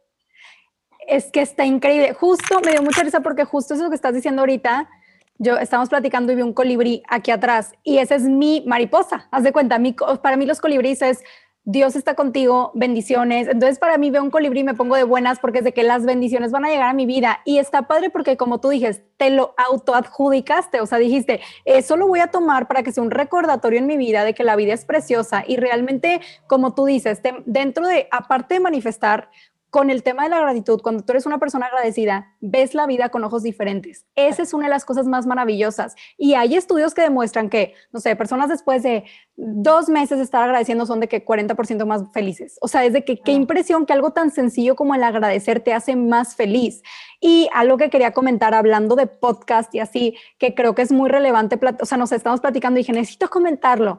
Es 1.08 1.32
que 1.32 1.42
está 1.42 1.66
increíble. 1.66 2.14
Justo, 2.14 2.62
me 2.66 2.72
dio 2.72 2.82
mucha 2.82 3.04
risa 3.04 3.20
porque 3.20 3.44
justo 3.44 3.74
eso 3.74 3.90
que 3.90 3.96
estás 3.96 4.14
diciendo 4.14 4.42
ahorita, 4.42 4.90
yo 5.38 5.58
estamos 5.58 5.90
platicando 5.90 6.32
y 6.32 6.36
vi 6.36 6.42
un 6.42 6.54
colibrí 6.54 7.04
aquí 7.10 7.32
atrás 7.32 7.74
y 7.84 7.98
esa 7.98 8.16
es 8.16 8.24
mi 8.24 8.64
mariposa. 8.66 9.28
Haz 9.32 9.44
de 9.44 9.52
cuenta, 9.52 9.78
mi, 9.78 9.94
para 10.22 10.38
mí 10.38 10.46
los 10.46 10.62
colibríes 10.62 11.02
es 11.02 11.24
Dios 11.66 11.96
está 11.96 12.16
contigo, 12.16 12.72
bendiciones. 12.74 13.48
Entonces, 13.48 13.80
para 13.80 13.98
mí, 13.98 14.12
veo 14.12 14.22
un 14.22 14.32
colibrí 14.32 14.60
y 14.60 14.64
me 14.66 14.74
pongo 14.74 14.98
de 14.98 15.06
buenas 15.06 15.40
porque 15.40 15.60
es 15.60 15.64
de 15.64 15.74
que 15.74 15.84
las 15.84 16.06
bendiciones 16.06 16.52
van 16.52 16.66
a 16.66 16.70
llegar 16.70 16.90
a 16.90 16.94
mi 16.94 17.06
vida. 17.06 17.40
Y 17.46 17.58
está 17.58 17.84
padre 17.84 18.10
porque, 18.10 18.36
como 18.36 18.60
tú 18.60 18.70
dijiste, 18.70 19.06
te 19.16 19.30
lo 19.30 19.56
autoadjudicaste. 19.70 20.82
O 20.82 20.86
sea, 20.86 20.98
dijiste, 20.98 21.40
eso 21.64 21.96
lo 21.96 22.08
voy 22.08 22.20
a 22.20 22.28
tomar 22.28 22.68
para 22.68 22.84
que 22.84 22.92
sea 22.92 23.02
un 23.02 23.12
recordatorio 23.12 23.80
en 23.80 23.88
mi 23.88 23.96
vida 23.96 24.26
de 24.26 24.34
que 24.34 24.44
la 24.44 24.58
vida 24.58 24.74
es 24.74 24.84
preciosa. 24.84 25.46
Y 25.48 25.56
realmente, 25.56 26.20
como 26.48 26.76
tú 26.76 26.86
dices, 26.86 27.22
dentro 27.46 27.88
de, 27.88 28.10
aparte 28.12 28.56
de 28.56 28.60
manifestar, 28.60 29.30
con 29.74 29.90
el 29.90 30.04
tema 30.04 30.22
de 30.22 30.30
la 30.30 30.40
gratitud, 30.40 30.84
cuando 30.84 31.04
tú 31.04 31.14
eres 31.14 31.26
una 31.26 31.40
persona 31.40 31.66
agradecida, 31.66 32.36
ves 32.42 32.76
la 32.76 32.86
vida 32.86 33.10
con 33.10 33.24
ojos 33.24 33.42
diferentes. 33.42 34.06
Esa 34.16 34.44
es 34.44 34.54
una 34.54 34.66
de 34.66 34.70
las 34.70 34.86
cosas 34.86 35.08
más 35.08 35.26
maravillosas. 35.26 35.96
Y 36.16 36.36
hay 36.36 36.56
estudios 36.56 36.94
que 36.94 37.02
demuestran 37.02 37.50
que, 37.50 37.74
no 37.92 38.00
sé, 38.00 38.16
personas 38.16 38.50
después 38.50 38.84
de 38.84 39.04
dos 39.36 39.90
meses 39.90 40.20
de 40.20 40.26
estar 40.26 40.44
agradeciendo 40.44 40.86
son 40.86 41.00
de 41.00 41.08
que 41.08 41.26
40% 41.26 41.88
más 41.88 42.04
felices. 42.14 42.60
O 42.62 42.68
sea, 42.68 42.86
es 42.86 42.94
de 42.94 43.04
que 43.04 43.20
qué 43.20 43.32
impresión 43.32 43.88
que 43.88 43.94
algo 43.94 44.12
tan 44.12 44.30
sencillo 44.30 44.76
como 44.76 44.94
el 44.94 45.02
agradecer 45.02 45.60
te 45.60 45.74
hace 45.74 45.96
más 45.96 46.36
feliz. 46.36 46.84
Y 47.20 47.50
algo 47.52 47.78
que 47.78 47.90
quería 47.90 48.12
comentar 48.12 48.54
hablando 48.54 48.96
de 48.96 49.08
podcast 49.08 49.74
y 49.74 49.80
así, 49.80 50.16
que 50.38 50.54
creo 50.54 50.76
que 50.76 50.84
es 50.84 50.92
muy 50.92 51.10
relevante, 51.10 51.60
o 51.82 51.86
sea, 51.88 51.98
nos 51.98 52.12
estamos 52.12 52.42
platicando 52.42 52.80
y 52.80 52.84
dije, 52.84 52.94
necesito 52.94 53.28
comentarlo 53.28 53.98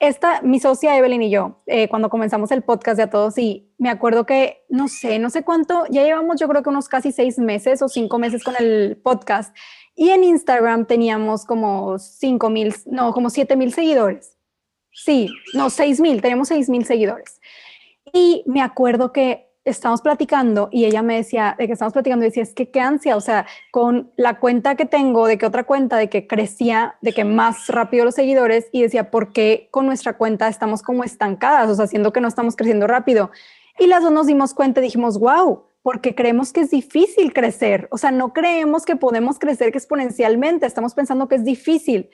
esta, 0.00 0.42
mi 0.42 0.60
socia 0.60 0.96
Evelyn 0.96 1.22
y 1.22 1.30
yo, 1.30 1.62
eh, 1.66 1.88
cuando 1.88 2.08
comenzamos 2.08 2.50
el 2.52 2.62
podcast 2.62 2.96
de 2.96 3.02
a 3.04 3.10
todos, 3.10 3.36
y 3.38 3.72
me 3.78 3.90
acuerdo 3.90 4.26
que, 4.26 4.64
no 4.68 4.88
sé, 4.88 5.18
no 5.18 5.30
sé 5.30 5.42
cuánto, 5.42 5.84
ya 5.90 6.04
llevamos 6.04 6.38
yo 6.38 6.48
creo 6.48 6.62
que 6.62 6.68
unos 6.68 6.88
casi 6.88 7.10
seis 7.10 7.38
meses 7.38 7.82
o 7.82 7.88
cinco 7.88 8.18
meses 8.18 8.44
con 8.44 8.54
el 8.58 9.00
podcast, 9.02 9.56
y 9.96 10.10
en 10.10 10.22
Instagram 10.22 10.86
teníamos 10.86 11.44
como 11.44 11.98
cinco 11.98 12.50
mil, 12.50 12.72
no, 12.86 13.12
como 13.12 13.30
siete 13.30 13.56
mil 13.56 13.72
seguidores. 13.72 14.36
Sí, 14.92 15.28
no, 15.54 15.70
seis 15.70 16.00
mil, 16.00 16.22
tenemos 16.22 16.48
seis 16.48 16.68
mil 16.68 16.84
seguidores. 16.84 17.40
Y 18.12 18.44
me 18.46 18.62
acuerdo 18.62 19.12
que 19.12 19.47
estamos 19.70 20.02
platicando 20.02 20.68
y 20.72 20.84
ella 20.84 21.02
me 21.02 21.16
decía, 21.16 21.54
de 21.58 21.66
que 21.66 21.72
estamos 21.72 21.92
platicando, 21.92 22.24
y 22.24 22.28
decía, 22.28 22.42
es 22.42 22.54
que 22.54 22.70
qué 22.70 22.80
ansia, 22.80 23.16
o 23.16 23.20
sea, 23.20 23.46
con 23.70 24.10
la 24.16 24.38
cuenta 24.38 24.74
que 24.74 24.86
tengo, 24.86 25.26
de 25.26 25.38
que 25.38 25.46
otra 25.46 25.64
cuenta, 25.64 25.96
de 25.96 26.08
que 26.08 26.26
crecía, 26.26 26.96
de 27.00 27.12
que 27.12 27.24
más 27.24 27.68
rápido 27.68 28.04
los 28.04 28.14
seguidores, 28.14 28.68
y 28.72 28.82
decía, 28.82 29.10
¿por 29.10 29.32
qué 29.32 29.68
con 29.70 29.86
nuestra 29.86 30.14
cuenta 30.16 30.48
estamos 30.48 30.82
como 30.82 31.04
estancadas? 31.04 31.70
O 31.70 31.74
sea, 31.74 31.84
haciendo 31.84 32.12
que 32.12 32.20
no 32.20 32.28
estamos 32.28 32.56
creciendo 32.56 32.86
rápido. 32.86 33.30
Y 33.78 33.86
las 33.86 34.02
dos 34.02 34.12
nos 34.12 34.26
dimos 34.26 34.54
cuenta 34.54 34.80
y 34.80 34.84
dijimos, 34.84 35.18
wow, 35.18 35.64
porque 35.82 36.14
creemos 36.14 36.52
que 36.52 36.60
es 36.60 36.70
difícil 36.70 37.32
crecer, 37.32 37.88
o 37.90 37.98
sea, 37.98 38.10
no 38.10 38.32
creemos 38.32 38.84
que 38.84 38.96
podemos 38.96 39.38
crecer 39.38 39.68
exponencialmente, 39.68 40.66
estamos 40.66 40.94
pensando 40.94 41.28
que 41.28 41.36
es 41.36 41.44
difícil. 41.44 42.10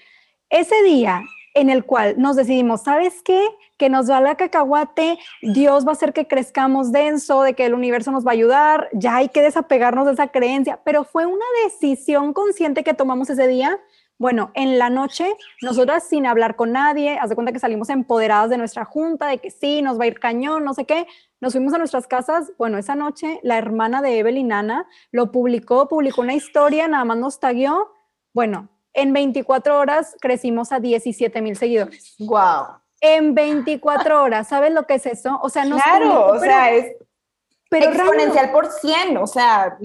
Ese 0.50 0.80
día 0.82 1.22
en 1.54 1.70
el 1.70 1.84
cual 1.84 2.16
nos 2.18 2.36
decidimos, 2.36 2.82
¿sabes 2.82 3.22
qué? 3.22 3.40
Que 3.78 3.88
nos 3.88 4.10
va 4.10 4.20
la 4.20 4.36
cacahuate, 4.36 5.18
Dios 5.40 5.86
va 5.86 5.90
a 5.90 5.92
hacer 5.92 6.12
que 6.12 6.26
crezcamos 6.26 6.92
denso, 6.92 7.42
de 7.42 7.54
que 7.54 7.64
el 7.66 7.74
universo 7.74 8.10
nos 8.10 8.26
va 8.26 8.30
a 8.30 8.34
ayudar, 8.34 8.88
ya 8.92 9.16
hay 9.16 9.28
que 9.28 9.40
desapegarnos 9.40 10.06
de 10.06 10.12
esa 10.12 10.28
creencia, 10.28 10.80
pero 10.84 11.04
fue 11.04 11.26
una 11.26 11.44
decisión 11.64 12.32
consciente 12.32 12.84
que 12.84 12.94
tomamos 12.94 13.30
ese 13.30 13.46
día. 13.46 13.80
Bueno, 14.16 14.52
en 14.54 14.78
la 14.78 14.90
noche, 14.90 15.34
nosotras 15.60 16.04
sin 16.04 16.26
hablar 16.26 16.54
con 16.54 16.70
nadie, 16.72 17.18
haz 17.18 17.30
de 17.30 17.34
cuenta 17.34 17.52
que 17.52 17.58
salimos 17.58 17.88
empoderadas 17.88 18.48
de 18.48 18.58
nuestra 18.58 18.84
junta, 18.84 19.26
de 19.26 19.38
que 19.38 19.50
sí, 19.50 19.82
nos 19.82 19.98
va 19.98 20.04
a 20.04 20.06
ir 20.06 20.20
cañón, 20.20 20.64
no 20.64 20.72
sé 20.72 20.84
qué, 20.84 21.06
nos 21.40 21.52
fuimos 21.52 21.74
a 21.74 21.78
nuestras 21.78 22.06
casas. 22.06 22.52
Bueno, 22.56 22.78
esa 22.78 22.94
noche 22.94 23.40
la 23.42 23.58
hermana 23.58 24.02
de 24.02 24.18
Evelyn 24.18 24.52
Ana 24.52 24.86
lo 25.10 25.32
publicó, 25.32 25.88
publicó 25.88 26.22
una 26.22 26.34
historia, 26.34 26.86
nada 26.86 27.04
más 27.04 27.18
nos 27.18 27.40
tagueó. 27.40 27.92
Bueno, 28.32 28.68
en 28.94 29.12
24 29.12 29.78
horas 29.78 30.16
crecimos 30.20 30.72
a 30.72 30.80
17 30.80 31.42
mil 31.42 31.56
seguidores. 31.56 32.14
Wow. 32.18 32.78
En 33.00 33.34
24 33.34 34.22
horas, 34.22 34.48
¿sabes 34.48 34.72
lo 34.72 34.86
que 34.86 34.94
es 34.94 35.06
eso? 35.06 35.38
O 35.42 35.50
sea, 35.50 35.64
no 35.64 35.76
Claro, 35.76 36.28
o 36.28 36.38
sea, 36.38 36.72
es 36.72 36.96
pero 37.68 37.90
exponencial 37.90 38.52
por 38.52 38.70
100, 38.70 39.16
o 39.16 39.26
sea, 39.26 39.76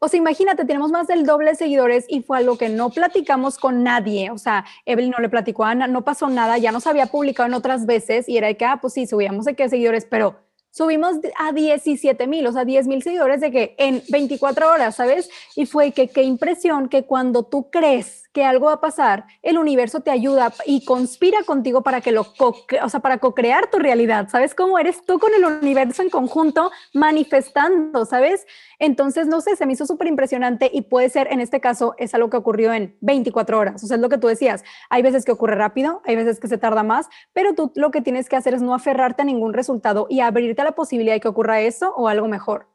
O 0.00 0.08
sea, 0.08 0.18
imagínate, 0.18 0.64
tenemos 0.64 0.92
más 0.92 1.08
del 1.08 1.26
doble 1.26 1.50
de 1.50 1.56
seguidores 1.56 2.04
y 2.08 2.22
fue 2.22 2.38
algo 2.38 2.56
que 2.56 2.68
no 2.68 2.90
platicamos 2.90 3.58
con 3.58 3.82
nadie. 3.82 4.30
O 4.30 4.38
sea, 4.38 4.64
Evelyn 4.84 5.10
no 5.10 5.18
le 5.18 5.28
platicó 5.28 5.64
a 5.64 5.70
Ana, 5.70 5.86
no 5.88 6.04
pasó 6.04 6.28
nada, 6.28 6.56
ya 6.58 6.70
nos 6.70 6.86
había 6.86 7.06
publicado 7.06 7.48
en 7.48 7.54
otras 7.54 7.84
veces 7.84 8.28
y 8.28 8.36
era 8.36 8.46
de 8.46 8.56
que, 8.56 8.64
ah, 8.64 8.78
pues 8.80 8.94
sí, 8.94 9.06
subíamos 9.06 9.44
de 9.44 9.54
qué 9.54 9.68
seguidores, 9.68 10.04
pero 10.04 10.36
subimos 10.78 11.16
a 11.36 11.52
17 11.52 12.28
mil, 12.28 12.46
o 12.46 12.52
sea, 12.52 12.64
10 12.64 12.86
mil 12.86 13.02
seguidores 13.02 13.40
de 13.40 13.50
que 13.50 13.74
en 13.78 14.00
24 14.10 14.70
horas, 14.70 14.94
¿sabes? 14.94 15.28
Y 15.56 15.66
fue 15.66 15.90
que 15.90 16.06
qué 16.06 16.22
impresión 16.22 16.88
que 16.88 17.02
cuando 17.02 17.42
tú 17.42 17.68
crees 17.68 18.27
que 18.32 18.44
algo 18.44 18.66
va 18.66 18.74
a 18.74 18.80
pasar, 18.80 19.24
el 19.42 19.58
universo 19.58 20.00
te 20.00 20.10
ayuda 20.10 20.52
y 20.66 20.84
conspira 20.84 21.42
contigo 21.44 21.82
para 21.82 22.00
que 22.00 22.12
lo, 22.12 22.26
o 22.38 22.88
sea, 22.88 23.00
para 23.00 23.18
co-crear 23.18 23.70
tu 23.70 23.78
realidad, 23.78 24.28
¿sabes? 24.28 24.54
Cómo 24.54 24.78
eres 24.78 25.04
tú 25.04 25.18
con 25.18 25.32
el 25.34 25.44
universo 25.44 26.02
en 26.02 26.10
conjunto 26.10 26.70
manifestando, 26.92 28.04
¿sabes? 28.04 28.46
Entonces, 28.78 29.26
no 29.26 29.40
sé, 29.40 29.56
se 29.56 29.66
me 29.66 29.72
hizo 29.72 29.86
súper 29.86 30.08
impresionante 30.08 30.70
y 30.72 30.82
puede 30.82 31.08
ser, 31.08 31.32
en 31.32 31.40
este 31.40 31.60
caso, 31.60 31.94
es 31.98 32.14
algo 32.14 32.28
que 32.30 32.36
ocurrió 32.36 32.72
en 32.72 32.96
24 33.00 33.58
horas, 33.58 33.82
o 33.82 33.86
sea, 33.86 33.96
es 33.96 34.02
lo 34.02 34.08
que 34.08 34.18
tú 34.18 34.28
decías, 34.28 34.62
hay 34.90 35.02
veces 35.02 35.24
que 35.24 35.32
ocurre 35.32 35.54
rápido, 35.54 36.02
hay 36.04 36.16
veces 36.16 36.38
que 36.38 36.48
se 36.48 36.58
tarda 36.58 36.82
más, 36.82 37.08
pero 37.32 37.54
tú 37.54 37.72
lo 37.74 37.90
que 37.90 38.02
tienes 38.02 38.28
que 38.28 38.36
hacer 38.36 38.54
es 38.54 38.62
no 38.62 38.74
aferrarte 38.74 39.22
a 39.22 39.24
ningún 39.24 39.54
resultado 39.54 40.06
y 40.10 40.20
abrirte 40.20 40.60
a 40.62 40.66
la 40.66 40.72
posibilidad 40.72 41.14
de 41.14 41.20
que 41.20 41.28
ocurra 41.28 41.60
eso 41.60 41.94
o 41.96 42.08
algo 42.08 42.28
mejor. 42.28 42.68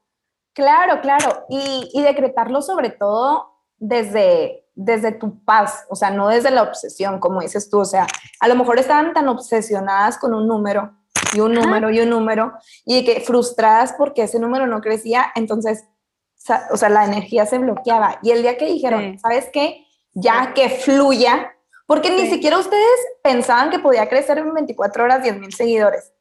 Claro, 0.54 1.01
claro, 1.01 1.45
y, 1.49 1.89
y 1.93 2.01
decretarlo 2.01 2.62
sobre 2.62 2.89
todo 2.89 3.54
desde 3.78 4.62
desde 4.76 5.12
tu 5.12 5.44
paz, 5.44 5.86
o 5.90 5.96
sea, 5.96 6.10
no 6.10 6.28
desde 6.28 6.52
la 6.52 6.64
obsesión, 6.64 7.20
como 7.20 7.42
dices 7.42 7.70
tú, 7.70 7.80
o 7.80 7.86
sea, 7.86 8.08
a 8.40 8.48
lo 8.48 8.56
mejor 8.56 8.80
estaban 8.80 9.14
tan 9.14 9.28
obsesionadas 9.28 10.18
con 10.18 10.34
un 10.34 10.48
número 10.48 10.94
y 11.34 11.40
un 11.40 11.54
número 11.54 11.90
y 11.92 12.00
un 12.00 12.10
número 12.10 12.54
y 12.86 13.06
que 13.06 13.22
frustradas 13.22 13.94
porque 13.94 14.24
ese 14.24 14.40
número 14.40 14.66
no 14.66 14.82
crecía, 14.82 15.32
entonces, 15.36 15.86
o 16.72 16.78
sea, 16.78 16.90
la 16.90 17.06
energía 17.06 17.46
se 17.46 17.58
bloqueaba. 17.60 18.20
Y 18.24 18.32
el 18.32 18.42
día 18.42 18.58
que 18.58 18.66
dijeron, 18.66 19.18
¿sabes 19.20 19.50
qué? 19.54 19.86
Ya 20.14 20.54
que 20.54 20.70
fluya, 20.70 21.56
porque 21.86 22.10
ni 22.10 22.28
siquiera 22.28 22.58
ustedes 22.58 23.00
pensaban 23.24 23.70
que 23.70 23.80
podía 23.80 24.10
crecer 24.10 24.40
en 24.40 24.54
24 24.54 25.04
horas 25.04 25.24
10 25.24 25.38
mil 25.38 25.54
seguidores. 25.54 26.12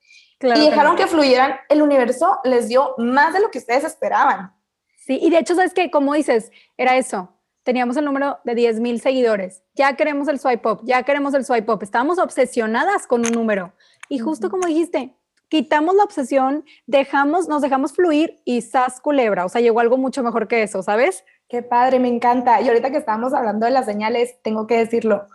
y 0.40 0.48
dejaron 0.48 0.96
que 0.96 1.06
fluyeran, 1.06 1.56
el 1.68 1.82
universo 1.82 2.38
les 2.44 2.68
dio 2.68 2.94
más 2.98 3.32
de 3.32 3.40
lo 3.40 3.50
que 3.50 3.58
ustedes 3.58 3.84
esperaban. 3.84 4.52
Sí, 4.98 5.18
y 5.20 5.30
de 5.30 5.38
hecho, 5.38 5.54
¿sabes 5.54 5.74
qué? 5.74 5.90
Como 5.90 6.14
dices, 6.14 6.50
era 6.76 6.96
eso 6.96 7.31
teníamos 7.62 7.96
el 7.96 8.04
número 8.04 8.38
de 8.44 8.54
10 8.54 8.80
mil 8.80 9.00
seguidores, 9.00 9.62
ya 9.74 9.94
queremos 9.96 10.28
el 10.28 10.38
swipe 10.38 10.68
up, 10.68 10.80
ya 10.84 11.02
queremos 11.02 11.34
el 11.34 11.44
swipe 11.44 11.70
up, 11.70 11.82
estábamos 11.82 12.18
obsesionadas 12.18 13.06
con 13.06 13.26
un 13.26 13.32
número. 13.32 13.72
Y 14.08 14.18
justo 14.18 14.50
como 14.50 14.66
dijiste, 14.66 15.16
quitamos 15.48 15.94
la 15.94 16.04
obsesión, 16.04 16.64
dejamos, 16.86 17.48
nos 17.48 17.62
dejamos 17.62 17.92
fluir 17.92 18.40
y 18.44 18.62
sas 18.62 19.00
culebra, 19.00 19.44
o 19.44 19.48
sea, 19.48 19.60
llegó 19.60 19.80
algo 19.80 19.96
mucho 19.98 20.22
mejor 20.22 20.48
que 20.48 20.62
eso, 20.62 20.82
¿sabes? 20.82 21.24
Qué 21.48 21.62
padre, 21.62 21.98
me 21.98 22.08
encanta. 22.08 22.62
Y 22.62 22.68
ahorita 22.68 22.90
que 22.90 22.96
estábamos 22.96 23.34
hablando 23.34 23.66
de 23.66 23.72
las 23.72 23.84
señales, 23.84 24.40
tengo 24.42 24.66
que 24.66 24.78
decirlo. 24.78 25.26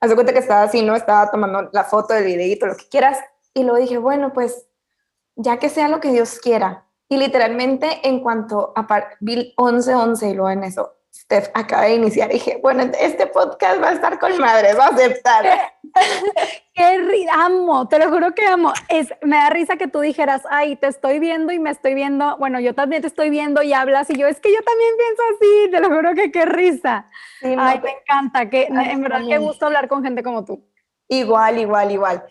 Haz 0.00 0.14
cuenta 0.14 0.32
que 0.32 0.38
estaba 0.38 0.62
así, 0.62 0.80
¿no? 0.80 0.96
Estaba 0.96 1.30
tomando 1.30 1.68
la 1.72 1.84
foto 1.84 2.14
del 2.14 2.24
videito, 2.24 2.66
lo 2.66 2.76
que 2.76 2.88
quieras. 2.88 3.18
Y 3.52 3.64
lo 3.64 3.76
dije, 3.76 3.98
bueno, 3.98 4.32
pues 4.32 4.66
ya 5.36 5.58
que 5.58 5.68
sea 5.68 5.88
lo 5.88 6.00
que 6.00 6.10
Dios 6.10 6.38
quiera. 6.40 6.86
Y 7.08 7.18
literalmente 7.18 8.00
en 8.04 8.20
cuanto 8.20 8.72
a 8.76 8.86
Bill 9.20 9.52
11:11 9.56 10.30
y 10.30 10.34
lo 10.34 10.48
en 10.48 10.64
eso, 10.64 10.97
Steph 11.12 11.50
acaba 11.54 11.84
de 11.84 11.94
iniciar 11.94 12.30
y 12.30 12.34
dije, 12.34 12.58
bueno, 12.62 12.90
este 13.00 13.26
podcast 13.26 13.82
va 13.82 13.88
a 13.88 13.92
estar 13.92 14.18
con 14.18 14.38
madre, 14.38 14.74
va 14.74 14.86
a 14.86 14.88
aceptar. 14.88 15.44
Qué 16.74 17.26
amo, 17.30 17.88
te 17.88 17.98
lo 17.98 18.10
juro 18.10 18.34
que 18.34 18.46
amo. 18.46 18.72
Es, 18.88 19.08
me 19.22 19.36
da 19.36 19.50
risa 19.50 19.76
que 19.76 19.88
tú 19.88 20.00
dijeras, 20.00 20.42
ay, 20.48 20.76
te 20.76 20.86
estoy 20.86 21.18
viendo 21.18 21.52
y 21.52 21.58
me 21.58 21.70
estoy 21.70 21.94
viendo, 21.94 22.36
bueno, 22.38 22.60
yo 22.60 22.74
también 22.74 23.02
te 23.02 23.08
estoy 23.08 23.30
viendo 23.30 23.62
y 23.62 23.72
hablas 23.72 24.08
y 24.10 24.14
yo, 24.14 24.26
es 24.26 24.38
que 24.40 24.52
yo 24.52 24.62
también 24.62 24.90
pienso 24.96 25.22
así, 25.34 25.70
te 25.70 25.80
lo 25.80 25.88
juro 25.94 26.14
que 26.14 26.30
qué 26.30 26.44
risa. 26.46 27.06
ay, 27.42 27.80
me 27.82 27.90
encanta, 27.90 28.48
que 28.48 28.64
en 28.66 29.02
verdad 29.02 29.22
qué 29.28 29.38
gusto 29.38 29.66
hablar 29.66 29.88
con 29.88 30.04
gente 30.04 30.22
como 30.22 30.44
tú. 30.44 30.64
Igual, 31.08 31.58
igual, 31.58 31.90
igual. 31.90 32.24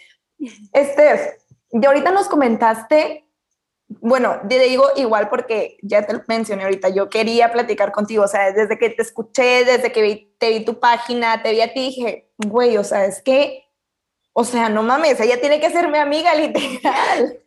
Steph, 0.75 1.33
de 1.71 1.87
ahorita 1.87 2.11
nos 2.11 2.29
comentaste 2.29 3.26
bueno, 3.89 4.41
te 4.47 4.59
digo 4.59 4.85
igual 4.97 5.29
porque 5.29 5.77
ya 5.81 6.05
te 6.05 6.21
mencioné 6.27 6.63
ahorita, 6.63 6.89
yo 6.89 7.09
quería 7.09 7.51
platicar 7.51 7.91
contigo, 7.91 8.23
o 8.23 8.27
sea, 8.27 8.51
desde 8.51 8.77
que 8.77 8.89
te 8.89 9.01
escuché, 9.01 9.63
desde 9.63 9.91
que 9.91 10.29
te 10.37 10.49
vi 10.49 10.65
tu 10.65 10.79
página, 10.79 11.41
te 11.41 11.51
vi 11.51 11.61
a 11.61 11.73
ti, 11.73 11.79
dije, 11.79 12.29
güey, 12.37 12.77
o 12.77 12.83
sea, 12.83 13.05
es 13.05 13.21
que, 13.21 13.65
o 14.33 14.43
sea, 14.43 14.69
no 14.69 14.83
mames, 14.83 15.19
ella 15.19 15.39
tiene 15.39 15.59
que 15.59 15.69
ser 15.69 15.89
mi 15.89 15.97
amiga 15.97 16.35
literal. 16.35 17.39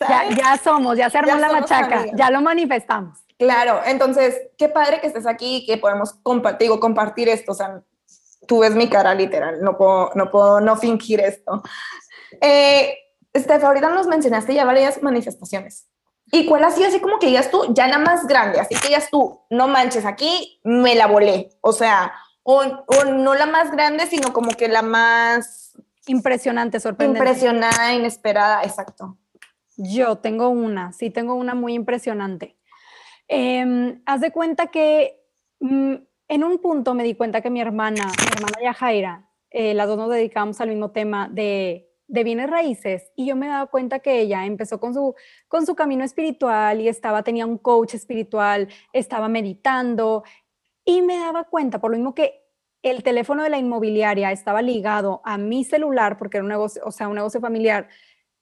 Ya, 0.00 0.28
ya, 0.30 0.56
somos, 0.62 0.96
ya 0.98 1.08
se 1.08 1.18
armó 1.18 1.36
la 1.36 1.50
machaca, 1.50 2.06
ya 2.14 2.30
lo 2.30 2.42
manifestamos. 2.42 3.18
Claro, 3.38 3.80
entonces, 3.84 4.48
qué 4.56 4.68
padre 4.68 5.00
que 5.00 5.08
estés 5.08 5.26
aquí 5.26 5.56
y 5.56 5.66
que 5.66 5.76
podemos 5.78 6.14
compartir, 6.22 6.66
digo, 6.66 6.80
compartir 6.80 7.28
esto, 7.28 7.52
o 7.52 7.54
sea, 7.54 7.82
tú 8.46 8.60
ves 8.60 8.74
mi 8.74 8.88
cara 8.88 9.14
literal, 9.14 9.62
no 9.62 9.76
puedo 9.76 10.10
no, 10.14 10.30
puedo 10.30 10.60
no 10.60 10.76
fingir 10.76 11.20
esto. 11.20 11.62
Eh, 12.40 12.96
Steph, 13.36 13.64
ahorita 13.64 13.88
nos 13.90 14.06
mencionaste 14.06 14.54
ya 14.54 14.64
varias 14.64 15.02
manifestaciones. 15.02 15.88
¿Y 16.32 16.46
cuál 16.46 16.64
ha 16.64 16.70
sido 16.70 16.88
así 16.88 17.00
como 17.00 17.18
que 17.18 17.28
digas 17.28 17.50
tú, 17.50 17.72
ya 17.72 17.86
la 17.86 17.98
más 17.98 18.26
grande? 18.26 18.58
Así 18.58 18.74
que 18.74 18.88
digas 18.88 19.10
tú, 19.10 19.40
no 19.50 19.68
manches, 19.68 20.04
aquí 20.04 20.60
me 20.64 20.94
la 20.94 21.06
volé. 21.06 21.50
O 21.60 21.72
sea, 21.72 22.12
o, 22.42 22.64
no 22.64 23.34
la 23.34 23.46
más 23.46 23.70
grande, 23.70 24.06
sino 24.06 24.32
como 24.32 24.50
que 24.50 24.68
la 24.68 24.82
más... 24.82 25.74
Impresionante, 26.06 26.78
sorprendente. 26.80 27.18
Impresionada, 27.18 27.94
inesperada, 27.94 28.62
exacto. 28.62 29.18
Yo 29.76 30.18
tengo 30.18 30.48
una, 30.48 30.92
sí, 30.92 31.10
tengo 31.10 31.34
una 31.34 31.54
muy 31.54 31.74
impresionante. 31.74 32.56
Em, 33.28 34.00
haz 34.06 34.20
de 34.20 34.30
cuenta 34.30 34.68
que 34.68 35.20
mm, 35.60 35.94
en 36.28 36.44
un 36.44 36.58
punto 36.58 36.94
me 36.94 37.04
di 37.04 37.14
cuenta 37.14 37.40
que 37.40 37.50
mi 37.50 37.60
hermana, 37.60 38.04
mi 38.06 38.26
hermana 38.32 38.58
Yajaira, 38.62 39.28
eh, 39.50 39.74
las 39.74 39.88
dos 39.88 39.96
nos 39.96 40.10
dedicamos 40.10 40.60
al 40.60 40.68
mismo 40.68 40.90
tema 40.90 41.28
de 41.30 41.85
de 42.08 42.24
bienes 42.24 42.48
raíces 42.48 43.10
y 43.16 43.26
yo 43.26 43.36
me 43.36 43.48
daba 43.48 43.66
cuenta 43.66 43.98
que 43.98 44.20
ella 44.20 44.46
empezó 44.46 44.78
con 44.78 44.94
su, 44.94 45.14
con 45.48 45.66
su 45.66 45.74
camino 45.74 46.04
espiritual 46.04 46.80
y 46.80 46.88
estaba, 46.88 47.22
tenía 47.22 47.46
un 47.46 47.58
coach 47.58 47.94
espiritual, 47.94 48.68
estaba 48.92 49.28
meditando 49.28 50.24
y 50.84 51.02
me 51.02 51.18
daba 51.18 51.44
cuenta, 51.44 51.80
por 51.80 51.90
lo 51.90 51.96
mismo 51.96 52.14
que 52.14 52.46
el 52.82 53.02
teléfono 53.02 53.42
de 53.42 53.50
la 53.50 53.58
inmobiliaria 53.58 54.30
estaba 54.30 54.62
ligado 54.62 55.20
a 55.24 55.38
mi 55.38 55.64
celular, 55.64 56.16
porque 56.18 56.36
era 56.36 56.44
un 56.44 56.50
negocio, 56.50 56.82
o 56.84 56.92
sea, 56.92 57.08
un 57.08 57.16
negocio 57.16 57.40
familiar, 57.40 57.88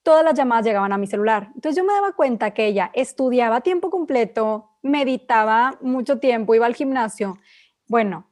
todas 0.03 0.23
las 0.23 0.35
llamadas 0.35 0.67
llegaban 0.67 0.93
a 0.93 0.99
mi 0.99 1.07
celular. 1.07 1.51
Entonces 1.55 1.77
yo 1.77 1.85
me 1.85 1.95
daba 1.95 2.12
cuenta 2.12 2.53
que 2.53 2.67
ella 2.67 2.91
estudiaba 2.93 3.62
tiempo 3.62 3.89
completo, 3.89 4.73
meditaba 4.83 5.79
mucho 5.81 6.19
tiempo, 6.19 6.55
iba 6.55 6.67
al 6.67 6.75
gimnasio. 6.75 7.39
Bueno, 7.89 8.27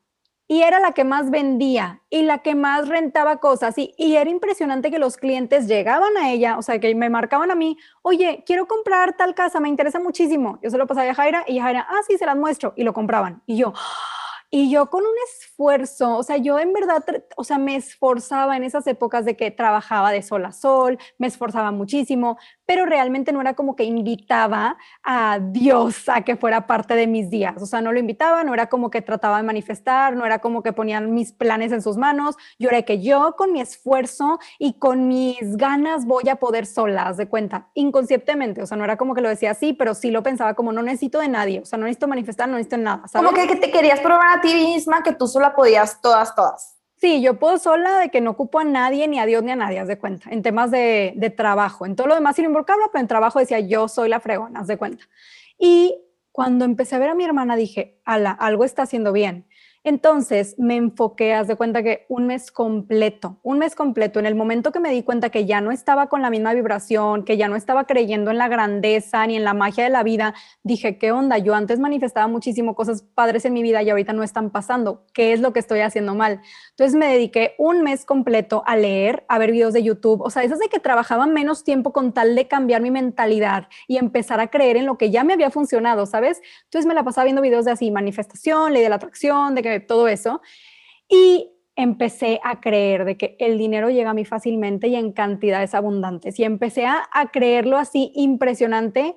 y 0.53 0.61
era 0.61 0.81
la 0.81 0.93
que 0.93 1.03
más 1.03 1.31
vendía 1.31 2.03
y 2.11 2.21
la 2.25 2.41
que 2.41 2.55
más 2.55 2.87
rentaba 2.87 3.39
cosas 3.39 3.75
y, 3.79 3.95
era 3.97 4.29
impresionante 4.29 4.91
que 4.91 4.99
los 4.99 5.17
clientes 5.17 5.67
llegaban 5.67 6.15
a 6.19 6.31
ella, 6.31 6.59
o 6.59 6.63
sea, 6.63 6.79
que 6.79 6.95
me 6.95 7.09
marcaban 7.09 7.51
a 7.51 7.55
mí, 7.55 7.79
oye, 8.03 8.45
quiero 8.45 8.69
comprar 8.69 9.17
tal 9.17 9.35
casa, 9.35 9.61
me 9.61 9.71
interesa 9.71 9.99
muchísimo. 9.99 10.59
Yo 10.63 10.69
se 10.69 10.77
lo 10.77 10.87
pasaba 10.87 11.11
a 11.11 11.15
Jaira 11.15 11.43
y 11.49 11.59
Jaira, 11.59 11.87
ah, 11.89 12.01
sí, 12.07 12.19
se 12.19 12.27
las 12.27 12.37
muestro 12.37 12.75
y 12.77 12.85
lo 12.85 12.93
compraban. 12.93 13.43
Y 13.47 13.57
yo, 13.57 13.73
y 14.51 14.71
yo 14.71 14.91
con 14.91 15.01
un 15.05 15.15
esfuerzo, 15.31 16.19
o 16.19 16.23
sea, 16.23 16.37
yo 16.37 16.59
en 16.59 16.75
verdad, 16.75 17.03
o 17.37 17.45
sea, 17.45 17.57
me 17.57 17.75
esforzaba 17.75 18.55
en 18.55 18.65
esas 18.65 18.87
épocas 18.87 19.25
de 19.25 19.35
que 19.35 19.51
trabajaba 19.51 20.13
de 20.13 20.21
sol 20.21 20.45
a 20.45 20.53
sol, 20.53 20.99
me 21.17 21.29
esforzaba 21.29 21.71
muchísimo, 21.71 22.37
pero 22.73 22.87
realmente 22.87 23.33
no 23.33 23.43
era 23.43 23.53
como 23.53 23.77
que 23.77 23.85
invitaba 23.85 24.79
a 25.03 25.39
Dios 25.39 26.09
a 26.09 26.23
que 26.23 26.37
fuera 26.37 26.67
parte 26.67 26.95
de 26.95 27.07
mis 27.07 27.29
días. 27.29 27.61
O 27.61 27.67
sea, 27.67 27.83
no 27.83 27.93
lo 27.93 27.99
invitaba, 27.99 28.45
no 28.45 28.55
era 28.55 28.71
como 28.71 28.89
que 28.89 29.03
trataba 29.03 29.37
de 29.37 29.43
manifestar, 29.43 30.17
no 30.17 30.25
era 30.25 30.39
como 30.39 30.63
que 30.63 30.73
ponían 30.73 31.13
mis 31.13 31.35
planes 31.35 31.71
en 31.73 31.83
sus 31.83 31.99
manos. 31.99 32.37
Yo 32.59 32.71
era 32.71 32.81
que 32.81 33.03
yo 33.03 33.35
con 33.37 33.53
mi 33.53 33.61
esfuerzo 33.61 34.39
y 34.59 34.79
con 34.79 35.07
mis 35.07 35.59
ganas 35.59 36.07
voy 36.07 36.31
a 36.31 36.37
poder 36.37 36.65
solas, 36.65 37.19
de 37.19 37.29
cuenta, 37.29 37.69
inconscientemente. 37.75 38.63
O 38.63 38.67
sea, 38.67 38.79
no 38.79 38.85
era 38.85 38.97
como 38.97 39.15
que 39.15 39.21
lo 39.21 39.29
decía 39.29 39.51
así, 39.51 39.75
pero 39.75 39.93
sí 39.95 40.11
lo 40.11 40.23
pensaba 40.23 40.55
como 40.55 40.73
no 40.73 40.83
necesito 40.83 41.19
de 41.19 41.29
nadie. 41.29 41.61
O 41.61 41.67
sea, 41.67 41.79
no 41.79 41.85
necesito 41.85 42.09
manifestar, 42.09 42.49
no 42.49 42.55
necesito 42.55 42.79
nada. 42.79 43.03
Como 43.13 43.35
que, 43.35 43.49
que 43.49 43.57
te 43.57 43.71
querías 43.71 44.01
probar 44.01 44.39
a 44.39 44.41
ti 44.41 44.55
misma 44.55 45.03
que 45.03 45.13
tú 45.13 45.29
sola 45.29 45.55
podías 45.55 46.01
todas, 46.01 46.35
todas. 46.35 46.82
Sí, 47.03 47.21
yo 47.21 47.37
puedo 47.37 47.59
sola 47.59 47.99
de 47.99 48.11
que 48.11 48.21
no 48.21 48.31
ocupo 48.31 48.61
a 48.61 48.65
nadie, 48.65 49.09
ni 49.09 49.19
a 49.19 49.27
Dios, 49.27 49.43
ni 49.43 49.51
a 49.51 49.57
nadie, 49.57 49.81
haz 49.81 49.89
de 49.89 49.99
cuenta, 49.99 50.31
en 50.31 50.41
temas 50.41 50.71
de, 50.71 51.15
de 51.17 51.31
trabajo. 51.31 51.85
En 51.85 51.97
todo 51.97 52.07
lo 52.07 52.15
demás 52.15 52.37
sin 52.37 52.45
involucrarlo, 52.45 52.91
pero 52.93 53.01
en 53.01 53.09
trabajo 53.09 53.41
decía 53.41 53.59
yo 53.59 53.89
soy 53.89 54.09
la 54.09 54.21
fregona, 54.21 54.61
haz 54.61 54.69
de 54.69 54.79
cuenta. 54.79 55.03
Y 55.59 55.97
cuando 56.31 56.65
empecé 56.65 56.95
a 56.95 57.01
ver 57.01 57.09
a 57.09 57.17
mi 57.17 57.25
hermana 57.25 57.57
dije, 57.57 57.99
ala, 58.05 58.31
algo 58.31 58.63
está 58.65 58.83
haciendo 58.83 59.13
bien. 59.13 59.49
Entonces 59.85 60.55
me 60.59 60.77
enfoqué, 60.77 61.35
haz 61.35 61.49
de 61.49 61.57
cuenta 61.57 61.83
que 61.83 62.07
un 62.09 62.29
mes 62.29 62.53
completo, 62.53 63.41
un 63.43 63.59
mes 63.59 63.75
completo, 63.75 64.21
en 64.21 64.27
el 64.27 64.37
momento 64.37 64.71
que 64.71 64.79
me 64.79 64.91
di 64.91 65.03
cuenta 65.03 65.31
que 65.31 65.45
ya 65.45 65.61
no 65.61 65.73
estaba 65.73 66.07
con 66.07 66.23
la 66.23 66.31
misma 66.31 66.55
vibración, 66.55 67.25
que 67.25 67.37
ya 67.37 67.49
no 67.49 67.57
estaba 67.57 67.85
creyendo 67.85 68.31
en 68.31 68.39
la 68.39 68.47
grandeza 68.47 69.27
ni 69.27 69.37
en 69.37 69.43
la 69.43 69.55
magia 69.55 69.83
de 69.83 69.91
la 69.91 70.05
vida, 70.05 70.35
dije, 70.63 70.99
¿qué 70.99 71.11
onda? 71.11 71.39
Yo 71.39 71.57
antes 71.57 71.81
manifestaba 71.81 72.29
muchísimo 72.29 72.77
cosas 72.77 73.03
padres 73.03 73.45
en 73.45 73.55
mi 73.55 73.63
vida 73.63 73.83
y 73.83 73.91
ahorita 73.91 74.13
no 74.13 74.23
están 74.23 74.51
pasando. 74.51 75.05
¿Qué 75.13 75.33
es 75.33 75.41
lo 75.41 75.53
que 75.53 75.59
estoy 75.59 75.81
haciendo 75.81 76.15
mal? 76.15 76.41
Entonces 76.71 76.95
me 76.95 77.09
dediqué 77.09 77.57
un 77.59 77.83
mes 77.83 78.05
completo 78.05 78.63
a 78.67 78.77
leer, 78.77 79.25
a 79.27 79.39
ver 79.39 79.51
videos 79.51 79.73
de 79.73 79.83
YouTube. 79.83 80.23
O 80.23 80.31
sea, 80.31 80.45
esas 80.45 80.61
de 80.61 80.69
que 80.69 80.79
trabajaba 80.79 81.27
menos 81.27 81.65
tiempo 81.65 81.93
con 81.93 82.13
tal 82.13 82.37
de 82.37 82.47
cambiar 82.47 82.83
mi 82.83 82.93
mentalidad 82.93 83.67
y 83.89 83.97
empezar 83.97 84.39
a 84.39 84.47
creer 84.47 84.77
en 84.77 84.87
lo 84.87 84.97
que 84.97 85.11
ya 85.11 85.25
me 85.25 85.33
había 85.33 85.51
funcionado, 85.51 86.07
¿sabes? 86.07 86.41
Entonces 86.67 86.87
me 86.87 86.95
la 86.95 87.03
pasaba 87.03 87.25
viendo 87.25 87.43
videos 87.43 87.65
de 87.65 87.73
así, 87.73 87.91
manifestación, 87.91 88.73
ley 88.73 88.83
de 88.85 88.89
la 88.89 88.97
atracción, 88.97 89.57
de 89.57 89.63
que 89.63 89.72
todo 89.81 90.09
eso. 90.09 90.41
Y 91.09 91.53
empecé 91.77 92.41
a 92.45 92.61
creer 92.61 93.05
de 93.05 93.17
que 93.17 93.37
el 93.39 93.59
dinero 93.59 93.91
llega 93.91 94.11
a 94.11 94.15
mí 94.15 94.25
fácilmente 94.25 94.89
y 94.89 94.97
en 94.97 95.13
cantidades 95.13 95.75
abundantes. 95.75 96.39
Y 96.39 96.45
empecé 96.45 96.87
a, 96.87 97.03
creerlo 97.33 97.79
así 97.79 98.13
impresionante. 98.15 99.17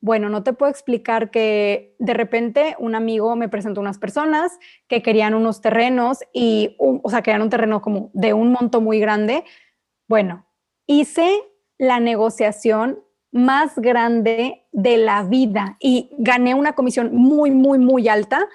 Bueno, 0.00 0.28
no 0.28 0.42
te 0.42 0.52
puedo 0.52 0.70
explicar 0.70 1.30
que 1.30 1.94
de 1.98 2.14
repente 2.14 2.76
un 2.78 2.94
amigo 2.94 3.34
me 3.34 3.48
presentó 3.48 3.80
unas 3.80 3.98
personas 3.98 4.58
que 4.88 5.02
querían 5.02 5.34
unos 5.34 5.60
terrenos 5.60 6.18
y, 6.32 6.76
o 6.78 7.08
sea, 7.08 7.22
querían 7.22 7.42
un 7.42 7.50
terreno 7.50 7.80
como 7.80 8.10
de 8.12 8.34
un 8.34 8.52
monto 8.52 8.80
muy 8.80 9.00
grande. 9.00 9.44
Bueno, 10.06 10.46
hice 10.86 11.42
la 11.78 11.98
negociación 11.98 13.00
más 13.32 13.76
grande 13.76 14.66
de 14.72 14.96
la 14.98 15.22
vida 15.22 15.76
y 15.80 16.10
gané 16.18 16.54
una 16.54 16.74
comisión 16.74 17.14
muy, 17.14 17.50
muy, 17.50 17.78
muy 17.78 18.08
alta 18.08 18.48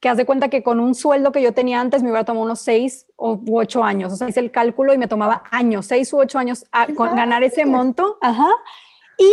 que 0.00 0.08
haz 0.08 0.16
de 0.16 0.26
cuenta 0.26 0.48
que 0.48 0.62
con 0.62 0.80
un 0.80 0.94
sueldo 0.94 1.32
que 1.32 1.42
yo 1.42 1.52
tenía 1.52 1.80
antes 1.80 2.02
me 2.02 2.10
hubiera 2.10 2.24
tomado 2.24 2.44
unos 2.44 2.60
seis 2.60 3.06
o 3.16 3.40
ocho 3.52 3.82
años. 3.82 4.12
O 4.12 4.16
sea, 4.16 4.28
hice 4.28 4.40
el 4.40 4.50
cálculo 4.50 4.94
y 4.94 4.98
me 4.98 5.08
tomaba 5.08 5.42
años, 5.50 5.86
seis 5.86 6.12
u 6.12 6.18
ocho 6.18 6.38
años 6.38 6.66
a 6.72 6.86
ganar 6.86 7.42
ese 7.42 7.66
monto. 7.66 8.18
Ajá. 8.20 8.48
Y 9.18 9.32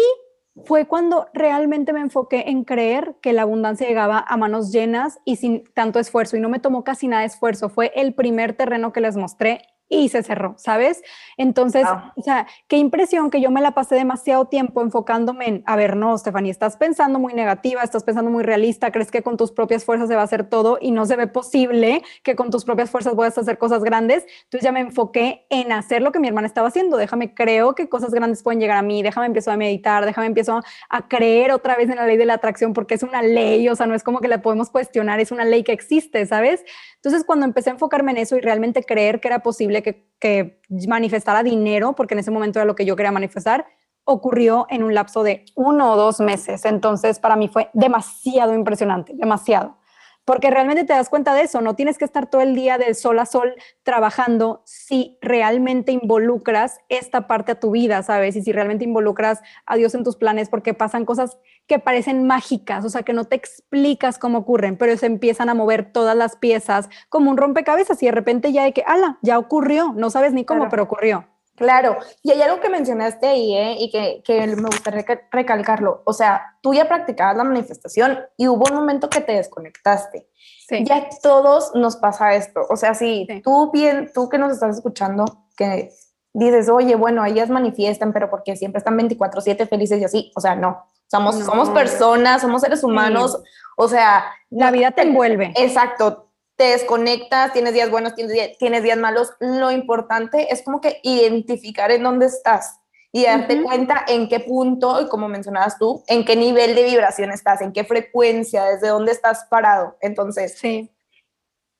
fue 0.64 0.86
cuando 0.86 1.28
realmente 1.34 1.94
me 1.94 2.00
enfoqué 2.00 2.46
en 2.48 2.64
creer 2.64 3.18
que 3.22 3.34
la 3.34 3.44
abundancia 3.44 3.88
llegaba 3.88 4.24
a 4.28 4.38
manos 4.38 4.72
llenas 4.72 5.20
y 5.26 5.36
sin 5.36 5.64
tanto 5.74 6.00
esfuerzo. 6.00 6.38
Y 6.38 6.40
no 6.40 6.50
me 6.50 6.60
tomó 6.60 6.84
casi 6.84 7.08
nada 7.08 7.22
de 7.22 7.28
esfuerzo. 7.28 7.70
Fue 7.70 7.92
el 7.96 8.14
primer 8.14 8.54
terreno 8.54 8.92
que 8.94 9.02
les 9.02 9.18
mostré 9.18 9.62
y 9.88 10.10
se 10.10 10.24
cerró, 10.24 10.56
¿sabes? 10.58 11.04
Entonces, 11.38 11.86
o 12.16 12.22
sea, 12.22 12.48
qué 12.68 12.78
impresión 12.78 13.30
que 13.30 13.40
yo 13.40 13.52
me 13.52 13.62
la 13.62 13.72
pasé 13.72 13.96
demasiado 13.96 14.46
tiempo 14.46 14.82
enfocándome 14.82 15.48
en, 15.48 15.64
a 15.68 15.76
ver, 15.76 15.96
no, 15.96 16.18
Stephanie, 16.18 16.52
estás 16.52 16.76
pensando 16.76 17.20
muy 17.20 17.34
negativa, 17.34 17.84
estás 17.84 18.04
pensando 18.04 18.32
muy 18.32 18.44
realista, 18.44 18.92
crees 18.92 19.12
que 19.12 19.22
con 19.22 19.38
tus 19.38 19.52
propias 19.52 19.86
fuerzas 19.86 20.08
se 20.08 20.16
va 20.16 20.22
a 20.22 20.26
hacer 20.26 20.50
todo 20.50 20.80
y 20.82 20.92
no 20.92 21.06
se 21.06 21.16
ve 21.16 21.28
posible 21.28 22.02
que 22.24 22.36
con 22.36 22.50
tus 22.50 22.66
propias 22.66 22.90
fuerzas 22.90 23.14
puedas 23.14 23.38
hacer 23.38 23.58
cosas 23.58 23.84
grandes. 23.84 24.26
Entonces 24.46 24.64
ya 24.64 24.72
me 24.72 24.80
enfoqué 24.80 25.46
en 25.50 25.72
hacer 25.72 26.02
lo 26.02 26.12
que 26.12 26.20
mi 26.20 26.28
hermana 26.28 26.48
estaba 26.48 26.70
haciendo. 26.70 26.98
Déjame, 26.98 27.34
creo 27.36 27.76
que 27.76 27.88
cosas 27.88 28.12
grandes 28.12 28.42
pueden 28.42 28.60
llegar 28.60 28.78
a 28.78 28.82
mí, 28.82 29.04
déjame 29.04 29.28
empiezo 29.28 29.52
a 29.52 29.58
meditar, 29.58 30.06
déjame 30.06 30.28
empiezo 30.28 30.62
a 30.90 31.08
creer 31.08 31.52
otra 31.52 31.76
vez 31.76 31.90
en 31.90 31.98
la 31.98 32.08
ley 32.08 32.18
de 32.18 32.26
la 32.26 32.36
atracción 32.36 32.74
porque 32.74 32.96
es 32.96 33.04
una 33.04 33.22
ley, 33.22 33.70
o 33.70 33.76
sea, 33.76 33.86
no 33.86 33.94
es 33.94 34.04
como 34.04 34.20
que 34.20 34.28
la 34.28 34.42
podemos 34.42 34.70
cuestionar, 34.72 35.20
es 35.20 35.32
una 35.32 35.46
ley 35.46 35.64
que 35.64 35.74
existe, 35.74 36.26
¿sabes? 36.26 36.64
Entonces, 36.96 37.24
cuando 37.24 37.46
empecé 37.46 37.70
a 37.70 37.74
enfocarme 37.74 38.12
en 38.14 38.18
eso 38.18 38.36
y 38.36 38.42
realmente 38.42 38.84
creer 38.84 39.20
que 39.20 39.28
era 39.28 39.40
posible 39.40 39.75
que, 39.84 40.10
que 40.20 40.62
manifestara 40.88 41.44
dinero, 41.44 41.94
porque 41.94 42.14
en 42.14 42.20
ese 42.20 42.32
momento 42.32 42.60
era 42.60 42.66
lo 42.66 42.76
que 42.76 42.86
yo 42.86 42.96
quería 42.96 43.12
manifestar, 43.12 43.66
ocurrió 44.04 44.68
en 44.70 44.84
un 44.84 44.94
lapso 44.94 45.24
de 45.24 45.46
uno 45.56 45.94
o 45.94 45.96
dos 45.96 46.20
meses. 46.20 46.66
Entonces, 46.66 47.20
para 47.20 47.36
mí 47.36 47.48
fue 47.48 47.70
demasiado 47.74 48.54
impresionante, 48.54 49.14
demasiado 49.16 49.78
porque 50.26 50.50
realmente 50.50 50.84
te 50.84 50.94
das 50.94 51.10
cuenta 51.10 51.34
de 51.34 51.44
eso, 51.44 51.62
no 51.62 51.76
tienes 51.76 51.98
que 51.98 52.06
estar 52.06 52.28
todo 52.28 52.42
el 52.42 52.56
día 52.56 52.78
de 52.78 52.94
sol 52.96 53.20
a 53.20 53.26
sol 53.26 53.54
trabajando 53.84 54.64
si 54.66 55.18
realmente 55.22 55.92
involucras 55.92 56.80
esta 56.90 57.28
parte 57.28 57.54
a 57.54 57.60
tu 57.60 57.72
vida, 57.72 58.02
¿sabes? 58.04 58.36
Y 58.36 58.42
si 58.42 58.52
realmente 58.52 58.84
involucras 58.84 59.42
a 59.66 59.76
Dios 59.78 59.94
en 59.94 60.04
tus 60.04 60.16
planes, 60.16 60.50
porque 60.50 60.74
pasan 60.74 61.06
cosas 61.06 61.38
que 61.68 61.80
parecen 61.80 62.26
mágicas, 62.26 62.84
o 62.86 62.90
sea, 62.90 63.04
que 63.04 63.14
no 63.14 63.26
te 63.26 63.36
explicas 63.36 64.18
cómo 64.18 64.40
ocurren, 64.40 64.78
pero 64.78 64.98
se 64.98 65.06
empiezan 65.06 65.50
a 65.50 65.54
mover 65.54 65.92
todas 65.92 66.16
las 66.16 66.36
piezas 66.36 66.90
como 67.10 67.30
un 67.30 67.38
rompecabezas 67.38 68.02
y 68.02 68.08
de 68.08 68.12
repente 68.12 68.52
ya 68.52 68.64
hay 68.64 68.74
que, 68.74 68.84
ala, 68.86 69.20
ya 69.22 69.38
ocurrió, 69.38 69.94
no 69.96 70.10
sabes 70.10 70.34
ni 70.34 70.44
cómo, 70.44 70.70
pero 70.70 70.84
ocurrió. 70.84 71.28
Claro, 71.56 71.98
y 72.22 72.32
hay 72.32 72.42
algo 72.42 72.60
que 72.60 72.70
mencionaste 72.70 73.28
ahí, 73.28 73.56
¿eh? 73.56 73.78
y 73.80 73.90
que, 73.90 74.22
que 74.26 74.46
me 74.48 74.64
gustaría 74.64 75.06
recalcarlo. 75.32 76.02
O 76.06 76.12
sea, 76.12 76.58
tú 76.62 76.74
ya 76.74 76.88
practicabas 76.88 77.38
la 77.38 77.46
manifestación 77.46 78.20
y 78.36 78.50
hubo 78.50 78.66
un 78.70 78.76
momento 78.76 79.10
que 79.10 79.22
te 79.22 79.32
desconectaste. 79.32 80.28
Sí. 80.68 80.84
Ya 80.84 81.08
todos 81.24 81.74
nos 81.74 81.96
pasa 81.96 82.36
esto. 82.36 82.66
O 82.70 82.76
sea, 82.76 82.94
si 82.94 83.28
tú 83.44 83.72
bien, 83.72 84.12
tú 84.14 84.28
que 84.28 84.38
nos 84.38 84.52
estás 84.52 84.76
escuchando, 84.76 85.24
que 85.56 85.92
dices, 86.34 86.68
oye, 86.68 86.96
bueno, 86.96 87.24
ellas 87.24 87.50
manifiestan, 87.50 88.12
pero 88.12 88.30
porque 88.30 88.58
siempre 88.58 88.80
están 88.80 88.98
24/7 88.98 89.68
felices 89.70 90.02
y 90.02 90.04
así. 90.04 90.32
O 90.36 90.42
sea, 90.42 90.56
no. 90.56 90.86
Somos, 91.08 91.38
somos 91.38 91.70
personas, 91.70 92.42
somos 92.42 92.62
seres 92.62 92.84
humanos. 92.84 93.42
O 93.78 93.88
sea, 93.88 94.26
la 94.50 94.72
vida 94.72 94.92
te 94.92 95.04
envuelve. 95.04 95.54
Exacto 95.56 96.25
te 96.56 96.66
desconectas, 96.66 97.54
tienes 97.54 97.74
días 97.74 97.90
buenos, 97.90 98.16
tienes, 98.16 98.58
tienes 98.58 98.84
días 98.84 98.98
malos. 98.98 99.34
Lo 99.40 99.72
importante 99.72 100.52
es 100.54 100.64
como 100.64 100.82
que 100.82 101.00
identificar 101.04 101.92
en 101.92 102.04
dónde 102.04 102.28
estás 102.28 102.80
y 103.12 103.26
darte 103.26 103.64
cuenta 103.64 104.04
en 104.08 104.28
qué 104.28 104.42
punto, 104.42 105.02
y 105.02 105.08
como 105.08 105.30
mencionabas 105.30 105.78
tú, 105.78 106.04
en 106.08 106.26
qué 106.26 106.36
nivel 106.36 106.76
de 106.76 106.84
vibración 106.84 107.32
estás, 107.32 107.62
en 107.62 107.72
qué 107.72 107.86
frecuencia, 107.86 108.66
desde 108.66 108.90
dónde 108.90 109.14
estás 109.14 109.46
parado. 109.50 109.96
Entonces, 110.02 110.58
sí 110.58 110.92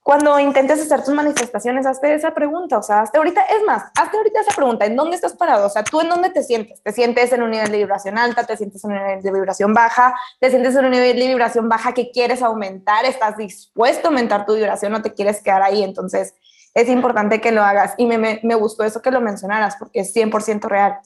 cuando 0.06 0.40
intentes 0.40 0.80
hacer 0.80 1.04
tus 1.04 1.16
manifestaciones, 1.16 1.88
hazte 1.88 2.14
esa 2.14 2.32
pregunta, 2.32 2.78
o 2.78 2.84
sea, 2.84 3.02
hazte 3.02 3.18
ahorita, 3.18 3.42
es 3.42 3.64
más, 3.66 3.86
hazte 4.00 4.18
ahorita 4.18 4.42
esa 4.42 4.56
pregunta, 4.56 4.86
¿en 4.86 4.96
dónde 4.96 5.16
estás 5.16 5.34
parado? 5.34 5.66
O 5.66 5.70
sea, 5.72 5.84
¿tú 5.84 6.00
en 6.00 6.10
dónde 6.10 6.30
te 6.30 6.44
sientes? 6.44 6.80
¿Te 6.84 6.92
sientes 6.92 7.34
en 7.34 7.42
un 7.42 7.50
nivel 7.50 7.72
de 7.72 7.78
vibración 7.80 8.20
alta? 8.20 8.44
¿Te 8.44 8.56
sientes 8.56 8.84
en 8.84 8.92
un 8.92 8.98
nivel 8.98 9.24
de 9.24 9.32
vibración 9.32 9.74
baja? 9.74 10.14
¿Te 10.40 10.52
sientes 10.52 10.76
en 10.76 10.86
un 10.86 10.92
nivel 10.92 11.18
de 11.18 11.28
vibración 11.28 11.68
baja 11.68 11.92
que 11.96 12.12
quieres 12.12 12.44
aumentar? 12.44 13.04
¿Estás 13.06 13.36
dispuesto 13.36 14.08
a 14.08 14.12
aumentar 14.12 14.46
tu 14.46 14.54
vibración 14.54 14.94
o 14.94 15.02
te 15.02 15.12
quieres 15.12 15.42
quedar 15.42 15.64
ahí? 15.64 15.84
Entonces, 15.84 16.36
es 16.76 16.88
importante 16.88 17.42
que 17.42 17.52
lo 17.52 17.64
hagas 17.64 17.96
y 17.98 18.06
me, 18.06 18.40
me, 18.44 18.56
gustó 18.56 18.84
eso 18.84 19.02
que 19.02 19.10
lo 19.10 19.22
mencionaras 19.22 19.76
porque 19.76 20.02
es 20.02 20.16
100% 20.16 20.66
real. 20.66 21.00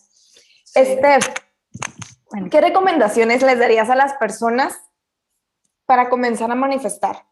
Steph, 0.66 1.26
¿qué 2.52 2.60
recomendaciones 2.60 3.44
les 3.44 3.60
darías 3.60 3.90
a 3.90 3.96
las 3.96 4.16
personas 4.16 4.78
para 5.86 6.10
comenzar 6.10 6.52
a 6.52 6.56
manifestar? 6.56 7.30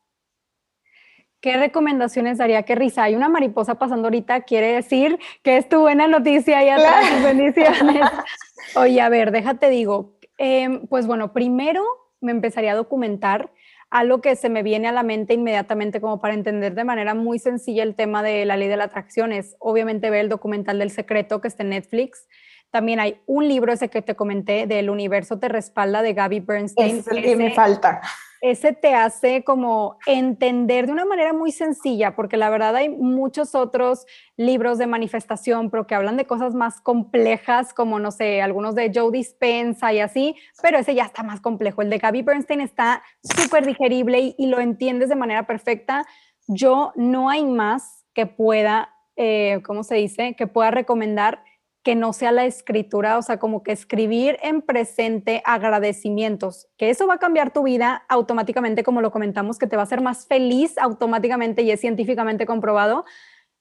¿Qué 1.40 1.56
recomendaciones 1.56 2.40
daría? 2.40 2.64
Qué 2.64 2.76
risa. 2.76 3.04
Hay 3.04 3.16
una 3.16 3.30
mariposa 3.30 3.76
pasando 3.76 4.08
ahorita, 4.08 4.42
quiere 4.42 4.74
decir 4.74 5.20
que 5.44 5.58
es 5.58 5.70
tu 5.70 5.80
buena 5.80 6.08
noticia 6.08 6.64
y 6.64 6.70
atrás. 6.70 7.06
Bendiciones. 7.24 8.02
Oye, 8.76 9.00
a 9.02 9.10
ver, 9.10 9.32
déjate 9.32 9.70
digo. 9.70 10.18
Em, 10.40 10.88
pues 10.88 11.06
bueno, 11.06 11.34
primero 11.34 11.84
me 12.22 12.32
empezaría 12.32 12.72
a 12.72 12.76
documentar 12.76 13.52
algo 13.90 14.20
que 14.20 14.36
se 14.36 14.50
me 14.50 14.64
viene 14.64 14.88
a 14.88 14.92
la 14.92 15.04
mente 15.04 15.34
inmediatamente 15.34 16.02
como 16.02 16.20
para 16.20 16.34
entender 16.34 16.74
de 16.74 16.84
manera 16.84 17.14
muy 17.14 17.40
sencilla 17.40 17.84
el 17.84 17.96
tema 17.96 18.22
de 18.22 18.46
la 18.46 18.58
ley 18.58 18.68
de 18.68 18.76
la 18.76 18.86
atracción 18.86 19.32
es 19.32 19.56
obviamente 19.60 20.10
ver 20.10 20.22
el 20.22 20.30
documental 20.30 20.80
del 20.80 20.92
secreto 20.92 21.40
que 21.40 21.48
está 21.48 21.64
en 21.64 21.70
Netflix. 21.70 22.28
También 22.70 23.00
hay 23.00 23.22
un 23.28 23.48
libro 23.48 23.72
ese 23.72 23.90
que 23.90 24.02
te 24.02 24.16
comenté 24.16 24.68
del 24.68 24.90
universo 24.90 25.40
te 25.40 25.48
respalda 25.48 26.02
de 26.02 26.14
Gaby 26.14 26.42
Bernstein. 26.42 26.98
es 26.98 27.08
el 27.08 27.24
que 27.24 27.36
me 27.36 27.52
falta 27.52 28.02
ese 28.42 28.74
te 28.74 28.94
hace 28.94 29.44
como 29.44 29.98
entender 30.06 30.86
de 30.88 30.92
una 30.92 31.06
manera 31.06 31.34
muy 31.34 31.52
sencilla, 31.52 32.16
porque 32.16 32.38
la 32.38 32.50
verdad 32.50 32.76
hay 32.76 32.90
muchos 32.90 33.56
otros 33.56 34.06
libros 34.36 34.78
de 34.78 34.88
manifestación, 34.88 35.70
pero 35.70 35.88
que 35.88 35.96
hablan 35.96 36.18
de 36.18 36.26
cosas 36.26 36.54
más 36.54 36.82
complejas, 36.82 37.74
como 37.74 38.00
no 38.00 38.12
sé, 38.12 38.42
algunos 38.42 38.76
de 38.76 38.92
Joe 38.94 39.12
Dispensa 39.12 39.94
y 39.94 40.00
así, 40.00 40.36
pero 40.62 40.78
ese 40.78 40.96
ya 40.96 41.04
está 41.04 41.24
más 41.24 41.42
complejo. 41.42 41.82
El 41.82 41.90
de 41.90 41.98
Gaby 41.98 42.22
Bernstein 42.22 42.62
está 42.62 43.04
súper 43.24 43.66
digerible 43.66 44.36
y, 44.38 44.48
lo 44.48 44.60
entiendes 44.60 45.10
de 45.10 45.16
manera 45.16 45.46
perfecta. 45.46 46.06
Yo 46.48 46.94
no 46.96 47.30
hay 47.30 47.44
más 47.44 48.06
que 48.14 48.26
pueda, 48.26 48.94
eh, 49.18 49.62
¿cómo 49.66 49.84
se 49.84 49.96
dice? 49.96 50.36
Que 50.36 50.48
pueda 50.48 50.72
recomendar 50.72 51.44
que 51.88 51.96
no 51.96 52.12
sea 52.12 52.34
la 52.34 52.44
escritura, 52.44 53.18
o 53.18 53.22
sea, 53.22 53.40
como 53.40 53.64
que 53.64 53.72
escribir 53.72 54.38
en 54.44 54.62
presente 54.62 55.42
agradecimientos, 55.46 56.68
que 56.76 56.90
eso 56.90 57.08
va 57.08 57.14
a 57.14 57.18
cambiar 57.18 57.54
tu 57.54 57.64
vida 57.64 58.04
automáticamente, 58.10 58.84
como 58.84 59.00
lo 59.00 59.10
comentamos, 59.10 59.58
que 59.58 59.68
te 59.68 59.78
va 59.78 59.84
a 59.84 59.86
hacer 59.86 60.02
más 60.02 60.28
feliz 60.28 60.78
automáticamente 60.80 61.62
y 61.62 61.72
es 61.72 61.80
científicamente 61.80 62.46
comprobado. 62.46 63.06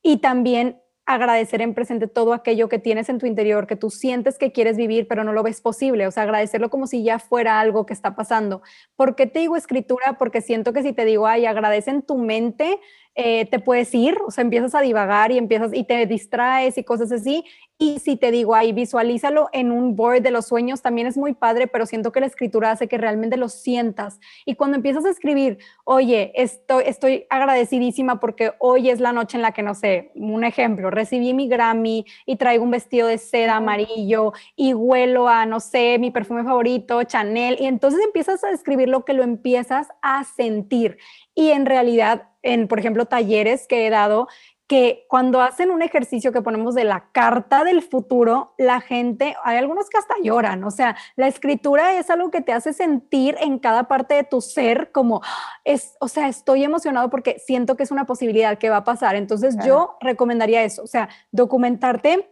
Y 0.02 0.16
también 0.16 0.82
agradecer 1.04 1.62
en 1.62 1.72
presente 1.72 2.08
todo 2.08 2.32
aquello 2.32 2.68
que 2.68 2.80
tienes 2.80 3.08
en 3.08 3.18
tu 3.18 3.26
interior, 3.26 3.68
que 3.68 3.76
tú 3.76 3.90
sientes 3.90 4.38
que 4.38 4.50
quieres 4.50 4.76
vivir, 4.76 5.06
pero 5.06 5.22
no 5.22 5.32
lo 5.32 5.44
ves 5.44 5.60
posible. 5.60 6.08
O 6.08 6.10
sea, 6.10 6.24
agradecerlo 6.24 6.68
como 6.68 6.88
si 6.88 7.04
ya 7.04 7.20
fuera 7.20 7.60
algo 7.60 7.86
que 7.86 7.92
está 7.92 8.16
pasando. 8.16 8.60
¿Por 8.96 9.14
qué 9.14 9.28
te 9.28 9.38
digo 9.38 9.54
escritura? 9.54 10.16
Porque 10.18 10.40
siento 10.40 10.72
que 10.72 10.82
si 10.82 10.92
te 10.92 11.04
digo, 11.04 11.28
ay, 11.28 11.46
agradece 11.46 11.92
en 11.92 12.02
tu 12.02 12.18
mente, 12.18 12.80
eh, 13.18 13.46
te 13.46 13.58
puedes 13.58 13.94
ir, 13.94 14.18
o 14.26 14.30
sea, 14.30 14.42
empiezas 14.42 14.74
a 14.74 14.82
divagar 14.82 15.32
y 15.32 15.38
empiezas 15.38 15.72
y 15.72 15.84
te 15.84 16.04
distraes 16.04 16.76
y 16.76 16.84
cosas 16.84 17.10
así. 17.10 17.44
Y 17.78 17.98
si 17.98 18.16
te 18.16 18.30
digo, 18.30 18.54
ahí 18.54 18.72
visualízalo 18.72 19.48
en 19.52 19.70
un 19.70 19.96
board 19.96 20.22
de 20.22 20.30
los 20.30 20.46
sueños, 20.46 20.82
también 20.82 21.06
es 21.06 21.16
muy 21.16 21.34
padre, 21.34 21.66
pero 21.66 21.84
siento 21.84 22.12
que 22.12 22.20
la 22.20 22.26
escritura 22.26 22.70
hace 22.70 22.88
que 22.88 22.98
realmente 22.98 23.36
lo 23.36 23.48
sientas. 23.48 24.18
Y 24.44 24.54
cuando 24.54 24.76
empiezas 24.76 25.04
a 25.04 25.10
escribir, 25.10 25.58
oye, 25.84 26.32
estoy, 26.34 26.84
estoy 26.86 27.26
agradecidísima 27.28 28.20
porque 28.20 28.52
hoy 28.58 28.90
es 28.90 29.00
la 29.00 29.12
noche 29.12 29.36
en 29.36 29.42
la 29.42 29.52
que, 29.52 29.62
no 29.62 29.74
sé, 29.74 30.10
un 30.14 30.44
ejemplo, 30.44 30.90
recibí 30.90 31.34
mi 31.34 31.48
Grammy 31.48 32.04
y 32.26 32.36
traigo 32.36 32.64
un 32.64 32.70
vestido 32.70 33.08
de 33.08 33.18
seda 33.18 33.56
amarillo 33.56 34.32
y 34.56 34.74
huelo 34.74 35.28
a, 35.28 35.46
no 35.46 35.60
sé, 35.60 35.98
mi 35.98 36.10
perfume 36.10 36.44
favorito, 36.44 37.02
Chanel. 37.04 37.56
Y 37.60 37.66
entonces 37.66 38.00
empiezas 38.04 38.44
a 38.44 38.50
escribir 38.50 38.88
lo 38.88 39.04
que 39.04 39.12
lo 39.14 39.22
empiezas 39.22 39.88
a 40.02 40.24
sentir. 40.24 40.98
Y 41.34 41.50
en 41.50 41.66
realidad, 41.66 42.30
en, 42.46 42.68
por 42.68 42.78
ejemplo, 42.78 43.06
talleres 43.06 43.66
que 43.66 43.86
he 43.86 43.90
dado, 43.90 44.28
que 44.66 45.06
cuando 45.08 45.40
hacen 45.40 45.70
un 45.70 45.82
ejercicio 45.82 46.32
que 46.32 46.42
ponemos 46.42 46.74
de 46.74 46.84
la 46.84 47.10
carta 47.12 47.62
del 47.62 47.82
futuro, 47.82 48.54
la 48.58 48.80
gente, 48.80 49.36
hay 49.44 49.58
algunos 49.58 49.88
que 49.88 49.98
hasta 49.98 50.14
lloran, 50.22 50.64
o 50.64 50.70
sea, 50.70 50.96
la 51.14 51.28
escritura 51.28 51.96
es 51.98 52.10
algo 52.10 52.30
que 52.30 52.40
te 52.40 52.52
hace 52.52 52.72
sentir 52.72 53.36
en 53.40 53.58
cada 53.60 53.84
parte 53.84 54.14
de 54.14 54.24
tu 54.24 54.40
ser 54.40 54.90
como, 54.90 55.22
es, 55.64 55.94
o 56.00 56.08
sea, 56.08 56.28
estoy 56.28 56.64
emocionado 56.64 57.10
porque 57.10 57.38
siento 57.38 57.76
que 57.76 57.84
es 57.84 57.92
una 57.92 58.06
posibilidad 58.06 58.58
que 58.58 58.70
va 58.70 58.78
a 58.78 58.84
pasar. 58.84 59.14
Entonces 59.14 59.56
yo 59.64 59.96
recomendaría 60.00 60.64
eso, 60.64 60.82
o 60.82 60.88
sea, 60.88 61.08
documentarte 61.30 62.28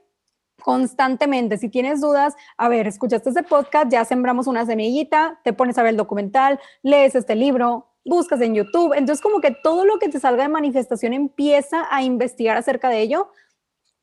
constantemente. 0.60 1.58
Si 1.58 1.68
tienes 1.68 2.00
dudas, 2.00 2.34
a 2.56 2.68
ver, 2.68 2.88
escuchaste 2.88 3.28
este 3.28 3.42
podcast, 3.42 3.90
ya 3.90 4.04
sembramos 4.04 4.46
una 4.46 4.66
semillita, 4.66 5.40
te 5.44 5.52
pones 5.52 5.78
a 5.78 5.82
ver 5.82 5.90
el 5.90 5.96
documental, 5.96 6.58
lees 6.82 7.14
este 7.14 7.34
libro, 7.36 7.93
buscas 8.04 8.40
en 8.40 8.54
YouTube. 8.54 8.94
Entonces, 8.94 9.22
como 9.22 9.40
que 9.40 9.50
todo 9.50 9.84
lo 9.84 9.98
que 9.98 10.08
te 10.08 10.20
salga 10.20 10.42
de 10.42 10.48
manifestación 10.48 11.12
empieza 11.12 11.86
a 11.90 12.02
investigar 12.02 12.56
acerca 12.56 12.88
de 12.88 13.00
ello. 13.00 13.28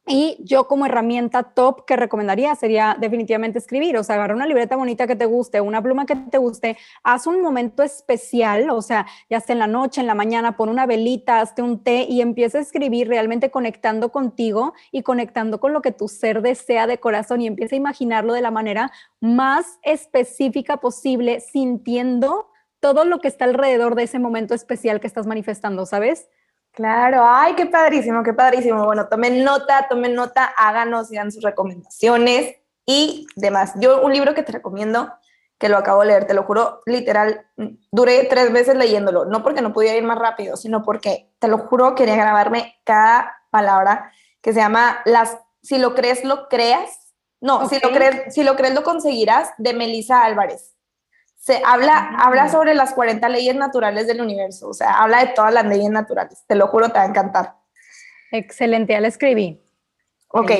Y 0.08 0.38
yo 0.40 0.68
como 0.68 0.88
herramienta 0.88 1.44
top 1.44 1.86
que 1.86 1.96
recomendaría 1.96 2.56
sería 2.56 2.98
definitivamente 3.00 3.60
escribir, 3.60 3.96
o 3.98 4.04
sea, 4.04 4.20
una 4.34 4.48
libreta 4.48 4.76
bonita 4.76 5.06
que 5.06 5.16
te 5.16 5.26
guste, 5.26 5.62
una 5.62 5.82
pluma 5.82 6.08
que 6.08 6.16
te 6.16 6.40
guste, 6.40 6.76
haz 7.04 7.28
un 7.28 7.40
momento 7.40 7.84
especial, 7.84 8.72
o 8.72 8.82
sea, 8.82 9.06
ya 9.30 9.40
sea 9.40 9.54
en 9.54 9.60
la 9.60 9.68
noche, 9.68 10.02
en 10.02 10.08
la 10.08 10.16
mañana, 10.16 10.58
pon 10.58 10.70
una 10.70 10.88
velita, 10.88 11.40
hazte 11.40 11.62
un 11.62 11.84
té 11.84 12.08
y 12.10 12.22
empieza 12.22 12.58
a 12.58 12.62
escribir 12.62 13.10
realmente 13.10 13.52
conectando 13.52 14.12
contigo 14.12 14.74
y 14.92 15.04
conectando 15.04 15.60
con 15.60 15.72
lo 15.72 15.84
que 15.84 15.92
tu 15.92 16.08
ser 16.08 16.42
desea 16.42 16.88
de 16.88 17.00
corazón 17.00 17.42
y 17.42 17.48
empieza 17.48 17.76
a 17.76 17.78
imaginarlo 17.78 18.34
de 18.34 18.42
la 18.42 18.52
manera 18.52 18.92
más 19.20 19.78
específica 19.84 20.78
posible, 20.78 21.42
sintiendo 21.42 22.51
todo 22.82 23.06
lo 23.06 23.20
que 23.20 23.30
está 23.30 23.46
alrededor 23.46 23.96
de 23.96 24.04
ese 24.04 24.20
momento 24.20 24.54
especial 24.54 25.00
que 25.00 25.08
estás 25.08 25.28
manifestando, 25.28 25.86
¿sabes? 25.86 26.28
Claro, 26.74 27.24
ay, 27.26 27.54
qué 27.54 27.68
padrísimo, 27.68 28.24
qué 28.24 28.34
padrísimo. 28.34 28.86
Bueno, 28.86 29.08
tomen 29.08 29.44
nota, 29.44 29.88
tomen 29.88 30.16
nota, 30.16 30.46
háganos, 30.58 31.10
digan 31.10 31.32
sus 31.32 31.44
recomendaciones 31.44 32.56
y 32.86 33.28
demás. 33.36 33.74
Yo 33.76 34.02
un 34.02 34.12
libro 34.12 34.34
que 34.34 34.42
te 34.42 34.52
recomiendo, 34.52 35.14
que 35.60 35.70
lo 35.70 35.78
acabo 35.78 36.02
de 36.02 36.08
leer, 36.08 36.26
te 36.26 36.34
lo 36.34 36.44
juro, 36.44 36.82
literal, 36.88 37.46
duré 37.92 38.24
tres 38.24 38.52
veces 38.52 38.76
leyéndolo, 38.76 39.26
no 39.26 39.44
porque 39.44 39.62
no 39.62 39.74
pudiera 39.74 39.98
ir 39.98 40.04
más 40.04 40.18
rápido, 40.18 40.58
sino 40.58 40.82
porque, 40.82 41.30
te 41.40 41.48
lo 41.48 41.60
juro, 41.60 41.94
quería 41.94 42.16
grabarme 42.16 42.80
cada 42.84 43.44
palabra, 43.52 44.12
que 44.42 44.54
se 44.54 44.60
llama 44.60 45.02
Las, 45.06 45.38
si 45.62 45.78
lo 45.78 45.94
crees, 45.94 46.24
lo 46.26 46.48
creas. 46.48 47.14
No, 47.42 47.68
si, 47.68 47.80
lo 47.80 47.92
crees, 47.92 48.34
si 48.34 48.44
lo 48.44 48.56
crees, 48.56 48.74
lo 48.74 48.84
conseguirás, 48.84 49.52
de 49.58 49.74
Melissa 49.74 50.24
Álvarez 50.24 50.72
se 51.42 51.60
habla, 51.66 52.18
habla 52.20 52.50
sobre 52.50 52.76
las 52.76 52.94
40 52.94 53.28
leyes 53.30 53.56
naturales 53.56 54.06
del 54.06 54.22
universo, 54.22 54.70
o 54.70 54.74
sea, 54.76 55.02
habla 55.02 55.26
de 55.26 55.34
todas 55.34 55.52
las 55.52 55.66
leyes 55.66 55.90
naturales, 55.90 56.44
te 56.46 56.54
lo 56.54 56.68
juro, 56.68 56.90
te 56.90 57.00
va 57.00 57.02
a 57.02 57.08
encantar. 57.08 57.56
Excelente, 58.32 58.94
ya 58.94 59.02
la 59.02 59.08
escribí. 59.08 59.60
Ok. 60.28 60.52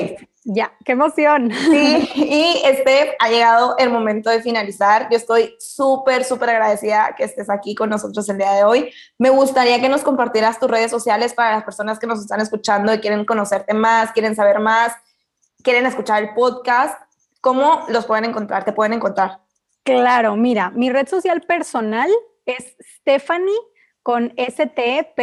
ya, 0.44 0.72
qué 0.84 0.92
emoción. 0.92 1.52
Sí, 1.52 2.10
y 2.16 2.62
este 2.64 3.14
ha 3.20 3.28
llegado 3.28 3.76
el 3.78 3.90
momento 3.90 4.28
de 4.28 4.42
finalizar. 4.42 5.08
Yo 5.08 5.16
estoy 5.16 5.54
súper, 5.60 6.24
súper 6.24 6.50
agradecida 6.50 7.14
que 7.16 7.24
estés 7.24 7.48
aquí 7.48 7.76
con 7.76 7.88
nosotros 7.88 8.28
el 8.28 8.38
día 8.38 8.52
de 8.52 8.64
hoy. 8.64 8.92
Me 9.18 9.30
gustaría 9.30 9.80
que 9.80 9.88
nos 9.88 10.02
compartieras 10.02 10.58
tus 10.58 10.68
redes 10.68 10.90
sociales 10.90 11.32
para 11.32 11.52
las 11.52 11.62
personas 11.62 12.00
que 12.00 12.08
nos 12.08 12.20
están 12.20 12.40
escuchando 12.40 12.92
y 12.92 12.98
quieren 12.98 13.24
conocerte 13.24 13.72
más, 13.72 14.10
quieren 14.10 14.34
saber 14.34 14.58
más, 14.58 14.92
quieren 15.62 15.86
escuchar 15.86 16.24
el 16.24 16.34
podcast. 16.34 17.00
¿Cómo 17.40 17.84
los 17.88 18.04
pueden 18.04 18.24
encontrar? 18.24 18.64
¿Te 18.64 18.72
pueden 18.72 18.94
encontrar? 18.94 19.42
Claro, 19.84 20.36
mira, 20.36 20.70
mi 20.70 20.90
red 20.90 21.08
social 21.08 21.40
personal 21.42 22.08
es 22.46 22.76
Stephanie 22.80 23.58
con 24.02 24.32
S-T-P-H-A-N-I-E, 24.36 25.16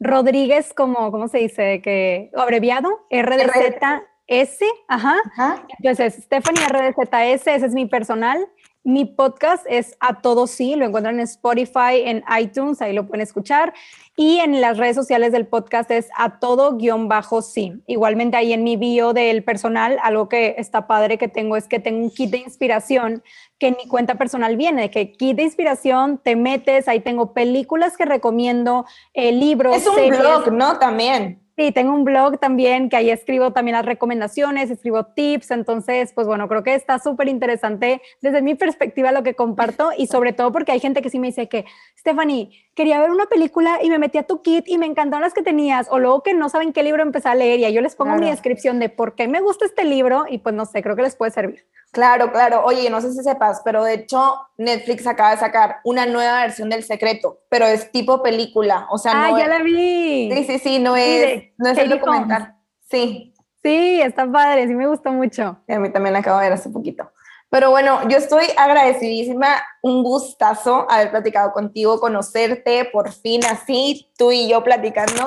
Rodríguez 0.00 0.72
como, 0.74 1.10
¿cómo 1.10 1.28
se 1.28 1.38
dice? 1.38 1.80
Que, 1.82 2.30
abreviado, 2.36 3.06
R-D-Z-S, 3.10 4.64
ajá. 4.88 5.16
ajá. 5.32 5.66
Entonces, 5.78 6.14
Stephanie 6.24 6.64
R-D-Z-S, 6.64 7.54
ese 7.54 7.66
es 7.66 7.74
mi 7.74 7.86
personal. 7.86 8.46
Mi 8.84 9.04
podcast 9.04 9.64
es 9.68 9.96
A 10.00 10.20
Todo 10.20 10.48
Sí, 10.48 10.74
lo 10.74 10.84
encuentran 10.84 11.16
en 11.16 11.24
Spotify, 11.24 12.02
en 12.04 12.24
iTunes, 12.40 12.82
ahí 12.82 12.92
lo 12.92 13.06
pueden 13.06 13.20
escuchar. 13.20 13.72
Y 14.16 14.40
en 14.40 14.60
las 14.60 14.76
redes 14.76 14.96
sociales 14.96 15.30
del 15.30 15.46
podcast 15.46 15.90
es 15.90 16.08
A 16.16 16.40
Todo 16.40 16.76
guion 16.76 17.08
bajo 17.08 17.42
sí. 17.42 17.74
Igualmente 17.86 18.36
ahí 18.36 18.52
en 18.52 18.64
mi 18.64 18.76
bio 18.76 19.12
del 19.12 19.44
personal, 19.44 19.98
algo 20.02 20.28
que 20.28 20.56
está 20.58 20.88
padre 20.88 21.16
que 21.16 21.28
tengo 21.28 21.56
es 21.56 21.68
que 21.68 21.78
tengo 21.78 22.02
un 22.02 22.10
kit 22.10 22.30
de 22.30 22.38
inspiración 22.38 23.22
que 23.58 23.68
en 23.68 23.76
mi 23.76 23.86
cuenta 23.86 24.16
personal 24.16 24.56
viene, 24.56 24.90
que 24.90 25.12
kit 25.12 25.36
de 25.36 25.44
inspiración, 25.44 26.18
te 26.18 26.34
metes, 26.34 26.88
ahí 26.88 26.98
tengo 26.98 27.32
películas 27.32 27.96
que 27.96 28.04
recomiendo, 28.04 28.84
eh, 29.14 29.30
libros. 29.30 29.76
Es 29.76 29.86
un 29.86 30.08
blog, 30.08 30.52
¿no? 30.52 30.78
También. 30.78 31.41
Sí, 31.54 31.70
tengo 31.70 31.92
un 31.92 32.04
blog 32.04 32.38
también 32.38 32.88
que 32.88 32.96
ahí 32.96 33.10
escribo 33.10 33.52
también 33.52 33.76
las 33.76 33.84
recomendaciones, 33.84 34.70
escribo 34.70 35.04
tips, 35.04 35.50
entonces, 35.50 36.12
pues 36.14 36.26
bueno, 36.26 36.48
creo 36.48 36.62
que 36.62 36.74
está 36.74 36.98
súper 36.98 37.28
interesante 37.28 38.00
desde 38.22 38.40
mi 38.40 38.54
perspectiva 38.54 39.12
lo 39.12 39.22
que 39.22 39.34
comparto 39.34 39.90
y 39.96 40.06
sobre 40.06 40.32
todo 40.32 40.50
porque 40.50 40.72
hay 40.72 40.80
gente 40.80 41.02
que 41.02 41.10
sí 41.10 41.18
me 41.18 41.26
dice 41.26 41.50
que, 41.50 41.66
Stephanie, 41.98 42.64
quería 42.74 43.00
ver 43.00 43.10
una 43.10 43.26
película 43.26 43.78
y 43.82 43.90
me 43.90 43.98
metí 43.98 44.18
a 44.18 44.22
tu 44.22 44.42
kit 44.42 44.66
y 44.66 44.78
me 44.78 44.86
encantaron 44.86 45.22
las 45.22 45.34
que 45.34 45.42
tenías, 45.42 45.88
o 45.90 45.98
luego 45.98 46.22
que 46.22 46.34
no 46.34 46.48
saben 46.48 46.72
qué 46.72 46.82
libro 46.82 47.02
empezar 47.02 47.32
a 47.32 47.34
leer 47.34 47.60
y 47.60 47.72
yo 47.72 47.80
les 47.80 47.96
pongo 47.96 48.16
mi 48.16 48.30
descripción 48.30 48.78
de 48.78 48.88
por 48.88 49.14
qué 49.14 49.28
me 49.28 49.40
gusta 49.40 49.64
este 49.64 49.84
libro 49.84 50.24
y 50.28 50.38
pues 50.38 50.54
no 50.54 50.66
sé, 50.66 50.82
creo 50.82 50.96
que 50.96 51.02
les 51.02 51.16
puede 51.16 51.30
servir. 51.32 51.66
Claro, 51.92 52.32
claro. 52.32 52.64
Oye, 52.64 52.88
no 52.88 53.02
sé 53.02 53.12
si 53.12 53.22
sepas, 53.22 53.60
pero 53.64 53.84
de 53.84 53.94
hecho 53.94 54.48
Netflix 54.56 55.06
acaba 55.06 55.32
de 55.32 55.36
sacar 55.36 55.80
una 55.84 56.06
nueva 56.06 56.40
versión 56.40 56.70
del 56.70 56.82
Secreto, 56.82 57.40
pero 57.50 57.66
es 57.66 57.92
tipo 57.92 58.22
película, 58.22 58.86
o 58.90 58.98
sea, 58.98 59.12
ah, 59.14 59.30
no 59.30 59.38
ya 59.38 59.46
la 59.46 59.62
vi. 59.62 60.30
Sí, 60.32 60.44
sí, 60.44 60.58
sí, 60.58 60.78
no 60.78 60.96
es, 60.96 61.44
no 61.58 61.68
es 61.68 61.78
el 61.78 61.90
documental. 61.90 62.56
Sí. 62.90 63.28
Sí, 63.62 64.00
está 64.00 64.30
padre, 64.30 64.66
sí 64.66 64.74
me 64.74 64.88
gustó 64.88 65.12
mucho. 65.12 65.60
a 65.68 65.78
mí 65.78 65.90
también 65.90 66.14
la 66.14 66.18
acabo 66.18 66.38
de 66.38 66.46
ver 66.46 66.54
hace 66.54 66.68
poquito. 66.68 67.11
Pero 67.52 67.68
bueno, 67.68 68.08
yo 68.08 68.16
estoy 68.16 68.46
agradecidísima, 68.56 69.62
un 69.82 70.02
gustazo 70.02 70.90
haber 70.90 71.10
platicado 71.10 71.52
contigo, 71.52 72.00
conocerte, 72.00 72.86
por 72.86 73.12
fin 73.12 73.44
así, 73.44 74.10
tú 74.16 74.32
y 74.32 74.48
yo 74.48 74.64
platicando. 74.64 75.22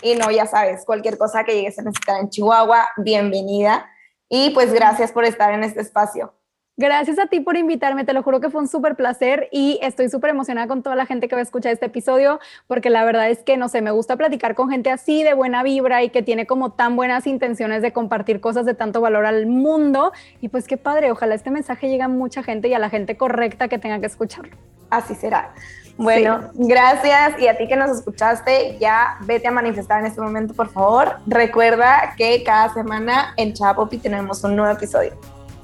Y 0.00 0.14
no, 0.14 0.30
ya 0.30 0.46
sabes, 0.46 0.84
cualquier 0.84 1.18
cosa 1.18 1.42
que 1.42 1.54
llegues 1.56 1.76
a 1.80 1.82
necesitar 1.82 2.20
en 2.20 2.30
Chihuahua, 2.30 2.90
bienvenida. 2.98 3.90
Y 4.28 4.50
pues 4.50 4.72
gracias 4.72 5.10
por 5.10 5.24
estar 5.24 5.52
en 5.52 5.64
este 5.64 5.80
espacio. 5.80 6.32
Gracias 6.76 7.20
a 7.20 7.26
ti 7.26 7.38
por 7.38 7.56
invitarme, 7.56 8.04
te 8.04 8.12
lo 8.12 8.24
juro 8.24 8.40
que 8.40 8.50
fue 8.50 8.60
un 8.60 8.66
súper 8.66 8.96
placer 8.96 9.48
y 9.52 9.78
estoy 9.80 10.08
súper 10.08 10.30
emocionada 10.30 10.66
con 10.66 10.82
toda 10.82 10.96
la 10.96 11.06
gente 11.06 11.28
que 11.28 11.36
va 11.36 11.40
a 11.40 11.44
escuchar 11.44 11.72
este 11.72 11.86
episodio, 11.86 12.40
porque 12.66 12.90
la 12.90 13.04
verdad 13.04 13.30
es 13.30 13.44
que, 13.44 13.56
no 13.56 13.68
sé, 13.68 13.80
me 13.80 13.92
gusta 13.92 14.16
platicar 14.16 14.56
con 14.56 14.68
gente 14.70 14.90
así 14.90 15.22
de 15.22 15.34
buena 15.34 15.62
vibra 15.62 16.02
y 16.02 16.10
que 16.10 16.24
tiene 16.24 16.48
como 16.48 16.72
tan 16.72 16.96
buenas 16.96 17.28
intenciones 17.28 17.80
de 17.80 17.92
compartir 17.92 18.40
cosas 18.40 18.66
de 18.66 18.74
tanto 18.74 19.00
valor 19.00 19.24
al 19.24 19.46
mundo. 19.46 20.12
Y 20.40 20.48
pues 20.48 20.66
qué 20.66 20.76
padre, 20.76 21.12
ojalá 21.12 21.36
este 21.36 21.52
mensaje 21.52 21.88
llegue 21.88 22.02
a 22.02 22.08
mucha 22.08 22.42
gente 22.42 22.66
y 22.66 22.74
a 22.74 22.80
la 22.80 22.90
gente 22.90 23.16
correcta 23.16 23.68
que 23.68 23.78
tenga 23.78 24.00
que 24.00 24.06
escucharlo. 24.06 24.56
Así 24.90 25.14
será. 25.14 25.54
Bueno, 25.96 26.50
gracias 26.54 27.40
y 27.40 27.46
a 27.46 27.56
ti 27.56 27.68
que 27.68 27.76
nos 27.76 27.98
escuchaste, 27.98 28.78
ya 28.80 29.16
vete 29.20 29.46
a 29.46 29.52
manifestar 29.52 30.00
en 30.00 30.06
este 30.06 30.20
momento, 30.20 30.54
por 30.54 30.68
favor. 30.70 31.18
Recuerda 31.28 32.14
que 32.16 32.42
cada 32.42 32.74
semana 32.74 33.32
en 33.36 33.52
Chapopi 33.52 33.98
tenemos 33.98 34.42
un 34.42 34.56
nuevo 34.56 34.72
episodio. 34.72 35.12